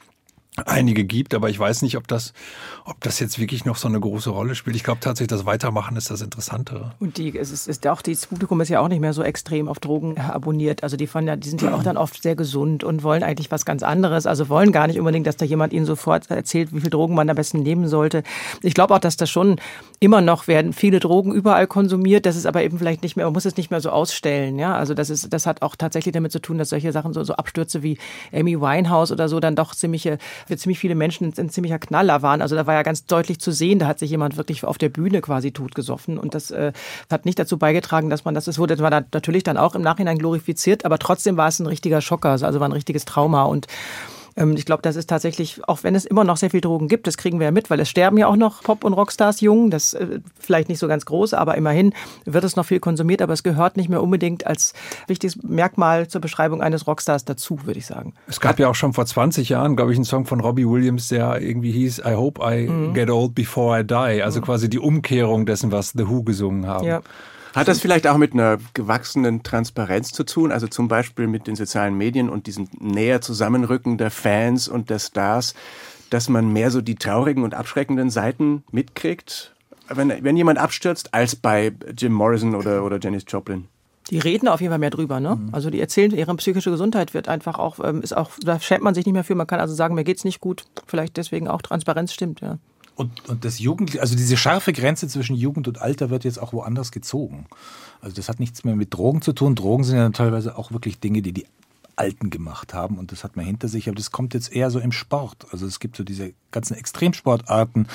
einige 0.65 1.05
gibt, 1.05 1.33
aber 1.33 1.49
ich 1.49 1.59
weiß 1.59 1.83
nicht, 1.83 1.97
ob 1.97 2.07
das, 2.07 2.33
ob 2.85 2.99
das 3.01 3.19
jetzt 3.19 3.37
wirklich 3.39 3.65
noch 3.65 3.75
so 3.77 3.87
eine 3.87 3.99
große 3.99 4.29
Rolle 4.29 4.55
spielt. 4.55 4.75
Ich 4.75 4.83
glaube 4.83 4.99
tatsächlich, 4.99 5.29
das 5.29 5.45
Weitermachen 5.45 5.95
ist 5.97 6.09
das 6.09 6.21
Interessantere. 6.21 6.93
Und 6.99 7.17
die, 7.17 7.37
es 7.37 7.51
ist, 7.51 7.67
ist 7.67 7.85
auch, 7.85 8.01
das 8.01 8.25
Publikum 8.25 8.59
ist 8.61 8.69
ja 8.69 8.79
auch 8.79 8.87
nicht 8.87 8.99
mehr 8.99 9.13
so 9.13 9.21
extrem 9.21 9.67
auf 9.67 9.79
Drogen 9.79 10.17
abonniert. 10.17 10.83
Also 10.83 10.97
die, 10.97 11.05
von, 11.05 11.27
die 11.39 11.49
sind 11.49 11.61
ja 11.61 11.75
auch 11.75 11.83
dann 11.83 11.97
oft 11.97 12.21
sehr 12.23 12.35
gesund 12.35 12.83
und 12.83 13.03
wollen 13.03 13.23
eigentlich 13.23 13.51
was 13.51 13.65
ganz 13.65 13.83
anderes. 13.83 14.25
Also 14.25 14.49
wollen 14.49 14.71
gar 14.71 14.87
nicht 14.87 14.99
unbedingt, 14.99 15.27
dass 15.27 15.37
da 15.37 15.45
jemand 15.45 15.73
ihnen 15.73 15.85
sofort 15.85 16.29
erzählt, 16.31 16.73
wie 16.73 16.81
viel 16.81 16.89
Drogen 16.89 17.13
man 17.13 17.29
am 17.29 17.35
besten 17.35 17.61
nehmen 17.61 17.87
sollte. 17.87 18.23
Ich 18.63 18.73
glaube 18.73 18.95
auch, 18.95 18.99
dass 18.99 19.17
das 19.17 19.29
schon 19.29 19.57
immer 19.99 20.21
noch 20.21 20.47
werden 20.47 20.73
viele 20.73 20.99
Drogen 20.99 21.33
überall 21.33 21.67
konsumiert. 21.67 22.25
Das 22.25 22.35
ist 22.35 22.45
aber 22.45 22.63
eben 22.63 22.79
vielleicht 22.79 23.03
nicht 23.03 23.15
mehr, 23.15 23.25
man 23.25 23.33
muss 23.33 23.45
es 23.45 23.57
nicht 23.57 23.69
mehr 23.69 23.81
so 23.81 23.89
ausstellen. 23.89 24.57
Ja, 24.57 24.75
also 24.75 24.93
das 24.93 25.09
ist, 25.09 25.31
das 25.31 25.45
hat 25.45 25.61
auch 25.61 25.75
tatsächlich 25.75 26.13
damit 26.13 26.31
zu 26.31 26.39
tun, 26.39 26.57
dass 26.57 26.69
solche 26.69 26.91
Sachen 26.91 27.13
so, 27.13 27.23
so 27.23 27.33
Abstürze 27.35 27.83
wie 27.83 27.97
Amy 28.33 28.59
Winehouse 28.59 29.11
oder 29.11 29.29
so 29.29 29.39
dann 29.39 29.55
doch 29.55 29.75
ziemliche 29.75 30.17
für 30.47 30.57
ziemlich 30.57 30.79
viele 30.79 30.95
Menschen 30.95 31.33
ein 31.37 31.49
ziemlicher 31.49 31.79
Knaller 31.79 32.21
waren. 32.21 32.41
Also 32.41 32.55
da 32.55 32.67
war 32.67 32.73
ja 32.73 32.83
ganz 32.83 33.05
deutlich 33.05 33.39
zu 33.39 33.51
sehen, 33.51 33.79
da 33.79 33.87
hat 33.87 33.99
sich 33.99 34.09
jemand 34.09 34.37
wirklich 34.37 34.63
auf 34.63 34.77
der 34.77 34.89
Bühne 34.89 35.21
quasi 35.21 35.51
totgesoffen. 35.51 36.17
Und 36.17 36.33
das 36.33 36.51
äh, 36.51 36.73
hat 37.09 37.25
nicht 37.25 37.39
dazu 37.39 37.57
beigetragen, 37.57 38.09
dass 38.09 38.25
man 38.25 38.33
das, 38.33 38.47
es 38.47 38.59
wurde 38.59 38.75
das 38.75 38.83
war 38.83 38.89
natürlich 38.89 39.43
dann 39.43 39.57
auch 39.57 39.75
im 39.75 39.81
Nachhinein 39.81 40.17
glorifiziert, 40.17 40.85
aber 40.85 40.99
trotzdem 40.99 41.37
war 41.37 41.47
es 41.47 41.59
ein 41.59 41.67
richtiger 41.67 42.01
Schocker, 42.01 42.29
also 42.29 42.59
war 42.59 42.67
ein 42.67 42.73
richtiges 42.73 43.05
Trauma. 43.05 43.43
Und 43.43 43.67
ich 44.55 44.65
glaube, 44.65 44.83
das 44.83 44.95
ist 44.95 45.09
tatsächlich, 45.09 45.67
auch 45.67 45.83
wenn 45.83 45.95
es 45.95 46.05
immer 46.05 46.23
noch 46.23 46.37
sehr 46.37 46.51
viel 46.51 46.61
Drogen 46.61 46.87
gibt, 46.87 47.07
das 47.07 47.17
kriegen 47.17 47.39
wir 47.39 47.45
ja 47.45 47.51
mit, 47.51 47.71
weil 47.71 47.79
es 47.79 47.89
sterben 47.89 48.17
ja 48.17 48.27
auch 48.27 48.35
noch 48.35 48.61
Pop- 48.61 48.83
und 48.83 48.93
Rockstars 48.93 49.41
jung. 49.41 49.71
Das 49.71 49.93
äh, 49.93 50.19
vielleicht 50.39 50.69
nicht 50.69 50.77
so 50.77 50.87
ganz 50.87 51.05
groß, 51.05 51.33
aber 51.33 51.55
immerhin 51.55 51.93
wird 52.25 52.43
es 52.43 52.55
noch 52.55 52.65
viel 52.65 52.79
konsumiert, 52.79 53.23
aber 53.23 53.33
es 53.33 53.41
gehört 53.41 53.77
nicht 53.77 53.89
mehr 53.89 54.03
unbedingt 54.03 54.45
als 54.45 54.73
wichtiges 55.07 55.41
Merkmal 55.41 56.07
zur 56.07 56.21
Beschreibung 56.21 56.61
eines 56.61 56.85
Rockstars 56.85 57.25
dazu, 57.25 57.65
würde 57.65 57.79
ich 57.79 57.87
sagen. 57.87 58.13
Es 58.27 58.39
gab 58.39 58.59
ja 58.59 58.69
auch 58.69 58.75
schon 58.75 58.93
vor 58.93 59.07
20 59.07 59.49
Jahren, 59.49 59.75
glaube 59.75 59.91
ich, 59.91 59.97
einen 59.97 60.05
Song 60.05 60.25
von 60.25 60.39
Robbie 60.39 60.67
Williams, 60.67 61.07
der 61.07 61.41
irgendwie 61.41 61.71
hieß 61.71 61.99
I 61.99 62.13
hope 62.13 62.41
I 62.43 62.69
mhm. 62.69 62.93
get 62.93 63.09
old 63.09 63.33
before 63.33 63.79
I 63.79 63.83
die. 63.83 64.21
Also 64.21 64.39
mhm. 64.39 64.45
quasi 64.45 64.69
die 64.69 64.79
Umkehrung 64.79 65.47
dessen, 65.47 65.71
was 65.71 65.93
The 65.95 66.07
Who 66.07 66.21
gesungen 66.21 66.67
haben. 66.67 66.85
Ja. 66.85 67.01
Hat 67.53 67.67
das 67.67 67.79
vielleicht 67.79 68.07
auch 68.07 68.17
mit 68.17 68.33
einer 68.33 68.57
gewachsenen 68.73 69.43
Transparenz 69.43 70.11
zu 70.11 70.23
tun? 70.23 70.51
Also 70.51 70.67
zum 70.67 70.87
Beispiel 70.87 71.27
mit 71.27 71.47
den 71.47 71.55
sozialen 71.55 71.97
Medien 71.97 72.29
und 72.29 72.47
diesem 72.47 72.67
näher 72.79 73.21
Zusammenrücken 73.21 73.97
der 73.97 74.11
Fans 74.11 74.67
und 74.67 74.89
der 74.89 74.99
Stars, 74.99 75.53
dass 76.09 76.29
man 76.29 76.51
mehr 76.51 76.71
so 76.71 76.81
die 76.81 76.95
traurigen 76.95 77.43
und 77.43 77.53
abschreckenden 77.53 78.09
Seiten 78.09 78.63
mitkriegt, 78.71 79.53
wenn, 79.89 80.23
wenn 80.23 80.37
jemand 80.37 80.59
abstürzt, 80.59 81.13
als 81.13 81.35
bei 81.35 81.73
Jim 81.97 82.13
Morrison 82.13 82.55
oder, 82.55 82.83
oder 82.83 82.99
Janis 82.99 83.23
Joplin? 83.27 83.67
Die 84.09 84.19
reden 84.19 84.47
auf 84.47 84.61
jeden 84.61 84.71
Fall 84.71 84.79
mehr 84.79 84.89
drüber, 84.89 85.19
ne? 85.19 85.35
Mhm. 85.35 85.49
Also 85.51 85.69
die 85.69 85.81
erzählen, 85.81 86.11
ihre 86.11 86.33
psychische 86.35 86.71
Gesundheit 86.71 87.13
wird 87.13 87.27
einfach 87.27 87.59
auch, 87.59 87.79
ähm, 87.83 88.01
ist 88.01 88.15
auch, 88.15 88.31
da 88.41 88.59
schämt 88.59 88.83
man 88.83 88.93
sich 88.93 89.05
nicht 89.05 89.13
mehr 89.13 89.23
für. 89.23 89.35
Man 89.35 89.47
kann 89.47 89.59
also 89.59 89.73
sagen, 89.73 89.95
mir 89.95 90.05
geht's 90.05 90.23
nicht 90.23 90.39
gut. 90.39 90.63
Vielleicht 90.85 91.17
deswegen 91.17 91.47
auch 91.47 91.61
Transparenz 91.61 92.13
stimmt, 92.13 92.41
ja. 92.41 92.57
Und, 92.97 93.29
und 93.29 93.45
das 93.45 93.59
Jugend, 93.59 93.99
also 93.99 94.15
diese 94.15 94.37
scharfe 94.37 94.73
Grenze 94.73 95.07
zwischen 95.07 95.35
Jugend 95.35 95.67
und 95.67 95.79
Alter 95.79 96.09
wird 96.09 96.23
jetzt 96.23 96.39
auch 96.39 96.51
woanders 96.51 96.91
gezogen. 96.91 97.45
Also 98.01 98.15
das 98.15 98.27
hat 98.27 98.39
nichts 98.39 98.63
mehr 98.63 98.75
mit 98.75 98.91
Drogen 98.91 99.21
zu 99.21 99.33
tun. 99.33 99.53
Drogen 99.53 99.83
sind 99.83 99.97
ja 99.97 100.09
teilweise 100.09 100.57
auch 100.57 100.71
wirklich 100.71 100.99
Dinge, 100.99 101.21
die 101.21 101.31
die 101.31 101.45
Alten 101.97 102.29
gemacht 102.29 102.73
haben 102.73 102.97
und 102.97 103.11
das 103.11 103.23
hat 103.23 103.35
man 103.35 103.45
hinter 103.45 103.67
sich, 103.67 103.87
aber 103.87 103.95
das 103.95 104.11
kommt 104.11 104.33
jetzt 104.33 104.53
eher 104.53 104.69
so 104.69 104.79
im 104.79 104.91
Sport. 104.91 105.47
Also 105.51 105.65
es 105.65 105.79
gibt 105.79 105.97
so 105.97 106.03
diese 106.03 106.33
ganzen 106.51 106.75
Extremsportarten, 106.75 107.87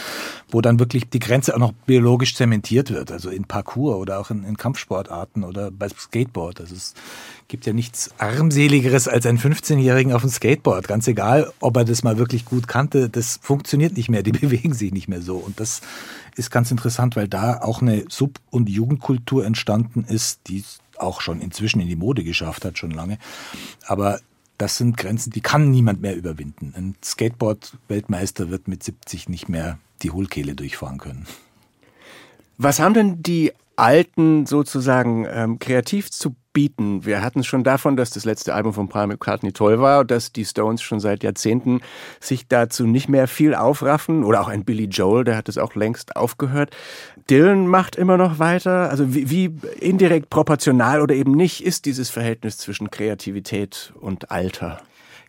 wo 0.48 0.60
dann 0.60 0.78
wirklich 0.78 1.08
die 1.08 1.20
Grenze 1.20 1.54
auch 1.54 1.58
noch 1.58 1.72
biologisch 1.72 2.34
zementiert 2.34 2.90
wird, 2.90 3.12
also 3.12 3.30
in 3.30 3.44
Parkour 3.44 3.98
oder 3.98 4.18
auch 4.18 4.30
in, 4.30 4.44
in 4.44 4.56
Kampfsportarten 4.56 5.44
oder 5.44 5.70
bei 5.70 5.88
Skateboard. 5.88 6.60
Also 6.60 6.74
es 6.74 6.94
gibt 7.48 7.64
ja 7.64 7.72
nichts 7.72 8.10
armseligeres 8.18 9.08
als 9.08 9.24
einen 9.24 9.38
15-Jährigen 9.38 10.12
auf 10.12 10.22
dem 10.22 10.30
Skateboard. 10.30 10.88
Ganz 10.88 11.06
egal, 11.06 11.52
ob 11.60 11.76
er 11.76 11.84
das 11.84 12.02
mal 12.02 12.18
wirklich 12.18 12.44
gut 12.44 12.68
kannte, 12.68 13.08
das 13.08 13.38
funktioniert 13.40 13.96
nicht 13.96 14.08
mehr, 14.08 14.22
die 14.22 14.32
bewegen 14.32 14.74
sich 14.74 14.92
nicht 14.92 15.08
mehr 15.08 15.22
so 15.22 15.36
und 15.36 15.60
das 15.60 15.80
ist 16.36 16.50
ganz 16.50 16.70
interessant, 16.70 17.14
weil 17.14 17.28
da 17.28 17.60
auch 17.60 17.82
eine 17.82 18.04
Sub- 18.08 18.40
und 18.50 18.68
Jugendkultur 18.68 19.44
entstanden 19.44 20.04
ist, 20.04 20.40
die 20.48 20.64
auch 21.02 21.20
schon 21.20 21.40
inzwischen 21.40 21.80
in 21.80 21.88
die 21.88 21.96
Mode 21.96 22.24
geschafft 22.24 22.64
hat, 22.64 22.78
schon 22.78 22.90
lange. 22.90 23.18
Aber 23.86 24.20
das 24.58 24.76
sind 24.76 24.96
Grenzen, 24.96 25.30
die 25.30 25.40
kann 25.40 25.70
niemand 25.70 26.00
mehr 26.00 26.16
überwinden. 26.16 26.72
Ein 26.76 26.94
Skateboard-Weltmeister 27.02 28.50
wird 28.50 28.68
mit 28.68 28.82
70 28.82 29.28
nicht 29.28 29.48
mehr 29.48 29.78
die 30.02 30.10
Hohlkehle 30.10 30.54
durchfahren 30.54 30.98
können. 30.98 31.26
Was 32.58 32.78
haben 32.78 32.94
denn 32.94 33.22
die 33.22 33.52
Alten 33.82 34.46
sozusagen 34.46 35.26
ähm, 35.28 35.58
kreativ 35.58 36.10
zu 36.10 36.36
bieten. 36.52 37.04
Wir 37.04 37.20
hatten 37.20 37.40
es 37.40 37.46
schon 37.46 37.64
davon, 37.64 37.96
dass 37.96 38.10
das 38.10 38.24
letzte 38.24 38.54
Album 38.54 38.74
von 38.74 38.88
Paul 38.88 39.08
McCartney 39.08 39.52
toll 39.52 39.80
war 39.80 40.04
dass 40.04 40.32
die 40.32 40.44
Stones 40.44 40.82
schon 40.82 41.00
seit 41.00 41.24
Jahrzehnten 41.24 41.80
sich 42.20 42.46
dazu 42.46 42.86
nicht 42.86 43.08
mehr 43.08 43.26
viel 43.26 43.54
aufraffen. 43.54 44.22
Oder 44.22 44.40
auch 44.40 44.48
ein 44.48 44.64
Billy 44.64 44.84
Joel, 44.84 45.24
der 45.24 45.36
hat 45.36 45.48
es 45.48 45.58
auch 45.58 45.74
längst 45.74 46.14
aufgehört. 46.14 46.76
Dylan 47.28 47.66
macht 47.66 47.96
immer 47.96 48.16
noch 48.16 48.38
weiter. 48.38 48.88
Also 48.90 49.14
wie, 49.14 49.30
wie 49.30 49.56
indirekt 49.80 50.30
proportional 50.30 51.00
oder 51.00 51.14
eben 51.14 51.32
nicht 51.32 51.64
ist 51.64 51.84
dieses 51.86 52.10
Verhältnis 52.10 52.58
zwischen 52.58 52.90
Kreativität 52.90 53.92
und 54.00 54.30
Alter? 54.30 54.80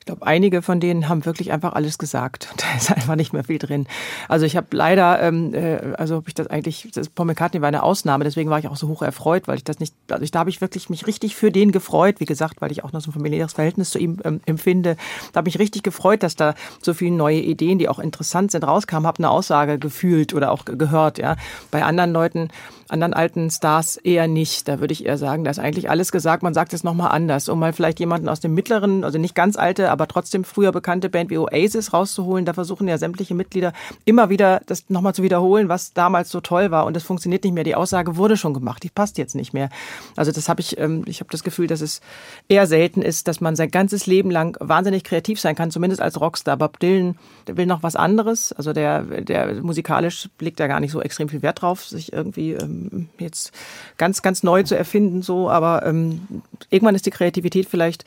Ich 0.03 0.05
glaube, 0.05 0.27
einige 0.27 0.61
von 0.61 0.81
denen 0.81 1.07
haben 1.07 1.23
wirklich 1.23 1.53
einfach 1.53 1.71
alles 1.71 1.97
gesagt. 1.97 2.49
Da 2.57 2.77
ist 2.77 2.91
einfach 2.91 3.15
nicht 3.15 3.31
mehr 3.31 3.45
viel 3.45 3.57
drin. 3.57 3.87
Also 4.27 4.45
ich 4.45 4.57
habe 4.57 4.67
leider, 4.71 5.21
ähm, 5.21 5.53
äh, 5.53 5.93
also 5.97 6.15
habe 6.15 6.25
ich 6.27 6.33
das 6.33 6.47
eigentlich, 6.47 6.89
das 6.93 7.07
Paul 7.07 7.27
McCartney 7.27 7.61
war 7.61 7.69
eine 7.69 7.83
Ausnahme, 7.83 8.25
deswegen 8.25 8.49
war 8.49 8.59
ich 8.59 8.67
auch 8.67 8.75
so 8.75 8.89
hoch 8.89 9.01
erfreut, 9.01 9.47
weil 9.47 9.55
ich 9.55 9.63
das 9.63 9.79
nicht, 9.79 9.93
also 10.09 10.21
ich, 10.21 10.31
da 10.31 10.39
habe 10.39 10.49
ich 10.49 10.59
wirklich 10.59 10.89
mich 10.89 11.07
richtig 11.07 11.37
für 11.37 11.51
den 11.51 11.71
gefreut, 11.71 12.19
wie 12.19 12.25
gesagt, 12.25 12.61
weil 12.61 12.71
ich 12.71 12.83
auch 12.83 12.91
noch 12.91 12.99
so 12.99 13.11
ein 13.11 13.13
familiäres 13.13 13.53
Verhältnis 13.53 13.91
zu 13.91 13.99
ihm 13.99 14.19
ähm, 14.25 14.41
empfinde. 14.45 14.97
Da 15.31 15.37
habe 15.37 15.47
ich 15.47 15.59
richtig 15.59 15.83
gefreut, 15.83 16.21
dass 16.21 16.35
da 16.35 16.53
so 16.81 16.93
viele 16.93 17.15
neue 17.15 17.39
Ideen, 17.39 17.79
die 17.79 17.87
auch 17.87 17.99
interessant 17.99 18.51
sind, 18.51 18.65
rauskamen, 18.65 19.07
habe 19.07 19.19
eine 19.19 19.29
Aussage 19.29 19.79
gefühlt 19.79 20.33
oder 20.33 20.51
auch 20.51 20.65
gehört. 20.65 21.17
Ja, 21.17 21.37
bei 21.71 21.83
anderen 21.83 22.11
Leuten 22.11 22.49
anderen 22.93 23.13
alten 23.13 23.49
Stars 23.49 23.97
eher 23.97 24.27
nicht. 24.27 24.67
Da 24.67 24.79
würde 24.79 24.93
ich 24.93 25.05
eher 25.05 25.17
sagen, 25.17 25.43
da 25.43 25.51
ist 25.51 25.59
eigentlich 25.59 25.89
alles 25.89 26.11
gesagt. 26.11 26.43
Man 26.43 26.53
sagt 26.53 26.73
es 26.73 26.83
nochmal 26.83 27.11
anders, 27.11 27.49
um 27.49 27.59
mal 27.59 27.73
vielleicht 27.73 27.99
jemanden 27.99 28.29
aus 28.29 28.39
dem 28.39 28.53
mittleren, 28.53 29.03
also 29.03 29.17
nicht 29.17 29.35
ganz 29.35 29.57
alte, 29.57 29.91
aber 29.93 30.07
trotzdem 30.07 30.43
früher 30.43 30.71
bekannte 30.71 31.09
Band 31.09 31.29
wie 31.29 31.37
Oasis 31.37 31.93
rauszuholen. 31.93 32.45
Da 32.45 32.53
versuchen 32.53 32.87
ja 32.87 32.97
sämtliche 32.97 33.35
Mitglieder 33.35 33.71
immer 34.03 34.29
wieder 34.29 34.61
das 34.65 34.89
nochmal 34.89 35.15
zu 35.15 35.23
wiederholen, 35.23 35.69
was 35.69 35.93
damals 35.93 36.29
so 36.29 36.41
toll 36.41 36.71
war. 36.71 36.85
Und 36.85 36.95
das 36.95 37.03
funktioniert 37.03 37.43
nicht 37.43 37.53
mehr. 37.53 37.63
Die 37.63 37.75
Aussage 37.75 38.17
wurde 38.17 38.35
schon 38.35 38.53
gemacht. 38.53 38.83
Die 38.83 38.89
passt 38.89 39.17
jetzt 39.17 39.35
nicht 39.35 39.53
mehr. 39.53 39.69
Also 40.15 40.31
das 40.31 40.49
habe 40.49 40.59
ich, 40.59 40.77
ähm, 40.77 41.03
ich 41.05 41.21
habe 41.21 41.29
das 41.31 41.43
Gefühl, 41.43 41.67
dass 41.67 41.81
es 41.81 42.01
eher 42.49 42.67
selten 42.67 43.01
ist, 43.01 43.27
dass 43.27 43.39
man 43.39 43.55
sein 43.55 43.71
ganzes 43.71 44.05
Leben 44.05 44.31
lang 44.31 44.57
wahnsinnig 44.59 45.03
kreativ 45.03 45.39
sein 45.39 45.55
kann, 45.55 45.71
zumindest 45.71 46.01
als 46.01 46.19
Rockstar. 46.19 46.57
Bob 46.57 46.79
Dylan, 46.79 47.15
will 47.47 47.65
noch 47.65 47.83
was 47.83 47.95
anderes. 47.95 48.51
Also 48.53 48.73
der, 48.73 49.03
der 49.03 49.61
musikalisch 49.61 50.29
legt 50.39 50.59
da 50.59 50.67
gar 50.67 50.79
nicht 50.79 50.91
so 50.91 51.01
extrem 51.01 51.29
viel 51.29 51.41
Wert 51.41 51.61
drauf, 51.61 51.85
sich 51.85 52.13
irgendwie 52.13 52.53
ähm, 52.53 53.09
jetzt 53.19 53.51
ganz, 53.97 54.21
ganz 54.21 54.43
neu 54.43 54.63
zu 54.63 54.77
erfinden, 54.77 55.21
so, 55.21 55.49
aber 55.49 55.85
ähm, 55.85 56.27
irgendwann 56.69 56.95
ist 56.95 57.05
die 57.05 57.11
Kreativität 57.11 57.67
vielleicht 57.67 58.05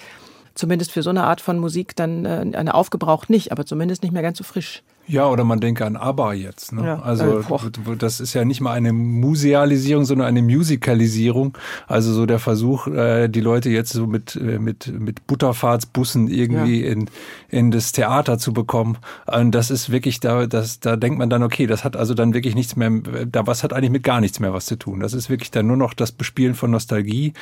zumindest 0.56 0.90
für 0.90 1.02
so 1.02 1.10
eine 1.10 1.24
Art 1.24 1.40
von 1.40 1.58
Musik 1.58 1.94
dann 1.94 2.24
äh, 2.24 2.44
eine 2.56 2.74
aufgebraucht 2.74 3.30
nicht, 3.30 3.52
aber 3.52 3.64
zumindest 3.64 4.02
nicht 4.02 4.12
mehr 4.12 4.22
ganz 4.22 4.38
so 4.38 4.44
frisch. 4.44 4.82
Ja, 5.08 5.28
oder 5.28 5.44
man 5.44 5.60
denke 5.60 5.86
an 5.86 5.96
ABBA 5.96 6.32
jetzt. 6.32 6.72
Ne? 6.72 6.84
Ja, 6.84 6.98
also 7.00 7.38
äh, 7.38 7.96
das 7.96 8.18
ist 8.18 8.34
ja 8.34 8.44
nicht 8.44 8.60
mal 8.60 8.72
eine 8.72 8.92
Musealisierung, 8.92 10.04
sondern 10.04 10.26
eine 10.26 10.42
Musicalisierung. 10.42 11.56
Also 11.86 12.12
so 12.12 12.26
der 12.26 12.40
Versuch, 12.40 12.88
äh, 12.88 13.28
die 13.28 13.40
Leute 13.40 13.70
jetzt 13.70 13.92
so 13.92 14.08
mit, 14.08 14.34
äh, 14.34 14.58
mit, 14.58 14.88
mit 14.88 15.26
Butterfahrtsbussen 15.28 16.26
irgendwie 16.26 16.82
ja. 16.82 16.90
in, 16.90 17.08
in 17.48 17.70
das 17.70 17.92
Theater 17.92 18.38
zu 18.38 18.52
bekommen. 18.52 18.98
Und 19.26 19.52
das 19.52 19.70
ist 19.70 19.90
wirklich, 19.90 20.18
da, 20.18 20.46
das, 20.46 20.80
da 20.80 20.96
denkt 20.96 21.18
man 21.18 21.30
dann, 21.30 21.44
okay, 21.44 21.68
das 21.68 21.84
hat 21.84 21.96
also 21.96 22.14
dann 22.14 22.34
wirklich 22.34 22.56
nichts 22.56 22.74
mehr, 22.74 22.90
da 23.30 23.46
was 23.46 23.62
hat 23.62 23.72
eigentlich 23.72 23.92
mit 23.92 24.02
gar 24.02 24.20
nichts 24.20 24.40
mehr 24.40 24.52
was 24.52 24.66
zu 24.66 24.76
tun. 24.76 24.98
Das 24.98 25.12
ist 25.12 25.30
wirklich 25.30 25.52
dann 25.52 25.68
nur 25.68 25.76
noch 25.76 25.94
das 25.94 26.10
Bespielen 26.10 26.54
von 26.54 26.72
Nostalgie. 26.72 27.32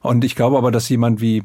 Und 0.00 0.22
ich 0.22 0.36
glaube 0.36 0.56
aber, 0.56 0.70
dass 0.70 0.88
jemand 0.88 1.20
wie 1.20 1.42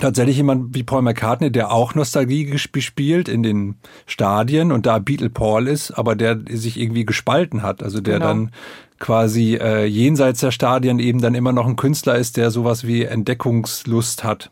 tatsächlich 0.00 0.36
jemand 0.36 0.74
wie 0.74 0.82
Paul 0.82 1.02
McCartney, 1.02 1.50
der 1.50 1.70
auch 1.70 1.94
Nostalgie 1.94 2.44
gespielt 2.44 3.28
in 3.28 3.42
den 3.42 3.76
Stadien 4.06 4.72
und 4.72 4.86
da 4.86 4.98
Beatle 4.98 5.30
Paul 5.30 5.68
ist, 5.68 5.92
aber 5.92 6.16
der 6.16 6.40
sich 6.50 6.78
irgendwie 6.78 7.04
gespalten 7.04 7.62
hat. 7.62 7.82
Also 7.82 8.00
der 8.00 8.14
genau. 8.14 8.26
dann 8.26 8.50
quasi 8.98 9.56
äh, 9.56 9.84
jenseits 9.84 10.40
der 10.40 10.50
Stadien 10.50 10.98
eben 10.98 11.20
dann 11.20 11.34
immer 11.34 11.52
noch 11.52 11.66
ein 11.66 11.76
Künstler 11.76 12.16
ist, 12.16 12.36
der 12.36 12.50
sowas 12.50 12.86
wie 12.86 13.04
Entdeckungslust 13.04 14.24
hat. 14.24 14.50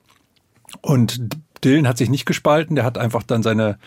Und 0.81 1.21
Dylan 1.65 1.89
hat 1.89 1.99
sich 1.99 2.11
nicht 2.11 2.27
gespalten, 2.27 2.77
der 2.77 2.85
hat 2.85 2.99
einfach 2.99 3.23
dann 3.23 3.43
seine 3.43 3.79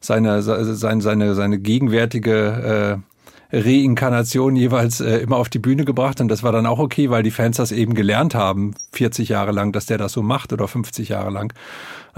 seine 0.00 0.42
seine 0.42 1.00
seine, 1.00 1.34
seine 1.34 1.58
gegenwärtige 1.58 3.00
äh, 3.02 3.15
Reinkarnation 3.52 4.56
jeweils 4.56 5.00
äh, 5.00 5.18
immer 5.18 5.36
auf 5.36 5.48
die 5.48 5.58
Bühne 5.58 5.84
gebracht 5.84 6.20
und 6.20 6.28
das 6.28 6.42
war 6.42 6.52
dann 6.52 6.66
auch 6.66 6.78
okay, 6.78 7.10
weil 7.10 7.22
die 7.22 7.30
Fans 7.30 7.56
das 7.56 7.72
eben 7.72 7.94
gelernt 7.94 8.34
haben, 8.34 8.74
40 8.92 9.28
Jahre 9.28 9.52
lang, 9.52 9.72
dass 9.72 9.86
der 9.86 9.98
das 9.98 10.12
so 10.12 10.22
macht 10.22 10.52
oder 10.52 10.66
50 10.66 11.08
Jahre 11.08 11.30
lang. 11.30 11.52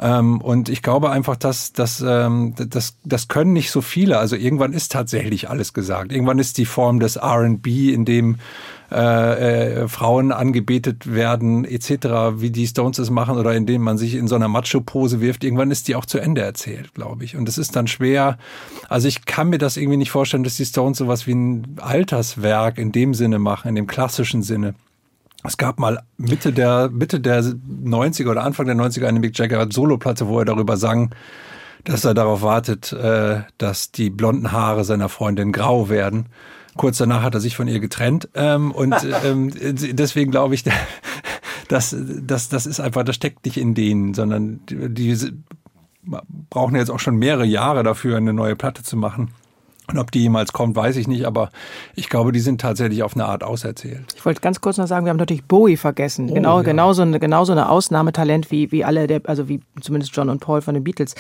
Ähm, 0.01 0.41
und 0.41 0.69
ich 0.69 0.83
glaube 0.83 1.11
einfach, 1.11 1.37
dass, 1.37 1.73
dass 1.73 2.03
ähm, 2.07 2.55
das, 2.57 2.97
das 3.05 3.29
können 3.29 3.53
nicht 3.53 3.71
so 3.71 3.81
viele. 3.81 4.19
Also 4.19 4.37
irgendwann 4.37 4.73
ist 4.73 4.93
tatsächlich 4.93 5.51
alles 5.51 5.73
gesagt. 5.73 6.13
Irgendwann 6.13 6.39
ist 6.39 6.59
die 6.59 6.67
Form 6.67 7.01
des 7.01 7.17
R&B, 7.17 7.93
in 7.93 8.05
dem 8.05 8.37
äh, 8.91 9.83
äh, 9.83 9.89
Frauen 9.89 10.33
angebetet 10.33 11.13
werden 11.13 11.67
etc., 11.67 12.41
wie 12.41 12.51
die 12.51 12.67
Stones 12.67 12.99
es 12.99 13.11
machen 13.11 13.37
oder 13.37 13.55
indem 13.55 13.83
man 13.83 13.99
sich 13.99 14.15
in 14.15 14.29
so 14.29 14.35
einer 14.35 14.49
Macho-Pose 14.49 15.21
wirft, 15.21 15.45
irgendwann 15.45 15.71
ist 15.71 15.89
die 15.89 15.95
auch 15.95 16.07
zu 16.07 16.19
Ende 16.19 16.41
erzählt, 16.41 16.95
glaube 16.95 17.25
ich. 17.25 17.37
Und 17.37 17.49
es 17.51 17.59
ist 17.59 17.77
dann 17.77 17.87
schwer, 17.87 18.39
also 18.89 19.07
ich 19.07 19.27
kann 19.27 19.51
mir 19.51 19.59
das 19.59 19.77
irgendwie 19.77 19.99
nicht 19.99 20.11
vorstellen, 20.11 20.43
dass 20.43 20.57
die 20.57 20.65
Stones 20.65 20.97
sowas 20.97 21.27
wie 21.27 21.35
ein 21.35 21.77
Alterswerk 21.83 22.79
in 22.79 22.91
dem 22.91 23.13
Sinne 23.13 23.39
machen, 23.39 23.69
in 23.69 23.75
dem 23.75 23.87
klassischen 23.87 24.43
Sinne. 24.43 24.75
Es 25.45 25.57
gab 25.57 25.79
mal 25.79 26.03
Mitte 26.17 26.53
der, 26.53 26.91
Mitte 26.91 27.21
der 27.21 27.43
90er 27.43 28.31
oder 28.31 28.45
Anfang 28.45 28.67
der 28.67 28.77
90er 28.77 29.07
eine 29.07 29.21
Mick 29.21 29.39
Jagger 29.39 29.69
Soloplatte, 29.71 30.27
wo 30.27 30.39
er 30.41 30.45
darüber 30.45 30.77
sang, 30.77 31.15
dass 31.85 32.05
er 32.05 32.15
darauf 32.15 32.43
wartet, 32.43 32.93
äh, 32.93 33.43
dass 33.57 33.93
die 33.93 34.11
blonden 34.11 34.53
Haare 34.53 34.85
seiner 34.85 35.09
Freundin 35.09 35.53
grau 35.53 35.89
werden. 35.89 36.27
Kurz 36.77 36.99
danach 36.99 37.23
hat 37.23 37.35
er 37.35 37.41
sich 37.41 37.57
von 37.57 37.69
ihr 37.69 37.81
getrennt. 37.81 38.29
Ähm, 38.35 38.73
und 38.73 38.95
ähm, 39.25 39.53
deswegen 39.57 40.31
glaube 40.31 40.55
ich, 40.55 40.65
dass 41.69 41.95
das, 42.23 42.49
das 42.49 42.67
ist 42.67 42.81
einfach, 42.81 43.05
das 43.05 43.17
steckt 43.17 43.45
nicht 43.45 43.59
in 43.59 43.75
denen, 43.75 44.15
sondern 44.15 44.61
die, 44.67 44.89
die 44.89 45.33
brauchen 46.51 46.77
jetzt 46.77 46.91
auch 46.91 47.01
schon 47.01 47.17
mehrere 47.17 47.45
Jahre 47.45 47.83
dafür, 47.83 48.17
eine 48.17 48.33
neue 48.33 48.57
Platte 48.57 48.83
zu 48.83 48.97
machen. 48.97 49.31
Und 49.91 49.99
ob 49.99 50.11
die 50.11 50.21
jemals 50.21 50.53
kommt, 50.53 50.77
weiß 50.77 50.97
ich 50.97 51.09
nicht, 51.09 51.25
aber 51.25 51.49
ich 51.95 52.11
glaube, 52.11 52.31
die 52.31 52.41
sind 52.41 52.61
tatsächlich 52.61 53.03
auf 53.03 53.15
eine 53.15 53.25
Art 53.25 53.43
auserzählt. 53.43 54.03
Ich 54.15 54.25
wollte 54.27 54.43
ganz 54.43 54.61
kurz 54.61 54.77
noch 54.77 54.87
sagen, 54.87 55.07
wir 55.07 55.11
haben 55.11 55.17
natürlich 55.17 55.45
Bowie 55.45 55.79
vergessen. 55.79 56.29
Oh, 56.31 56.35
genau, 56.35 56.57
ja. 56.59 56.63
genauso, 56.63 57.01
eine, 57.01 57.19
genauso 57.19 57.53
eine 57.53 57.71
Ausnahmetalent 57.71 58.51
wie, 58.51 58.71
wie 58.71 58.85
alle, 58.85 59.07
der, 59.07 59.23
also 59.25 59.49
wie 59.49 59.61
zumindest 59.81 60.15
John 60.15 60.29
und 60.29 60.41
Paul 60.41 60.61
von 60.61 60.75
den 60.75 60.85
Beatles. 60.85 61.15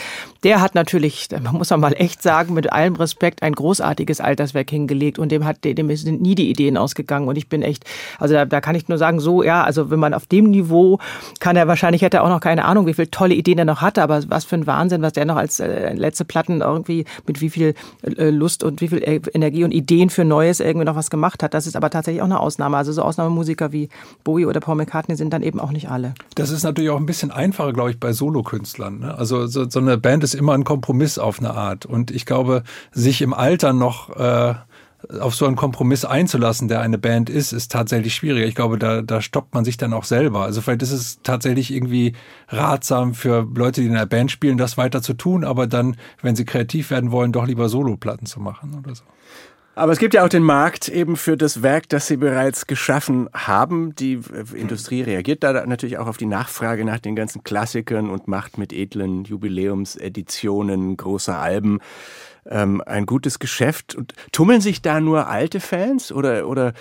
Der 0.44 0.60
hat 0.60 0.74
natürlich, 0.74 1.28
man 1.42 1.54
muss 1.54 1.70
man 1.70 1.80
mal 1.80 1.94
echt 1.94 2.22
sagen, 2.22 2.52
mit 2.52 2.70
allem 2.70 2.96
Respekt 2.96 3.42
ein 3.42 3.54
großartiges 3.54 4.20
Alterswerk 4.20 4.68
hingelegt 4.68 5.18
und 5.18 5.32
dem 5.32 5.46
hat, 5.46 5.64
dem 5.64 5.96
sind 5.96 6.20
nie 6.20 6.34
die 6.34 6.50
Ideen 6.50 6.76
ausgegangen. 6.76 7.26
Und 7.26 7.38
ich 7.38 7.48
bin 7.48 7.62
echt, 7.62 7.86
also 8.18 8.34
da, 8.34 8.44
da 8.44 8.60
kann 8.60 8.74
ich 8.74 8.86
nur 8.86 8.98
sagen, 8.98 9.18
so, 9.18 9.42
ja, 9.42 9.64
also 9.64 9.90
wenn 9.90 9.98
man 9.98 10.12
auf 10.12 10.26
dem 10.26 10.50
Niveau 10.50 10.98
kann 11.40 11.56
er 11.56 11.68
wahrscheinlich, 11.68 12.02
hätte 12.02 12.18
er 12.18 12.24
auch 12.24 12.28
noch 12.28 12.40
keine 12.40 12.66
Ahnung, 12.66 12.86
wie 12.86 12.92
viele 12.92 13.10
tolle 13.10 13.32
Ideen 13.32 13.58
er 13.58 13.64
noch 13.64 13.80
hatte, 13.80 14.02
aber 14.02 14.22
was 14.28 14.44
für 14.44 14.56
ein 14.56 14.66
Wahnsinn, 14.66 15.00
was 15.00 15.14
der 15.14 15.24
noch 15.24 15.36
als 15.36 15.58
äh, 15.58 15.94
letzte 15.94 16.26
Platten 16.26 16.60
irgendwie 16.60 17.06
mit 17.26 17.40
wie 17.40 17.48
viel 17.48 17.74
äh, 18.02 18.28
Lust 18.28 18.57
Lust 18.58 18.64
und 18.64 18.80
wie 18.80 18.88
viel 18.88 18.98
e- 18.98 19.20
Energie 19.32 19.64
und 19.64 19.72
Ideen 19.72 20.10
für 20.10 20.24
Neues 20.24 20.60
irgendwie 20.60 20.84
noch 20.84 20.96
was 20.96 21.10
gemacht 21.10 21.42
hat. 21.42 21.54
Das 21.54 21.66
ist 21.66 21.76
aber 21.76 21.90
tatsächlich 21.90 22.22
auch 22.22 22.26
eine 22.26 22.40
Ausnahme. 22.40 22.76
Also 22.76 22.92
so 22.92 23.02
Ausnahmemusiker 23.02 23.72
wie 23.72 23.88
Bowie 24.24 24.46
oder 24.46 24.60
Paul 24.60 24.76
McCartney 24.76 25.16
sind 25.16 25.32
dann 25.32 25.42
eben 25.42 25.60
auch 25.60 25.70
nicht 25.70 25.90
alle. 25.90 26.14
Das 26.34 26.50
ist 26.50 26.62
natürlich 26.62 26.90
auch 26.90 26.96
ein 26.96 27.06
bisschen 27.06 27.30
einfacher, 27.30 27.72
glaube 27.72 27.90
ich, 27.90 28.00
bei 28.00 28.12
Solokünstlern. 28.12 29.00
Ne? 29.00 29.14
Also 29.16 29.46
so, 29.46 29.68
so, 29.68 29.78
eine 29.80 29.98
Band 29.98 30.24
ist 30.24 30.34
immer 30.34 30.54
ein 30.54 30.64
Kompromiss 30.64 31.18
auf 31.18 31.38
eine 31.38 31.54
Art. 31.54 31.86
Und 31.86 32.10
ich 32.10 32.26
glaube, 32.26 32.62
sich 32.92 33.22
im 33.22 33.34
Alter 33.34 33.72
noch 33.72 34.16
äh, 34.16 34.54
auf 35.20 35.34
so 35.34 35.46
einen 35.46 35.56
Kompromiss 35.56 36.04
einzulassen, 36.04 36.68
der 36.68 36.80
eine 36.80 36.98
Band 36.98 37.30
ist, 37.30 37.52
ist 37.52 37.72
tatsächlich 37.72 38.14
schwieriger. 38.14 38.46
Ich 38.46 38.54
glaube, 38.54 38.78
da, 38.78 39.02
da 39.02 39.22
stoppt 39.22 39.54
man 39.54 39.64
sich 39.64 39.76
dann 39.76 39.92
auch 39.92 40.04
selber. 40.04 40.42
Also 40.42 40.60
vielleicht 40.60 40.82
ist 40.82 40.92
es 40.92 41.20
tatsächlich 41.22 41.72
irgendwie 41.72 42.12
ratsam 42.48 43.14
für 43.14 43.46
Leute, 43.54 43.80
die 43.80 43.86
in 43.86 43.96
einer 43.96 44.06
Band 44.06 44.30
spielen, 44.30 44.58
das 44.58 44.76
weiter 44.76 45.00
zu 45.00 45.14
tun, 45.14 45.44
aber 45.44 45.66
dann, 45.66 45.96
wenn 46.20 46.36
sie 46.36 46.44
kreativ 46.44 46.90
werden 46.90 47.10
wollen, 47.10 47.32
doch 47.32 47.46
lieber 47.46 47.68
Soloplatten 47.68 48.26
zu 48.26 48.40
machen 48.40 48.76
oder 48.78 48.94
so. 48.94 49.04
Aber 49.78 49.92
es 49.92 50.00
gibt 50.00 50.14
ja 50.14 50.24
auch 50.24 50.28
den 50.28 50.42
Markt 50.42 50.88
eben 50.88 51.16
für 51.16 51.36
das 51.36 51.62
Werk, 51.62 51.88
das 51.88 52.08
Sie 52.08 52.16
bereits 52.16 52.66
geschaffen 52.66 53.28
haben. 53.32 53.94
Die 53.94 54.18
Industrie 54.52 55.02
reagiert 55.02 55.44
da 55.44 55.64
natürlich 55.66 55.98
auch 55.98 56.08
auf 56.08 56.16
die 56.16 56.26
Nachfrage 56.26 56.84
nach 56.84 56.98
den 56.98 57.14
ganzen 57.14 57.44
Klassikern 57.44 58.10
und 58.10 58.26
macht 58.26 58.58
mit 58.58 58.72
edlen 58.72 59.22
Jubiläumseditionen 59.22 60.96
großer 60.96 61.38
Alben 61.38 61.78
ähm, 62.46 62.82
ein 62.86 63.06
gutes 63.06 63.38
Geschäft. 63.38 63.94
Und 63.94 64.14
tummeln 64.32 64.60
sich 64.60 64.82
da 64.82 64.98
nur 64.98 65.28
alte 65.28 65.60
Fans 65.60 66.10
oder, 66.10 66.48
oder 66.48 66.72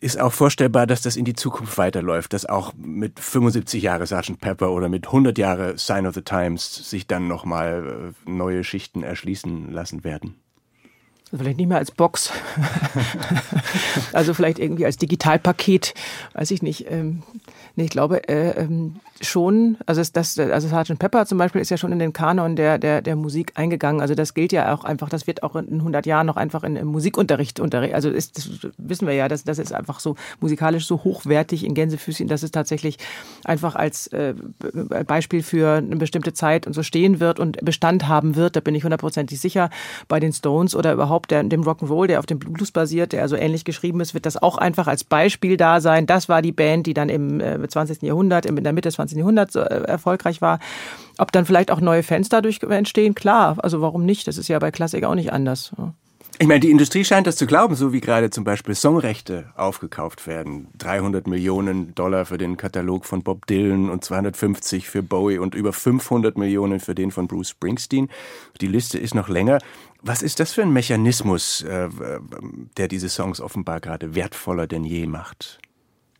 ist 0.00 0.18
auch 0.18 0.32
vorstellbar, 0.32 0.86
dass 0.86 1.02
das 1.02 1.16
in 1.16 1.26
die 1.26 1.34
Zukunft 1.34 1.76
weiterläuft, 1.76 2.32
dass 2.32 2.46
auch 2.46 2.72
mit 2.74 3.20
75 3.20 3.82
Jahre 3.82 4.06
Sgt. 4.06 4.40
Pepper 4.40 4.70
oder 4.70 4.88
mit 4.88 5.08
100 5.08 5.36
Jahre 5.36 5.76
Sign 5.76 6.06
of 6.06 6.14
the 6.14 6.22
Times 6.22 6.88
sich 6.88 7.06
dann 7.06 7.28
nochmal 7.28 8.14
äh, 8.26 8.30
neue 8.30 8.64
Schichten 8.64 9.02
erschließen 9.02 9.70
lassen 9.72 10.04
werden? 10.04 10.45
Vielleicht 11.34 11.56
nicht 11.56 11.66
mehr 11.66 11.78
als 11.78 11.90
Box. 11.90 12.30
also 14.12 14.32
vielleicht 14.32 14.60
irgendwie 14.60 14.86
als 14.86 14.96
Digitalpaket, 14.96 15.92
weiß 16.34 16.52
ich 16.52 16.62
nicht. 16.62 16.88
Ähm, 16.88 17.24
nee, 17.74 17.84
ich 17.84 17.90
glaube 17.90 18.28
äh, 18.28 18.50
ähm, 18.50 19.00
schon, 19.20 19.76
also 19.86 20.02
das, 20.12 20.38
also 20.38 20.68
Sgt. 20.68 20.98
Pepper 20.98 21.26
zum 21.26 21.38
Beispiel 21.38 21.60
ist 21.60 21.70
ja 21.70 21.76
schon 21.78 21.90
in 21.90 21.98
den 21.98 22.12
Kanon 22.12 22.54
der, 22.54 22.78
der, 22.78 23.02
der 23.02 23.16
Musik 23.16 23.52
eingegangen. 23.54 24.00
Also 24.00 24.14
das 24.14 24.34
gilt 24.34 24.52
ja 24.52 24.72
auch 24.74 24.84
einfach, 24.84 25.08
das 25.08 25.26
wird 25.26 25.42
auch 25.42 25.56
in 25.56 25.74
100 25.74 26.06
Jahren 26.06 26.26
noch 26.26 26.36
einfach 26.36 26.62
in, 26.62 26.76
im 26.76 26.88
Musikunterricht 26.88 27.58
unterrichtet. 27.58 27.96
Also 27.96 28.10
ist, 28.10 28.36
das 28.36 28.72
wissen 28.78 29.08
wir 29.08 29.14
ja, 29.14 29.26
dass 29.26 29.42
das 29.42 29.58
ist 29.58 29.72
einfach 29.72 29.98
so 29.98 30.14
musikalisch 30.40 30.86
so 30.86 31.02
hochwertig 31.02 31.64
in 31.64 31.74
Gänsefüßchen, 31.74 32.28
dass 32.28 32.42
es 32.42 32.50
tatsächlich 32.52 32.98
einfach 33.44 33.74
als 33.74 34.06
äh, 34.08 34.34
Beispiel 35.06 35.42
für 35.42 35.76
eine 35.76 35.96
bestimmte 35.96 36.34
Zeit 36.34 36.68
und 36.68 36.72
so 36.72 36.82
stehen 36.82 37.18
wird 37.18 37.40
und 37.40 37.64
Bestand 37.64 38.06
haben 38.06 38.36
wird. 38.36 38.54
Da 38.54 38.60
bin 38.60 38.74
ich 38.74 38.84
hundertprozentig 38.84 39.40
sicher. 39.40 39.70
Bei 40.08 40.20
den 40.20 40.32
Stones 40.32 40.76
oder 40.76 40.92
überhaupt 40.92 41.15
überhaupt 41.16 41.30
der, 41.30 41.42
dem 41.44 41.62
Rock'n'Roll, 41.62 42.06
der 42.06 42.18
auf 42.18 42.26
dem 42.26 42.38
Blues 42.38 42.70
basiert, 42.70 43.12
der 43.12 43.22
also 43.22 43.36
ähnlich 43.36 43.64
geschrieben 43.64 44.00
ist, 44.00 44.12
wird 44.12 44.26
das 44.26 44.36
auch 44.36 44.58
einfach 44.58 44.86
als 44.86 45.02
Beispiel 45.02 45.56
da 45.56 45.80
sein. 45.80 46.06
Das 46.06 46.28
war 46.28 46.42
die 46.42 46.52
Band, 46.52 46.86
die 46.86 46.94
dann 46.94 47.08
im 47.08 47.40
äh, 47.40 47.66
20. 47.66 48.02
Jahrhundert, 48.02 48.44
in 48.44 48.62
der 48.62 48.72
Mitte 48.72 48.88
des 48.88 48.96
20. 48.96 49.18
Jahrhunderts 49.18 49.54
äh, 49.54 49.60
erfolgreich 49.60 50.42
war. 50.42 50.58
Ob 51.18 51.32
dann 51.32 51.46
vielleicht 51.46 51.70
auch 51.70 51.80
neue 51.80 52.02
Fans 52.02 52.28
dadurch 52.28 52.62
entstehen, 52.62 53.14
klar. 53.14 53.56
Also 53.58 53.80
warum 53.80 54.04
nicht? 54.04 54.28
Das 54.28 54.36
ist 54.36 54.48
ja 54.48 54.58
bei 54.58 54.70
Klassik 54.70 55.04
auch 55.04 55.14
nicht 55.14 55.32
anders. 55.32 55.72
Ich 56.38 56.46
meine, 56.46 56.60
die 56.60 56.70
Industrie 56.70 57.02
scheint 57.02 57.26
das 57.26 57.36
zu 57.36 57.46
glauben, 57.46 57.74
so 57.76 57.94
wie 57.94 58.00
gerade 58.00 58.28
zum 58.28 58.44
Beispiel 58.44 58.74
Songrechte 58.74 59.50
aufgekauft 59.56 60.26
werden. 60.26 60.68
300 60.76 61.26
Millionen 61.26 61.94
Dollar 61.94 62.26
für 62.26 62.36
den 62.36 62.58
Katalog 62.58 63.06
von 63.06 63.22
Bob 63.22 63.46
Dylan 63.46 63.88
und 63.88 64.04
250 64.04 64.86
für 64.86 65.02
Bowie 65.02 65.38
und 65.38 65.54
über 65.54 65.72
500 65.72 66.36
Millionen 66.36 66.78
für 66.78 66.94
den 66.94 67.10
von 67.10 67.26
Bruce 67.26 67.50
Springsteen. 67.50 68.10
Die 68.60 68.66
Liste 68.66 68.98
ist 68.98 69.14
noch 69.14 69.30
länger. 69.30 69.60
Was 70.02 70.22
ist 70.22 70.38
das 70.38 70.52
für 70.52 70.60
ein 70.60 70.74
Mechanismus, 70.74 71.62
äh, 71.62 71.88
der 72.76 72.88
diese 72.88 73.08
Songs 73.08 73.40
offenbar 73.40 73.80
gerade 73.80 74.14
wertvoller 74.14 74.66
denn 74.66 74.84
je 74.84 75.06
macht? 75.06 75.58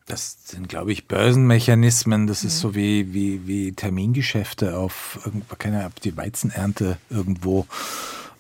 Das 0.07 0.39
sind, 0.47 0.69
glaube 0.69 0.93
ich, 0.93 1.09
Börsenmechanismen. 1.09 2.27
Das 2.27 2.43
ist 2.43 2.61
so 2.61 2.75
wie, 2.75 3.12
wie, 3.12 3.47
wie 3.47 3.73
Termingeschäfte 3.73 4.79
auf, 4.79 5.19
keine 5.59 5.81
Ahnung, 5.81 5.93
die 6.05 6.17
Weizenernte 6.17 6.97
irgendwo. 7.11 7.67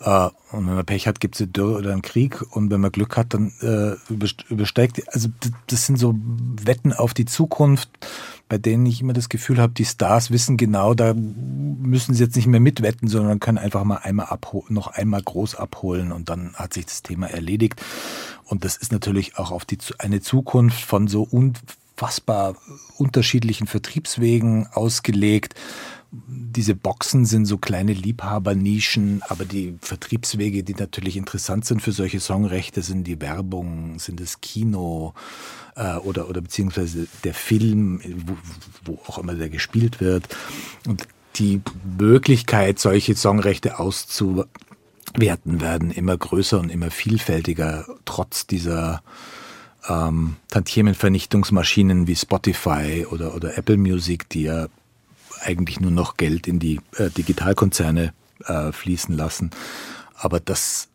Äh, 0.00 0.28
und 0.52 0.66
wenn 0.66 0.74
man 0.74 0.86
Pech 0.86 1.06
hat, 1.06 1.20
gibt 1.20 1.34
es 1.34 1.42
eine 1.42 1.48
Dürre 1.48 1.78
oder 1.78 1.92
einen 1.92 2.02
Krieg. 2.02 2.42
Und 2.54 2.70
wenn 2.70 2.80
man 2.80 2.92
Glück 2.92 3.16
hat, 3.16 3.34
dann 3.34 3.52
äh, 3.60 3.96
übersteigt. 4.48 5.02
Also 5.14 5.28
das 5.66 5.86
sind 5.86 5.98
so 5.98 6.14
Wetten 6.16 6.92
auf 6.92 7.14
die 7.14 7.24
Zukunft, 7.24 7.90
bei 8.48 8.58
denen 8.58 8.86
ich 8.86 9.00
immer 9.00 9.12
das 9.12 9.28
Gefühl 9.28 9.58
habe, 9.58 9.72
die 9.72 9.84
Stars 9.84 10.30
wissen 10.30 10.56
genau, 10.56 10.94
da 10.94 11.14
müssen 11.14 12.14
sie 12.14 12.22
jetzt 12.22 12.36
nicht 12.36 12.46
mehr 12.46 12.60
mitwetten, 12.60 13.08
sondern 13.08 13.40
können 13.40 13.58
einfach 13.58 13.84
mal 13.84 13.96
einmal 13.96 14.28
noch 14.68 14.88
einmal 14.88 15.22
groß 15.22 15.56
abholen 15.56 16.12
und 16.12 16.28
dann 16.28 16.54
hat 16.54 16.74
sich 16.74 16.86
das 16.86 17.02
Thema 17.02 17.28
erledigt. 17.28 17.82
Und 18.44 18.64
das 18.64 18.76
ist 18.76 18.92
natürlich 18.92 19.36
auch 19.38 19.50
auf 19.50 19.64
die, 19.64 19.78
eine 19.98 20.20
Zukunft 20.20 20.80
von 20.80 21.08
so 21.08 21.22
unfassbar 21.22 22.54
unterschiedlichen 22.96 23.66
Vertriebswegen 23.66 24.68
ausgelegt 24.72 25.54
diese 26.10 26.74
Boxen 26.74 27.26
sind 27.26 27.46
so 27.46 27.58
kleine 27.58 27.92
Liebhabernischen, 27.92 29.22
aber 29.28 29.44
die 29.44 29.76
Vertriebswege, 29.80 30.62
die 30.62 30.74
natürlich 30.74 31.16
interessant 31.16 31.64
sind 31.64 31.82
für 31.82 31.92
solche 31.92 32.20
Songrechte, 32.20 32.82
sind 32.82 33.04
die 33.04 33.20
Werbung, 33.20 33.98
sind 33.98 34.20
das 34.20 34.40
Kino 34.40 35.14
äh, 35.74 35.96
oder, 35.96 36.28
oder 36.28 36.40
beziehungsweise 36.40 37.08
der 37.24 37.34
Film, 37.34 38.00
wo, 38.26 38.36
wo 38.84 38.98
auch 39.06 39.18
immer 39.18 39.34
der 39.34 39.48
gespielt 39.48 40.00
wird. 40.00 40.28
Und 40.86 41.06
die 41.36 41.60
Möglichkeit, 41.98 42.78
solche 42.78 43.14
Songrechte 43.16 43.78
auszuwerten, 43.78 45.60
werden 45.60 45.90
immer 45.90 46.16
größer 46.16 46.58
und 46.60 46.70
immer 46.70 46.90
vielfältiger, 46.90 47.84
trotz 48.04 48.46
dieser 48.46 49.02
ähm, 49.88 50.36
Tantiemenvernichtungsmaschinen 50.50 52.06
wie 52.06 52.16
Spotify 52.16 53.06
oder, 53.10 53.34
oder 53.34 53.58
Apple 53.58 53.76
Music, 53.76 54.28
die 54.30 54.42
ja 54.42 54.68
eigentlich 55.40 55.80
nur 55.80 55.90
noch 55.90 56.16
Geld 56.16 56.46
in 56.46 56.58
die 56.58 56.80
äh, 56.96 57.10
Digitalkonzerne 57.10 58.12
äh, 58.44 58.72
fließen 58.72 59.16
lassen. 59.16 59.50
Aber 60.14 60.40
das 60.40 60.88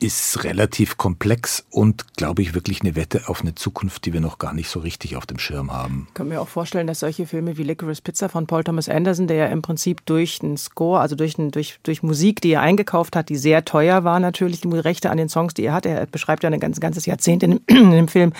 ist 0.00 0.44
relativ 0.44 0.96
komplex 0.96 1.64
und, 1.70 2.16
glaube 2.16 2.40
ich, 2.40 2.54
wirklich 2.54 2.80
eine 2.80 2.96
Wette 2.96 3.28
auf 3.28 3.42
eine 3.42 3.54
Zukunft, 3.54 4.06
die 4.06 4.14
wir 4.14 4.20
noch 4.20 4.38
gar 4.38 4.54
nicht 4.54 4.70
so 4.70 4.80
richtig 4.80 5.16
auf 5.16 5.26
dem 5.26 5.38
Schirm 5.38 5.70
haben. 5.70 6.06
Ich 6.08 6.14
kann 6.14 6.28
mir 6.28 6.40
auch 6.40 6.48
vorstellen, 6.48 6.86
dass 6.86 7.00
solche 7.00 7.26
Filme 7.26 7.58
wie 7.58 7.62
Licorice 7.62 8.00
Pizza 8.00 8.30
von 8.30 8.46
Paul 8.46 8.64
Thomas 8.64 8.88
Anderson, 8.88 9.26
der 9.26 9.36
ja 9.36 9.46
im 9.46 9.60
Prinzip 9.60 10.04
durch 10.06 10.38
den 10.38 10.56
Score, 10.56 11.00
also 11.00 11.16
durch, 11.16 11.34
durch, 11.36 11.78
durch 11.82 12.02
Musik, 12.02 12.40
die 12.40 12.52
er 12.52 12.62
eingekauft 12.62 13.14
hat, 13.14 13.28
die 13.28 13.36
sehr 13.36 13.64
teuer 13.66 14.02
war 14.02 14.20
natürlich, 14.20 14.62
die 14.62 14.68
Rechte 14.70 15.10
an 15.10 15.18
den 15.18 15.28
Songs, 15.28 15.52
die 15.52 15.64
er 15.64 15.74
hat, 15.74 15.84
er 15.84 16.06
beschreibt 16.06 16.44
ja 16.44 16.50
ein 16.50 16.60
ganz, 16.60 16.80
ganzes 16.80 17.04
Jahrzehnt 17.04 17.42
in, 17.42 17.58
in 17.66 17.90
dem 17.90 18.08
Film, 18.08 18.32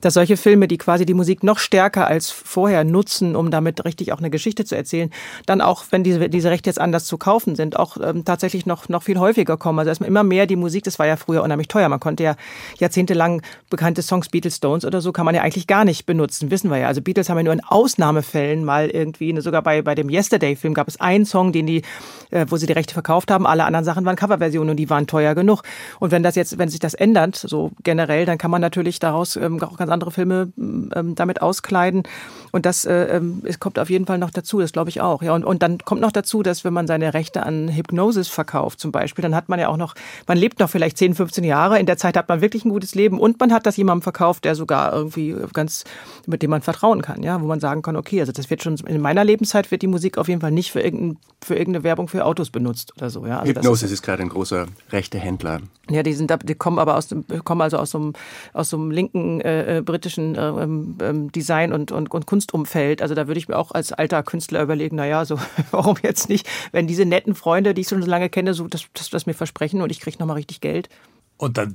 dass 0.00 0.14
solche 0.14 0.36
Filme, 0.36 0.66
die 0.66 0.78
quasi 0.78 1.06
die 1.06 1.14
Musik 1.14 1.44
noch 1.44 1.58
stärker 1.58 2.08
als 2.08 2.30
vorher 2.30 2.82
nutzen, 2.82 3.36
um 3.36 3.52
damit 3.52 3.84
richtig 3.84 4.12
auch 4.12 4.18
eine 4.18 4.30
Geschichte 4.30 4.64
zu 4.64 4.76
erzählen, 4.76 5.10
dann 5.46 5.60
auch, 5.60 5.84
wenn 5.90 6.02
diese, 6.02 6.28
diese 6.28 6.50
Rechte 6.50 6.70
jetzt 6.70 6.80
anders 6.80 7.04
zu 7.04 7.18
kaufen 7.18 7.54
sind, 7.54 7.78
auch 7.78 7.98
ähm, 8.02 8.24
tatsächlich 8.24 8.66
noch, 8.66 8.88
noch 8.88 9.04
viel 9.04 9.20
häufiger 9.20 9.56
kommen. 9.56 9.78
Also 9.78 9.90
erstmal 9.90 10.08
immer 10.08 10.24
mehr 10.24 10.46
die 10.46 10.56
Musik, 10.56 10.82
das 10.82 10.98
war 11.04 11.08
ja 11.08 11.16
früher 11.16 11.42
unheimlich 11.42 11.68
teuer. 11.68 11.88
Man 11.90 12.00
konnte 12.00 12.22
ja 12.22 12.34
jahrzehntelang 12.78 13.42
bekannte 13.68 14.00
Songs, 14.00 14.30
Beatles, 14.30 14.56
Stones 14.56 14.86
oder 14.86 15.02
so, 15.02 15.12
kann 15.12 15.26
man 15.26 15.34
ja 15.34 15.42
eigentlich 15.42 15.66
gar 15.66 15.84
nicht 15.84 16.06
benutzen, 16.06 16.50
wissen 16.50 16.70
wir 16.70 16.78
ja. 16.78 16.86
Also 16.86 17.02
Beatles 17.02 17.28
haben 17.28 17.36
ja 17.36 17.42
nur 17.42 17.52
in 17.52 17.62
Ausnahmefällen 17.62 18.64
mal 18.64 18.88
irgendwie, 18.88 19.34
ne, 19.34 19.42
sogar 19.42 19.60
bei, 19.62 19.82
bei 19.82 19.94
dem 19.94 20.08
Yesterday-Film 20.08 20.72
gab 20.72 20.88
es 20.88 20.98
einen 20.98 21.26
Song, 21.26 21.52
den 21.52 21.66
die, 21.66 21.82
äh, 22.30 22.46
wo 22.48 22.56
sie 22.56 22.66
die 22.66 22.72
Rechte 22.72 22.94
verkauft 22.94 23.30
haben. 23.30 23.46
Alle 23.46 23.66
anderen 23.66 23.84
Sachen 23.84 24.06
waren 24.06 24.16
Coverversionen 24.16 24.70
und 24.70 24.76
die 24.76 24.88
waren 24.88 25.06
teuer 25.06 25.34
genug. 25.34 25.62
Und 26.00 26.10
wenn 26.10 26.22
das 26.22 26.36
jetzt, 26.36 26.56
wenn 26.56 26.70
sich 26.70 26.80
das 26.80 26.94
ändert, 26.94 27.36
so 27.36 27.72
generell, 27.82 28.24
dann 28.24 28.38
kann 28.38 28.50
man 28.50 28.62
natürlich 28.62 28.98
daraus 28.98 29.36
ähm, 29.36 29.62
auch 29.62 29.76
ganz 29.76 29.90
andere 29.90 30.10
Filme 30.10 30.52
ähm, 30.56 31.14
damit 31.14 31.42
auskleiden. 31.42 32.04
Und 32.52 32.64
das 32.64 32.86
äh, 32.86 33.16
ähm, 33.16 33.42
es 33.44 33.60
kommt 33.60 33.78
auf 33.78 33.90
jeden 33.90 34.06
Fall 34.06 34.18
noch 34.18 34.30
dazu, 34.30 34.60
das 34.60 34.72
glaube 34.72 34.88
ich 34.88 35.02
auch. 35.02 35.22
Ja, 35.22 35.34
und, 35.34 35.44
und 35.44 35.62
dann 35.62 35.78
kommt 35.78 36.00
noch 36.00 36.12
dazu, 36.12 36.42
dass 36.42 36.64
wenn 36.64 36.72
man 36.72 36.86
seine 36.86 37.12
Rechte 37.12 37.42
an 37.42 37.68
Hypnosis 37.68 38.28
verkauft 38.28 38.80
zum 38.80 38.92
Beispiel, 38.92 39.22
dann 39.22 39.34
hat 39.34 39.48
man 39.48 39.58
ja 39.58 39.68
auch 39.68 39.76
noch, 39.76 39.94
man 40.26 40.38
lebt 40.38 40.60
noch 40.60 40.70
vielleicht 40.70 40.93
vielleicht 40.94 40.98
10, 40.98 41.14
15 41.14 41.44
Jahre. 41.44 41.78
In 41.78 41.86
der 41.86 41.96
Zeit 41.96 42.16
hat 42.16 42.28
man 42.28 42.40
wirklich 42.40 42.64
ein 42.64 42.70
gutes 42.70 42.94
Leben 42.94 43.18
und 43.18 43.38
man 43.40 43.52
hat 43.52 43.66
das 43.66 43.76
jemandem 43.76 44.02
verkauft, 44.02 44.44
der 44.44 44.54
sogar 44.54 44.92
irgendwie 44.92 45.34
ganz, 45.52 45.84
mit 46.26 46.42
dem 46.42 46.50
man 46.50 46.62
vertrauen 46.62 47.02
kann, 47.02 47.22
ja, 47.22 47.40
wo 47.40 47.46
man 47.46 47.60
sagen 47.60 47.82
kann, 47.82 47.96
okay, 47.96 48.20
also 48.20 48.32
das 48.32 48.50
wird 48.50 48.62
schon, 48.62 48.76
in 48.86 49.00
meiner 49.00 49.24
Lebenszeit 49.24 49.70
wird 49.70 49.82
die 49.82 49.86
Musik 49.86 50.18
auf 50.18 50.28
jeden 50.28 50.40
Fall 50.40 50.50
nicht 50.50 50.72
für, 50.72 50.80
irgendein, 50.80 51.18
für 51.42 51.54
irgendeine 51.54 51.84
Werbung 51.84 52.08
für 52.08 52.24
Autos 52.24 52.50
benutzt 52.50 52.92
oder 52.96 53.10
so, 53.10 53.26
ja. 53.26 53.40
Also 53.40 53.52
Hypnosis 53.52 53.84
ist, 53.84 53.92
ist, 53.92 54.02
gerade 54.02 54.22
ein 54.22 54.28
großer 54.28 54.66
rechter 54.90 55.18
Händler. 55.18 55.60
Ja, 55.90 56.02
die 56.02 56.14
sind, 56.14 56.32
die 56.44 56.54
kommen 56.54 56.78
aber 56.78 56.96
aus 56.96 57.08
dem, 57.08 57.24
kommen 57.44 57.60
also 57.60 57.76
aus 57.76 57.90
so 57.90 57.98
einem, 57.98 58.12
aus 58.52 58.70
so 58.70 58.78
einem 58.78 58.90
linken 58.90 59.40
äh, 59.40 59.78
äh 59.78 59.82
britischen 59.82 60.34
äh, 60.34 60.48
ähm, 60.48 60.96
ähm, 61.02 61.32
Design 61.32 61.72
und, 61.72 61.92
und, 61.92 62.10
und 62.10 62.26
Kunstumfeld. 62.26 63.02
Also 63.02 63.14
da 63.14 63.26
würde 63.26 63.38
ich 63.38 63.48
mir 63.48 63.58
auch 63.58 63.72
als 63.72 63.92
alter 63.92 64.22
Künstler 64.22 64.62
überlegen, 64.62 64.96
na 64.96 65.06
ja, 65.06 65.24
so, 65.24 65.38
warum 65.70 65.96
jetzt 66.02 66.28
nicht, 66.28 66.48
wenn 66.72 66.86
diese 66.86 67.04
netten 67.04 67.34
Freunde, 67.34 67.74
die 67.74 67.82
ich 67.82 67.88
schon 67.88 68.02
so 68.02 68.08
lange 68.08 68.30
kenne, 68.30 68.54
so 68.54 68.66
das, 68.66 68.84
das, 68.94 69.10
das 69.10 69.26
mir 69.26 69.34
versprechen 69.34 69.82
und 69.82 69.90
ich 69.90 70.00
kriege 70.00 70.18
nochmal 70.18 70.36
richtig 70.36 70.60
Geld, 70.60 70.83
Welt. 70.84 70.88
Und 71.36 71.58
dann 71.58 71.72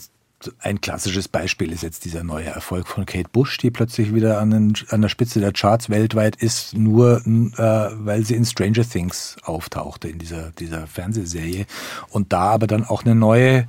ein 0.60 0.80
klassisches 0.80 1.28
Beispiel 1.28 1.74
ist 1.74 1.84
jetzt 1.84 2.06
dieser 2.06 2.24
neue 2.24 2.46
Erfolg 2.46 2.88
von 2.88 3.06
Kate 3.06 3.28
Bush, 3.30 3.58
die 3.58 3.72
plötzlich 3.72 4.14
wieder 4.16 4.40
an, 4.40 4.52
den, 4.52 4.74
an 4.90 5.02
der 5.02 5.10
Spitze 5.10 5.42
der 5.42 5.52
Charts 5.52 5.90
weltweit 5.90 6.38
ist, 6.38 6.78
nur 6.78 7.22
äh, 7.26 7.58
weil 7.58 8.24
sie 8.24 8.36
in 8.36 8.46
Stranger 8.46 8.88
Things 8.88 9.36
auftauchte, 9.44 10.08
in 10.08 10.18
dieser, 10.18 10.52
dieser 10.52 10.88
Fernsehserie. 10.88 11.66
Und 12.10 12.32
da 12.32 12.52
aber 12.52 12.68
dann 12.68 12.86
auch 12.86 13.04
eine 13.04 13.16
neue, 13.16 13.68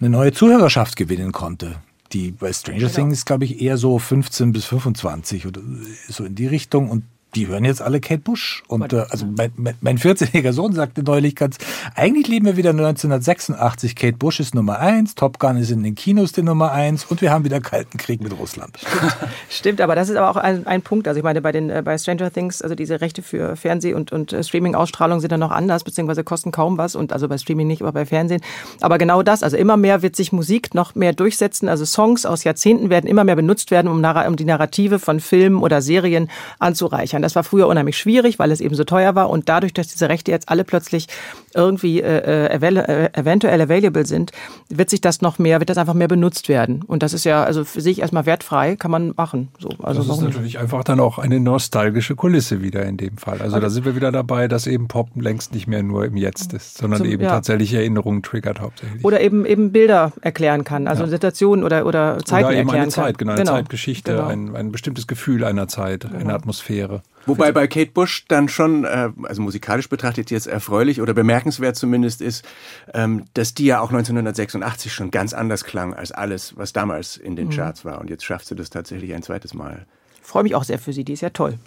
eine 0.00 0.10
neue 0.10 0.32
Zuhörerschaft 0.32 0.96
gewinnen 0.96 1.30
konnte. 1.30 1.76
Die 2.12 2.32
bei 2.32 2.52
Stranger 2.52 2.80
genau. 2.80 2.92
Things, 2.92 3.24
glaube 3.24 3.44
ich, 3.44 3.62
eher 3.62 3.76
so 3.76 3.98
15 3.98 4.52
bis 4.52 4.64
25 4.64 5.46
oder 5.46 5.60
so 6.08 6.24
in 6.24 6.34
die 6.34 6.48
Richtung. 6.48 6.90
Und 6.90 7.04
die 7.34 7.48
hören 7.48 7.64
jetzt 7.64 7.82
alle 7.82 8.00
Kate 8.00 8.20
Bush. 8.20 8.62
Und 8.68 8.92
äh, 8.92 9.04
also 9.10 9.26
mein, 9.26 9.52
mein 9.80 9.98
14-jähriger 9.98 10.52
Sohn 10.52 10.72
sagte 10.72 11.02
neulich 11.02 11.36
ganz, 11.36 11.58
eigentlich 11.94 12.28
leben 12.28 12.46
wir 12.46 12.56
wieder 12.56 12.70
1986. 12.70 13.96
Kate 13.96 14.16
Bush 14.16 14.40
ist 14.40 14.54
Nummer 14.54 14.78
eins, 14.78 15.14
Top 15.14 15.38
Gun 15.38 15.56
ist 15.56 15.70
in 15.70 15.82
den 15.82 15.94
Kinos 15.94 16.32
die 16.32 16.42
Nummer 16.42 16.72
eins 16.72 17.04
und 17.04 17.20
wir 17.20 17.30
haben 17.30 17.44
wieder 17.44 17.60
Kalten 17.60 17.98
Krieg 17.98 18.22
mit 18.22 18.38
Russland. 18.38 18.78
Stimmt, 18.78 19.74
Stimmt 19.74 19.80
aber 19.80 19.94
das 19.94 20.08
ist 20.08 20.16
aber 20.16 20.30
auch 20.30 20.36
ein, 20.36 20.66
ein 20.66 20.82
Punkt. 20.82 21.08
Also 21.08 21.18
ich 21.18 21.24
meine, 21.24 21.42
bei 21.42 21.52
den 21.52 21.70
äh, 21.70 21.82
bei 21.84 21.98
Stranger 21.98 22.32
Things, 22.32 22.62
also 22.62 22.74
diese 22.74 23.00
Rechte 23.00 23.22
für 23.22 23.56
Fernseh- 23.56 23.94
und, 23.94 24.12
und 24.12 24.32
äh, 24.32 24.44
Streaming-Ausstrahlung 24.44 25.20
sind 25.20 25.32
dann 25.32 25.40
noch 25.40 25.50
anders, 25.50 25.82
beziehungsweise 25.84 26.22
kosten 26.22 26.52
kaum 26.52 26.78
was 26.78 26.94
und 26.94 27.12
also 27.12 27.28
bei 27.28 27.38
Streaming 27.38 27.66
nicht, 27.66 27.82
aber 27.82 27.92
bei 27.92 28.06
Fernsehen. 28.06 28.40
Aber 28.80 28.98
genau 28.98 29.22
das, 29.22 29.42
also 29.42 29.56
immer 29.56 29.76
mehr 29.76 30.02
wird 30.02 30.14
sich 30.14 30.32
Musik 30.32 30.74
noch 30.74 30.94
mehr 30.94 31.12
durchsetzen. 31.12 31.68
Also 31.68 31.84
Songs 31.84 32.26
aus 32.26 32.44
Jahrzehnten 32.44 32.90
werden 32.90 33.06
immer 33.08 33.24
mehr 33.24 33.36
benutzt 33.36 33.70
werden, 33.70 33.88
um, 33.88 34.04
um 34.04 34.36
die 34.36 34.44
Narrative 34.44 34.98
von 34.98 35.18
Filmen 35.18 35.62
oder 35.62 35.82
Serien 35.82 36.30
anzureichern. 36.58 37.22
Das 37.24 37.34
war 37.34 37.44
früher 37.44 37.66
unheimlich 37.66 37.96
schwierig, 37.96 38.38
weil 38.38 38.50
es 38.50 38.60
eben 38.60 38.74
so 38.74 38.84
teuer 38.84 39.14
war 39.14 39.30
und 39.30 39.48
dadurch, 39.48 39.72
dass 39.72 39.88
diese 39.88 40.08
Rechte 40.08 40.30
jetzt 40.30 40.48
alle 40.48 40.64
plötzlich 40.64 41.08
irgendwie 41.54 42.00
äh, 42.00 42.18
äh, 42.18 42.54
äh, 42.54 43.10
eventuell 43.14 43.60
available 43.60 44.06
sind, 44.06 44.32
wird 44.68 44.90
sich 44.90 45.00
das 45.00 45.20
noch 45.20 45.38
mehr, 45.38 45.60
wird 45.60 45.70
das 45.70 45.78
einfach 45.78 45.94
mehr 45.94 46.08
benutzt 46.08 46.48
werden. 46.48 46.82
Und 46.82 47.02
das 47.02 47.12
ist 47.12 47.24
ja 47.24 47.44
also 47.44 47.64
für 47.64 47.80
sich 47.80 48.00
erstmal 48.00 48.26
wertfrei, 48.26 48.76
kann 48.76 48.90
man 48.90 49.14
machen. 49.16 49.48
So, 49.58 49.70
also 49.82 50.02
das 50.02 50.18
ist 50.18 50.22
natürlich 50.22 50.58
einfach 50.58 50.84
dann 50.84 51.00
auch 51.00 51.18
eine 51.18 51.40
nostalgische 51.40 52.16
Kulisse 52.16 52.62
wieder 52.62 52.84
in 52.84 52.96
dem 52.96 53.16
Fall. 53.16 53.40
Also 53.40 53.56
okay. 53.56 53.62
da 53.62 53.70
sind 53.70 53.84
wir 53.84 53.96
wieder 53.96 54.12
dabei, 54.12 54.48
dass 54.48 54.66
eben 54.66 54.88
Pop 54.88 55.08
längst 55.14 55.54
nicht 55.54 55.66
mehr 55.66 55.82
nur 55.82 56.04
im 56.04 56.16
Jetzt 56.16 56.52
ist, 56.52 56.78
sondern 56.78 57.00
Zum, 57.02 57.10
eben 57.10 57.22
ja. 57.22 57.30
tatsächlich 57.30 57.72
Erinnerungen 57.72 58.22
triggert 58.22 58.60
hauptsächlich. 58.60 59.04
Oder 59.04 59.20
eben 59.20 59.46
eben 59.46 59.72
Bilder 59.72 60.12
erklären 60.20 60.64
kann, 60.64 60.86
also 60.86 61.04
ja. 61.04 61.08
Situationen 61.08 61.64
oder 61.64 61.86
oder 61.86 62.18
Zeiten 62.24 62.46
oder 62.46 62.56
eben 62.56 62.68
erklären 62.68 62.82
eine 62.82 62.92
Zeit, 62.92 63.18
genau, 63.18 63.32
eine 63.32 63.42
genau. 63.42 63.52
Zeitgeschichte, 63.52 64.12
genau. 64.12 64.26
Ein, 64.26 64.56
ein 64.56 64.72
bestimmtes 64.72 65.06
Gefühl 65.06 65.44
einer 65.44 65.68
Zeit, 65.68 66.02
genau. 66.02 66.18
eine 66.18 66.34
Atmosphäre. 66.34 67.02
Wobei 67.26 67.52
bei 67.52 67.66
Kate 67.66 67.90
Bush 67.90 68.24
dann 68.28 68.48
schon, 68.48 68.84
äh, 68.84 69.10
also 69.22 69.42
musikalisch 69.42 69.88
betrachtet 69.88 70.30
jetzt 70.30 70.46
erfreulich 70.46 71.00
oder 71.00 71.14
bemerkenswert 71.14 71.76
zumindest 71.76 72.20
ist, 72.20 72.44
ähm, 72.92 73.24
dass 73.34 73.54
die 73.54 73.66
ja 73.66 73.80
auch 73.80 73.90
1986 73.90 74.92
schon 74.92 75.10
ganz 75.10 75.32
anders 75.32 75.64
klang 75.64 75.94
als 75.94 76.12
alles, 76.12 76.56
was 76.56 76.72
damals 76.72 77.16
in 77.16 77.36
den 77.36 77.48
mhm. 77.48 77.52
Charts 77.52 77.84
war. 77.84 78.00
Und 78.00 78.10
jetzt 78.10 78.24
schafft 78.24 78.46
sie 78.46 78.54
das 78.54 78.70
tatsächlich 78.70 79.14
ein 79.14 79.22
zweites 79.22 79.54
Mal. 79.54 79.86
Ich 80.20 80.26
freue 80.26 80.42
mich 80.42 80.54
auch 80.54 80.64
sehr 80.64 80.78
für 80.78 80.92
sie, 80.92 81.04
die 81.04 81.12
ist 81.12 81.22
ja 81.22 81.30
toll. 81.30 81.58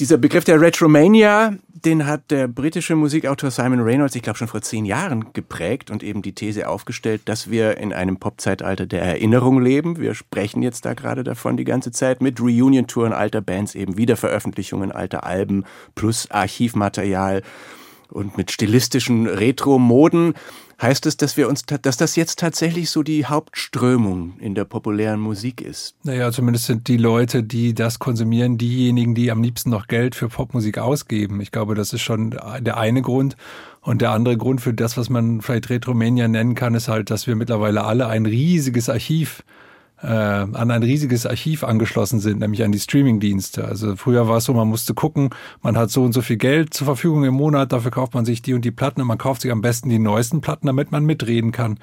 dieser 0.00 0.18
Begriff 0.18 0.44
der 0.44 0.60
Retromania, 0.60 1.54
den 1.84 2.06
hat 2.06 2.30
der 2.30 2.48
britische 2.48 2.96
Musikautor 2.96 3.50
Simon 3.50 3.80
Reynolds, 3.80 4.14
ich 4.14 4.22
glaube 4.22 4.38
schon 4.38 4.48
vor 4.48 4.62
zehn 4.62 4.84
Jahren 4.84 5.32
geprägt 5.32 5.90
und 5.90 6.02
eben 6.02 6.22
die 6.22 6.32
These 6.32 6.68
aufgestellt, 6.68 7.22
dass 7.26 7.50
wir 7.50 7.76
in 7.76 7.92
einem 7.92 8.16
Popzeitalter 8.16 8.86
der 8.86 9.02
Erinnerung 9.02 9.60
leben. 9.60 9.98
Wir 9.98 10.14
sprechen 10.14 10.62
jetzt 10.62 10.84
da 10.84 10.94
gerade 10.94 11.24
davon 11.24 11.56
die 11.56 11.64
ganze 11.64 11.92
Zeit 11.92 12.22
mit 12.22 12.40
Reunion-Touren 12.40 13.12
alter 13.12 13.40
Bands, 13.40 13.74
eben 13.74 13.96
Wiederveröffentlichungen 13.98 14.92
alter 14.92 15.24
Alben 15.24 15.64
plus 15.94 16.30
Archivmaterial 16.30 17.42
und 18.10 18.36
mit 18.36 18.50
stilistischen 18.50 19.26
Retro-Moden. 19.26 20.34
Heißt 20.80 21.06
es, 21.06 21.16
dass 21.16 21.36
wir 21.36 21.48
uns, 21.48 21.62
dass 21.64 21.96
das 21.96 22.16
jetzt 22.16 22.38
tatsächlich 22.38 22.90
so 22.90 23.02
die 23.02 23.26
Hauptströmung 23.26 24.38
in 24.38 24.54
der 24.54 24.64
populären 24.64 25.20
Musik 25.20 25.60
ist? 25.60 25.94
Naja, 26.02 26.32
zumindest 26.32 26.66
sind 26.66 26.88
die 26.88 26.96
Leute, 26.96 27.42
die 27.42 27.74
das 27.74 27.98
konsumieren, 27.98 28.58
diejenigen, 28.58 29.14
die 29.14 29.30
am 29.30 29.42
liebsten 29.42 29.70
noch 29.70 29.86
Geld 29.86 30.14
für 30.14 30.28
Popmusik 30.28 30.78
ausgeben. 30.78 31.40
Ich 31.40 31.52
glaube, 31.52 31.74
das 31.74 31.92
ist 31.92 32.02
schon 32.02 32.36
der 32.60 32.76
eine 32.76 33.02
Grund. 33.02 33.36
Und 33.80 34.00
der 34.00 34.10
andere 34.12 34.36
Grund 34.36 34.60
für 34.62 34.72
das, 34.72 34.96
was 34.96 35.10
man 35.10 35.42
vielleicht 35.42 35.68
Retromania 35.68 36.26
nennen 36.26 36.54
kann, 36.54 36.74
ist 36.74 36.88
halt, 36.88 37.10
dass 37.10 37.26
wir 37.26 37.36
mittlerweile 37.36 37.84
alle 37.84 38.06
ein 38.06 38.24
riesiges 38.24 38.88
Archiv 38.88 39.44
äh, 40.04 40.06
an 40.06 40.70
ein 40.70 40.82
riesiges 40.82 41.26
Archiv 41.26 41.64
angeschlossen 41.64 42.20
sind, 42.20 42.40
nämlich 42.40 42.62
an 42.62 42.72
die 42.72 42.78
Streamingdienste. 42.78 43.64
Also 43.64 43.96
früher 43.96 44.28
war 44.28 44.36
es 44.36 44.44
so, 44.44 44.52
man 44.52 44.68
musste 44.68 44.94
gucken, 44.94 45.30
man 45.62 45.76
hat 45.76 45.90
so 45.90 46.02
und 46.02 46.12
so 46.12 46.20
viel 46.20 46.36
Geld 46.36 46.74
zur 46.74 46.84
Verfügung 46.84 47.24
im 47.24 47.34
Monat, 47.34 47.72
dafür 47.72 47.90
kauft 47.90 48.14
man 48.14 48.24
sich 48.24 48.42
die 48.42 48.54
und 48.54 48.64
die 48.64 48.70
Platten 48.70 49.00
und 49.00 49.06
man 49.06 49.18
kauft 49.18 49.42
sich 49.42 49.50
am 49.50 49.62
besten 49.62 49.88
die 49.88 49.98
neuesten 49.98 50.40
Platten, 50.40 50.66
damit 50.66 50.92
man 50.92 51.04
mitreden 51.04 51.52
kann. 51.52 51.78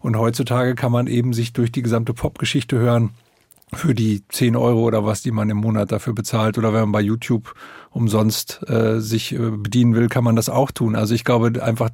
Und 0.00 0.16
heutzutage 0.16 0.74
kann 0.74 0.92
man 0.92 1.06
eben 1.06 1.32
sich 1.32 1.52
durch 1.52 1.72
die 1.72 1.82
gesamte 1.82 2.14
Popgeschichte 2.14 2.78
hören 2.78 3.10
für 3.74 3.94
die 3.94 4.22
10 4.28 4.54
Euro 4.54 4.82
oder 4.82 5.04
was, 5.04 5.22
die 5.22 5.30
man 5.30 5.48
im 5.48 5.56
Monat 5.56 5.92
dafür 5.92 6.12
bezahlt. 6.12 6.58
Oder 6.58 6.74
wenn 6.74 6.82
man 6.82 6.92
bei 6.92 7.00
YouTube 7.00 7.54
umsonst 7.90 8.60
äh, 8.68 9.00
sich 9.00 9.32
äh, 9.32 9.50
bedienen 9.50 9.94
will, 9.94 10.08
kann 10.08 10.24
man 10.24 10.36
das 10.36 10.48
auch 10.48 10.70
tun. 10.70 10.94
Also 10.94 11.14
ich 11.14 11.24
glaube 11.24 11.62
einfach, 11.62 11.88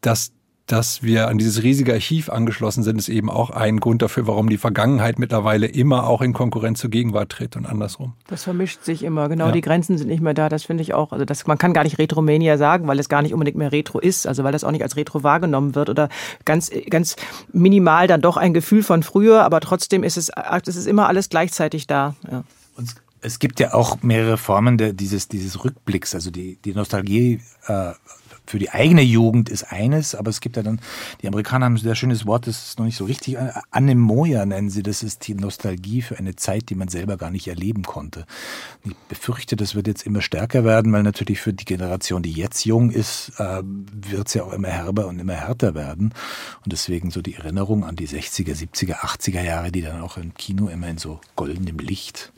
dass 0.00 0.32
dass 0.70 1.02
wir 1.02 1.28
an 1.28 1.38
dieses 1.38 1.62
riesige 1.62 1.92
Archiv 1.92 2.28
angeschlossen 2.28 2.84
sind, 2.84 2.96
ist 2.98 3.08
eben 3.08 3.28
auch 3.28 3.50
ein 3.50 3.80
Grund 3.80 4.02
dafür, 4.02 4.26
warum 4.26 4.48
die 4.48 4.58
Vergangenheit 4.58 5.18
mittlerweile 5.18 5.66
immer 5.66 6.06
auch 6.06 6.22
in 6.22 6.32
Konkurrenz 6.32 6.78
zur 6.78 6.90
Gegenwart 6.90 7.30
tritt 7.30 7.56
und 7.56 7.66
andersrum. 7.66 8.12
Das 8.28 8.44
vermischt 8.44 8.84
sich 8.84 9.02
immer, 9.02 9.28
genau. 9.28 9.46
Ja. 9.46 9.52
Die 9.52 9.60
Grenzen 9.62 9.98
sind 9.98 10.06
nicht 10.06 10.20
mehr 10.22 10.34
da. 10.34 10.48
Das 10.48 10.64
finde 10.64 10.82
ich 10.82 10.94
auch. 10.94 11.12
Also 11.12 11.24
das, 11.24 11.46
man 11.46 11.58
kann 11.58 11.72
gar 11.72 11.82
nicht 11.82 11.98
Retromania 11.98 12.56
sagen, 12.56 12.86
weil 12.86 13.00
es 13.00 13.08
gar 13.08 13.22
nicht 13.22 13.34
unbedingt 13.34 13.56
mehr 13.56 13.72
Retro 13.72 13.98
ist. 13.98 14.26
Also 14.26 14.44
weil 14.44 14.52
das 14.52 14.62
auch 14.62 14.70
nicht 14.70 14.82
als 14.82 14.96
Retro 14.96 15.24
wahrgenommen 15.24 15.74
wird 15.74 15.90
oder 15.90 16.08
ganz, 16.44 16.70
ganz 16.88 17.16
minimal 17.52 18.06
dann 18.06 18.20
doch 18.20 18.36
ein 18.36 18.54
Gefühl 18.54 18.84
von 18.84 19.02
früher. 19.02 19.42
Aber 19.42 19.60
trotzdem 19.60 20.04
ist 20.04 20.16
es, 20.16 20.30
es 20.66 20.76
ist 20.76 20.86
immer 20.86 21.08
alles 21.08 21.30
gleichzeitig 21.30 21.88
da. 21.88 22.14
Ja. 22.30 22.44
Und 22.76 22.94
es 23.22 23.38
gibt 23.38 23.60
ja 23.60 23.74
auch 23.74 24.02
mehrere 24.02 24.36
Formen 24.36 24.78
der, 24.78 24.92
dieses, 24.92 25.28
dieses 25.28 25.64
Rückblicks, 25.64 26.14
also 26.14 26.30
die, 26.30 26.58
die 26.64 26.74
Nostalgie 26.74 27.40
äh, 27.66 27.92
für 28.50 28.58
die 28.58 28.70
eigene 28.70 29.02
Jugend 29.02 29.48
ist 29.48 29.70
eines, 29.70 30.14
aber 30.16 30.28
es 30.28 30.40
gibt 30.40 30.56
ja 30.56 30.62
dann, 30.62 30.80
die 31.22 31.28
Amerikaner 31.28 31.66
haben 31.66 31.74
ein 31.74 31.78
sehr 31.78 31.94
schönes 31.94 32.26
Wort, 32.26 32.48
das 32.48 32.66
ist 32.66 32.78
noch 32.78 32.84
nicht 32.84 32.96
so 32.96 33.04
richtig, 33.04 33.38
Anemoia 33.70 34.44
nennen 34.44 34.70
sie, 34.70 34.82
das 34.82 35.04
ist 35.04 35.28
die 35.28 35.34
Nostalgie 35.34 36.02
für 36.02 36.18
eine 36.18 36.34
Zeit, 36.34 36.68
die 36.68 36.74
man 36.74 36.88
selber 36.88 37.16
gar 37.16 37.30
nicht 37.30 37.46
erleben 37.46 37.84
konnte. 37.84 38.26
Ich 38.82 38.96
befürchte, 39.08 39.54
das 39.54 39.76
wird 39.76 39.86
jetzt 39.86 40.04
immer 40.04 40.20
stärker 40.20 40.64
werden, 40.64 40.92
weil 40.92 41.04
natürlich 41.04 41.40
für 41.40 41.52
die 41.52 41.64
Generation, 41.64 42.22
die 42.22 42.32
jetzt 42.32 42.64
jung 42.64 42.90
ist, 42.90 43.32
äh, 43.38 43.62
wird 43.64 44.26
es 44.26 44.34
ja 44.34 44.42
auch 44.42 44.52
immer 44.52 44.68
herber 44.68 45.06
und 45.06 45.20
immer 45.20 45.34
härter 45.34 45.74
werden. 45.74 46.12
Und 46.64 46.72
deswegen 46.72 47.12
so 47.12 47.22
die 47.22 47.34
Erinnerung 47.34 47.84
an 47.84 47.94
die 47.94 48.08
60er, 48.08 48.56
70er, 48.56 48.96
80er 48.96 49.42
Jahre, 49.42 49.70
die 49.70 49.82
dann 49.82 50.00
auch 50.00 50.16
im 50.16 50.34
Kino 50.34 50.66
immer 50.66 50.88
in 50.88 50.98
so 50.98 51.20
goldenem 51.36 51.78
Licht 51.78 52.32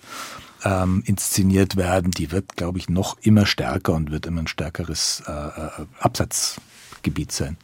ähm, 0.64 1.02
inszeniert 1.06 1.76
werden, 1.76 2.10
die 2.10 2.32
wird, 2.32 2.56
glaube 2.56 2.78
ich, 2.78 2.88
noch 2.88 3.16
immer 3.22 3.46
stärker 3.46 3.94
und 3.94 4.10
wird 4.10 4.26
immer 4.26 4.42
ein 4.42 4.46
stärkeres 4.46 5.22
äh, 5.26 5.32
äh, 5.32 5.86
Absatzgebiet 6.00 7.32
sein. 7.32 7.56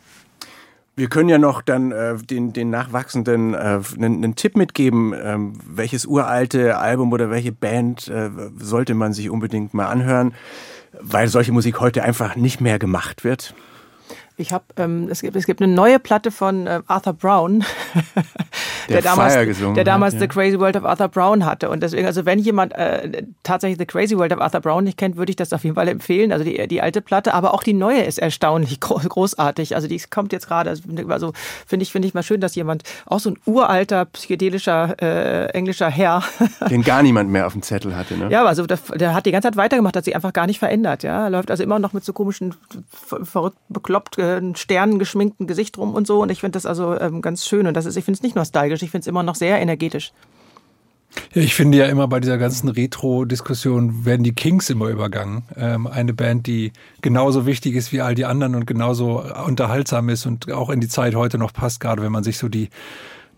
Wir 0.96 1.08
können 1.08 1.28
ja 1.28 1.38
noch 1.38 1.62
dann 1.62 1.92
äh, 1.92 2.16
den, 2.16 2.52
den 2.52 2.70
Nachwachsenden 2.70 3.54
äh, 3.54 3.56
einen, 3.56 4.16
einen 4.16 4.34
Tipp 4.34 4.56
mitgeben, 4.56 5.14
ähm, 5.14 5.52
welches 5.64 6.06
uralte 6.06 6.76
Album 6.78 7.12
oder 7.12 7.30
welche 7.30 7.52
Band 7.52 8.08
äh, 8.08 8.30
sollte 8.58 8.94
man 8.94 9.12
sich 9.12 9.30
unbedingt 9.30 9.74
mal 9.74 9.86
anhören, 9.86 10.34
weil 11.00 11.28
solche 11.28 11.52
Musik 11.52 11.78
heute 11.78 12.02
einfach 12.02 12.34
nicht 12.34 12.60
mehr 12.60 12.80
gemacht 12.80 13.22
wird. 13.22 13.54
Ich 14.40 14.52
habe, 14.52 14.64
ähm, 14.76 15.08
es, 15.10 15.20
gibt, 15.20 15.34
es 15.34 15.46
gibt 15.46 15.60
eine 15.60 15.72
neue 15.72 15.98
Platte 15.98 16.30
von 16.30 16.68
äh, 16.68 16.80
Arthur 16.86 17.12
Brown, 17.12 17.64
der, 18.88 19.02
der 19.02 19.02
damals, 19.02 19.34
der 19.74 19.82
damals 19.82 20.14
ja. 20.14 20.20
The 20.20 20.28
Crazy 20.28 20.60
World 20.60 20.76
of 20.76 20.84
Arthur 20.84 21.08
Brown 21.08 21.44
hatte. 21.44 21.68
Und 21.68 21.82
deswegen, 21.82 22.06
also 22.06 22.24
wenn 22.24 22.38
jemand 22.38 22.72
äh, 22.74 23.24
tatsächlich 23.42 23.78
The 23.78 23.86
Crazy 23.86 24.16
World 24.16 24.32
of 24.32 24.40
Arthur 24.40 24.60
Brown 24.60 24.84
nicht 24.84 24.96
kennt, 24.96 25.16
würde 25.16 25.30
ich 25.30 25.36
das 25.36 25.52
auf 25.52 25.64
jeden 25.64 25.74
Fall 25.74 25.88
empfehlen. 25.88 26.30
Also 26.30 26.44
die, 26.44 26.68
die 26.68 26.80
alte 26.80 27.00
Platte, 27.00 27.34
aber 27.34 27.52
auch 27.52 27.64
die 27.64 27.72
neue 27.72 28.02
ist 28.02 28.18
erstaunlich 28.18 28.78
großartig. 28.80 29.74
Also 29.74 29.88
die 29.88 30.00
kommt 30.08 30.32
jetzt 30.32 30.46
gerade, 30.46 30.70
also 31.08 31.32
finde 31.66 31.82
ich, 31.82 31.90
finde 31.90 32.06
ich 32.06 32.14
mal 32.14 32.22
schön, 32.22 32.40
dass 32.40 32.54
jemand, 32.54 32.84
auch 33.06 33.18
so 33.18 33.30
ein 33.30 33.38
uralter, 33.44 34.04
psychedelischer 34.04 34.94
äh, 35.02 35.46
englischer 35.46 35.90
Herr. 35.90 36.22
Den 36.70 36.84
gar 36.84 37.02
niemand 37.02 37.28
mehr 37.28 37.44
auf 37.44 37.54
dem 37.54 37.62
Zettel 37.62 37.96
hatte, 37.96 38.16
ne? 38.16 38.28
Ja, 38.30 38.44
also 38.44 38.66
der, 38.66 38.78
der 38.94 39.14
hat 39.14 39.26
die 39.26 39.32
ganze 39.32 39.48
Zeit 39.48 39.56
weitergemacht, 39.56 39.96
hat 39.96 40.04
sich 40.04 40.14
einfach 40.14 40.32
gar 40.32 40.46
nicht 40.46 40.60
verändert. 40.60 41.02
Ja, 41.02 41.26
läuft 41.26 41.50
also 41.50 41.64
immer 41.64 41.80
noch 41.80 41.92
mit 41.92 42.04
so 42.04 42.12
komischen, 42.12 42.54
verrückt 43.24 43.58
bekloppt 43.68 44.16
äh, 44.28 44.56
Sternen 44.56 44.98
geschminkten 44.98 45.46
Gesicht 45.46 45.78
rum 45.78 45.94
und 45.94 46.06
so. 46.06 46.22
Und 46.22 46.30
ich 46.30 46.40
finde 46.40 46.56
das 46.56 46.66
also 46.66 46.98
ähm, 46.98 47.22
ganz 47.22 47.46
schön. 47.46 47.66
Und 47.66 47.74
das 47.74 47.86
ist, 47.86 47.96
ich 47.96 48.04
finde 48.04 48.18
es 48.18 48.22
nicht 48.22 48.36
nostalgisch, 48.36 48.82
ich 48.82 48.90
finde 48.90 49.02
es 49.02 49.06
immer 49.06 49.22
noch 49.22 49.34
sehr 49.34 49.60
energetisch. 49.60 50.12
Ja, 51.32 51.42
ich 51.42 51.54
finde 51.54 51.78
ja 51.78 51.86
immer 51.86 52.06
bei 52.06 52.20
dieser 52.20 52.38
ganzen 52.38 52.68
Retro-Diskussion 52.68 54.04
werden 54.04 54.24
die 54.24 54.34
Kings 54.34 54.70
immer 54.70 54.88
übergangen. 54.88 55.42
Ähm, 55.56 55.86
eine 55.86 56.12
Band, 56.12 56.46
die 56.46 56.72
genauso 57.02 57.46
wichtig 57.46 57.74
ist 57.74 57.92
wie 57.92 58.00
all 58.00 58.14
die 58.14 58.24
anderen 58.24 58.54
und 58.54 58.66
genauso 58.66 59.22
unterhaltsam 59.46 60.08
ist 60.08 60.26
und 60.26 60.52
auch 60.52 60.70
in 60.70 60.80
die 60.80 60.88
Zeit 60.88 61.14
heute 61.14 61.38
noch 61.38 61.52
passt, 61.52 61.80
gerade 61.80 62.02
wenn 62.02 62.12
man 62.12 62.24
sich 62.24 62.38
so 62.38 62.48
die 62.48 62.68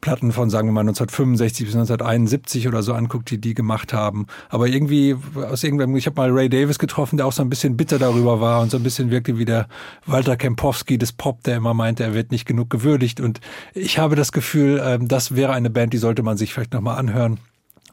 Platten 0.01 0.33
von, 0.33 0.51
sagen 0.51 0.69
wir 0.69 0.73
mal, 0.73 0.81
1965 0.81 1.67
bis 1.67 1.75
1971 1.75 2.69
oder 2.69 2.83
so 2.83 2.95
anguckt, 2.95 3.31
die 3.31 3.39
die 3.39 3.55
gemacht 3.55 3.93
haben. 3.93 4.27
Aber 4.49 4.67
irgendwie, 4.67 5.17
aus 5.35 5.63
irgendeinem, 5.63 5.97
ich 5.97 6.07
habe 6.07 6.17
mal 6.21 6.31
Ray 6.31 6.49
Davis 6.49 6.79
getroffen, 6.79 7.17
der 7.17 7.27
auch 7.27 7.33
so 7.33 7.43
ein 7.43 7.51
bisschen 7.51 7.77
bitter 7.77 7.99
darüber 7.99 8.41
war 8.41 8.63
und 8.63 8.71
so 8.71 8.77
ein 8.77 8.83
bisschen 8.83 9.11
wirkte 9.11 9.39
wie 9.39 9.45
der 9.45 9.69
Walter 10.07 10.37
Kempowski 10.37 10.99
des 10.99 11.13
Pop, 11.13 11.43
der 11.45 11.57
immer 11.57 11.75
meinte, 11.75 12.03
er 12.05 12.15
wird 12.15 12.31
nicht 12.31 12.47
genug 12.47 12.71
gewürdigt. 12.71 13.21
Und 13.21 13.41
ich 13.75 13.99
habe 13.99 14.17
das 14.17 14.33
Gefühl, 14.33 14.81
ähm, 14.83 15.09
das 15.09 15.37
wäre 15.37 15.53
eine 15.53 15.71
Band, 15.71 15.93
die 15.93 15.99
sollte 15.99 16.23
man 16.23 16.37
sich 16.37 16.55
vielleicht 16.55 16.73
nochmal 16.73 16.99
anhören. 16.99 17.39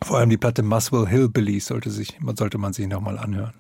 Vor 0.02 0.18
allem 0.18 0.30
die 0.30 0.38
Platte 0.38 0.64
Muswell 0.64 1.08
Hillbillies 1.08 1.66
sollte, 1.66 1.90
sich, 1.90 2.18
sollte 2.36 2.58
man 2.58 2.74
sich 2.74 2.88
nochmal 2.88 3.18
anhören. 3.18 3.54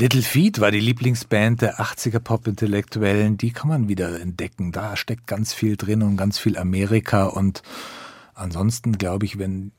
Little 0.00 0.22
Feet 0.22 0.60
war 0.60 0.70
die 0.70 0.78
Lieblingsband 0.78 1.60
der 1.60 1.80
80er 1.80 2.20
Pop-Intellektuellen. 2.20 3.36
Die 3.36 3.50
kann 3.50 3.66
man 3.66 3.88
wieder 3.88 4.20
entdecken. 4.20 4.70
Da 4.70 4.94
steckt 4.94 5.26
ganz 5.26 5.52
viel 5.52 5.76
drin 5.76 6.02
und 6.02 6.16
ganz 6.16 6.38
viel 6.38 6.56
Amerika. 6.56 7.24
Und 7.24 7.64
ansonsten 8.32 8.92
glaube 8.92 9.26
ich, 9.26 9.40
wenn 9.40 9.72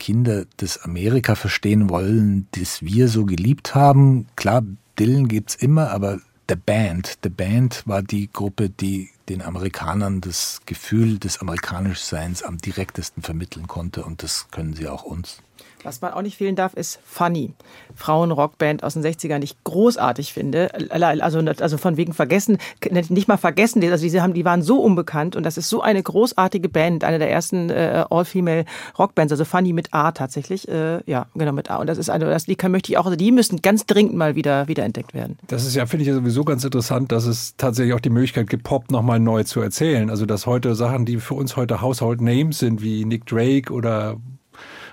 Kinder 0.00 0.44
das 0.56 0.82
Amerika 0.82 1.36
verstehen 1.36 1.88
wollen, 1.88 2.48
das 2.50 2.82
wir 2.82 3.06
so 3.06 3.24
geliebt 3.24 3.76
haben, 3.76 4.26
klar, 4.34 4.64
Dylan 4.98 5.28
gibt's 5.28 5.54
immer, 5.54 5.92
aber 5.92 6.18
The 6.48 6.56
Band, 6.56 7.18
The 7.22 7.28
Band 7.28 7.84
war 7.86 8.02
die 8.02 8.28
Gruppe, 8.28 8.70
die 8.70 9.10
den 9.28 9.40
Amerikanern 9.40 10.20
das 10.20 10.62
Gefühl 10.66 11.20
des 11.20 11.40
Amerikanischseins 11.40 12.42
am 12.42 12.58
direktesten 12.58 13.22
vermitteln 13.22 13.68
konnte 13.68 14.02
und 14.02 14.24
das 14.24 14.48
können 14.50 14.74
sie 14.74 14.88
auch 14.88 15.04
uns. 15.04 15.40
Was 15.82 16.00
man 16.00 16.12
auch 16.12 16.22
nicht 16.22 16.36
fehlen 16.36 16.56
darf, 16.56 16.74
ist 16.74 17.00
Funny. 17.04 17.54
Frauenrockband 17.94 18.84
aus 18.84 18.94
den 18.94 19.02
60ern, 19.02 19.38
die 19.38 19.44
ich 19.44 19.64
großartig 19.64 20.32
finde. 20.32 20.70
Also, 20.90 21.38
also 21.38 21.78
von 21.78 21.96
wegen 21.96 22.12
vergessen, 22.12 22.58
nicht 22.90 23.28
mal 23.28 23.36
vergessen, 23.36 23.82
also 23.82 24.02
diese 24.02 24.22
haben, 24.22 24.34
die 24.34 24.44
waren 24.44 24.62
so 24.62 24.80
unbekannt 24.80 25.36
und 25.36 25.44
das 25.44 25.56
ist 25.56 25.68
so 25.68 25.80
eine 25.80 26.02
großartige 26.02 26.68
Band, 26.68 27.04
eine 27.04 27.18
der 27.18 27.30
ersten 27.30 27.70
äh, 27.70 28.04
All-Female 28.10 28.64
Rockbands, 28.98 29.32
also 29.32 29.44
Funny 29.44 29.72
mit 29.72 29.92
A 29.92 30.12
tatsächlich. 30.12 30.68
Äh, 30.68 31.00
ja, 31.06 31.26
genau 31.34 31.52
mit 31.52 31.70
A. 31.70 31.76
Und 31.76 31.86
das 31.86 31.98
ist 31.98 32.10
eine, 32.10 32.26
das, 32.26 32.44
die 32.44 32.56
kann, 32.56 32.72
möchte 32.72 32.92
ich 32.92 32.98
auch, 32.98 33.06
also 33.06 33.16
die 33.16 33.32
müssen 33.32 33.62
ganz 33.62 33.86
dringend 33.86 34.14
mal 34.14 34.34
wieder, 34.34 34.68
wieder 34.68 34.84
entdeckt 34.84 35.14
werden. 35.14 35.38
Das 35.46 35.64
ist 35.64 35.74
ja, 35.74 35.86
finde 35.86 36.02
ich 36.02 36.08
ja 36.08 36.14
sowieso 36.14 36.44
ganz 36.44 36.64
interessant, 36.64 37.12
dass 37.12 37.26
es 37.26 37.56
tatsächlich 37.56 37.94
auch 37.94 38.00
die 38.00 38.10
Möglichkeit 38.10 38.48
gibt, 38.48 38.64
Pop 38.64 38.90
nochmal 38.90 39.20
neu 39.20 39.44
zu 39.44 39.60
erzählen. 39.60 40.10
Also 40.10 40.26
dass 40.26 40.46
heute 40.46 40.74
Sachen, 40.74 41.06
die 41.06 41.18
für 41.18 41.34
uns 41.34 41.56
heute 41.56 41.80
Household 41.80 42.20
Names 42.20 42.58
sind, 42.58 42.82
wie 42.82 43.04
Nick 43.04 43.26
Drake 43.26 43.72
oder 43.72 44.16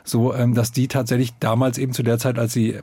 so, 0.07 0.33
ähm, 0.33 0.53
dass 0.53 0.71
die 0.71 0.87
tatsächlich 0.87 1.33
damals 1.39 1.77
eben 1.77 1.93
zu 1.93 2.03
der 2.03 2.19
Zeit, 2.19 2.39
als 2.39 2.53
sie 2.53 2.79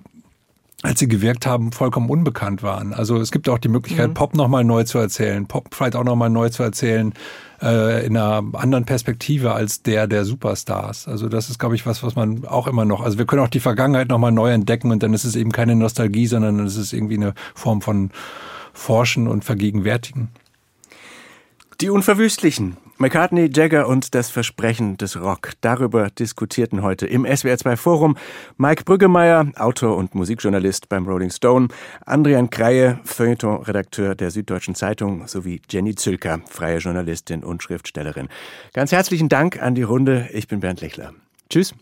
als 0.84 1.00
sie 1.00 1.08
gewirkt 1.08 1.46
haben, 1.46 1.72
vollkommen 1.72 2.10
unbekannt 2.10 2.62
waren. 2.62 2.92
Also 2.92 3.16
es 3.16 3.32
gibt 3.32 3.48
auch 3.48 3.58
die 3.58 3.70
Möglichkeit, 3.70 4.10
mhm. 4.10 4.14
Pop 4.14 4.34
nochmal 4.34 4.64
neu 4.64 4.84
zu 4.84 4.98
erzählen, 4.98 5.46
Pop 5.46 5.74
vielleicht 5.74 5.96
auch 5.96 6.04
nochmal 6.04 6.28
neu 6.28 6.50
zu 6.50 6.62
erzählen, 6.62 7.14
äh, 7.62 8.04
in 8.04 8.14
einer 8.14 8.44
anderen 8.52 8.84
Perspektive 8.84 9.54
als 9.54 9.82
der 9.82 10.06
der 10.06 10.26
Superstars. 10.26 11.08
Also 11.08 11.30
das 11.30 11.48
ist, 11.48 11.58
glaube 11.58 11.74
ich, 11.74 11.86
was, 11.86 12.02
was 12.02 12.16
man 12.16 12.44
auch 12.44 12.66
immer 12.66 12.84
noch, 12.84 13.00
also 13.00 13.16
wir 13.16 13.24
können 13.24 13.40
auch 13.40 13.48
die 13.48 13.60
Vergangenheit 13.60 14.10
nochmal 14.10 14.32
neu 14.32 14.52
entdecken 14.52 14.90
und 14.90 15.02
dann 15.02 15.14
ist 15.14 15.24
es 15.24 15.36
eben 15.36 15.52
keine 15.52 15.74
Nostalgie, 15.74 16.26
sondern 16.26 16.60
es 16.60 16.76
ist 16.76 16.92
irgendwie 16.92 17.16
eine 17.16 17.32
Form 17.54 17.80
von 17.80 18.10
Forschen 18.74 19.26
und 19.26 19.42
Vergegenwärtigen. 19.42 20.28
Die 21.80 21.88
Unverwüstlichen. 21.88 22.76
McCartney, 22.98 23.50
Jagger 23.52 23.88
und 23.88 24.14
das 24.14 24.30
Versprechen 24.30 24.96
des 24.96 25.20
Rock. 25.20 25.52
Darüber 25.60 26.10
diskutierten 26.10 26.82
heute 26.82 27.06
im 27.06 27.26
SWR2 27.26 27.76
Forum 27.76 28.16
Mike 28.56 28.84
Brüggemeier, 28.84 29.46
Autor 29.56 29.96
und 29.96 30.14
Musikjournalist 30.14 30.88
beim 30.88 31.06
Rolling 31.06 31.30
Stone, 31.30 31.68
Adrian 32.06 32.50
Kreie, 32.50 33.00
Feuilleton-Redakteur 33.04 34.14
der 34.14 34.30
Süddeutschen 34.30 34.74
Zeitung 34.74 35.26
sowie 35.26 35.60
Jenny 35.68 35.94
Zülker, 35.96 36.40
freie 36.48 36.78
Journalistin 36.78 37.42
und 37.42 37.62
Schriftstellerin. 37.62 38.28
Ganz 38.72 38.92
herzlichen 38.92 39.28
Dank 39.28 39.60
an 39.60 39.74
die 39.74 39.82
Runde. 39.82 40.28
Ich 40.32 40.46
bin 40.46 40.60
Bernd 40.60 40.80
Lechler. 40.80 41.12
Tschüss. 41.50 41.74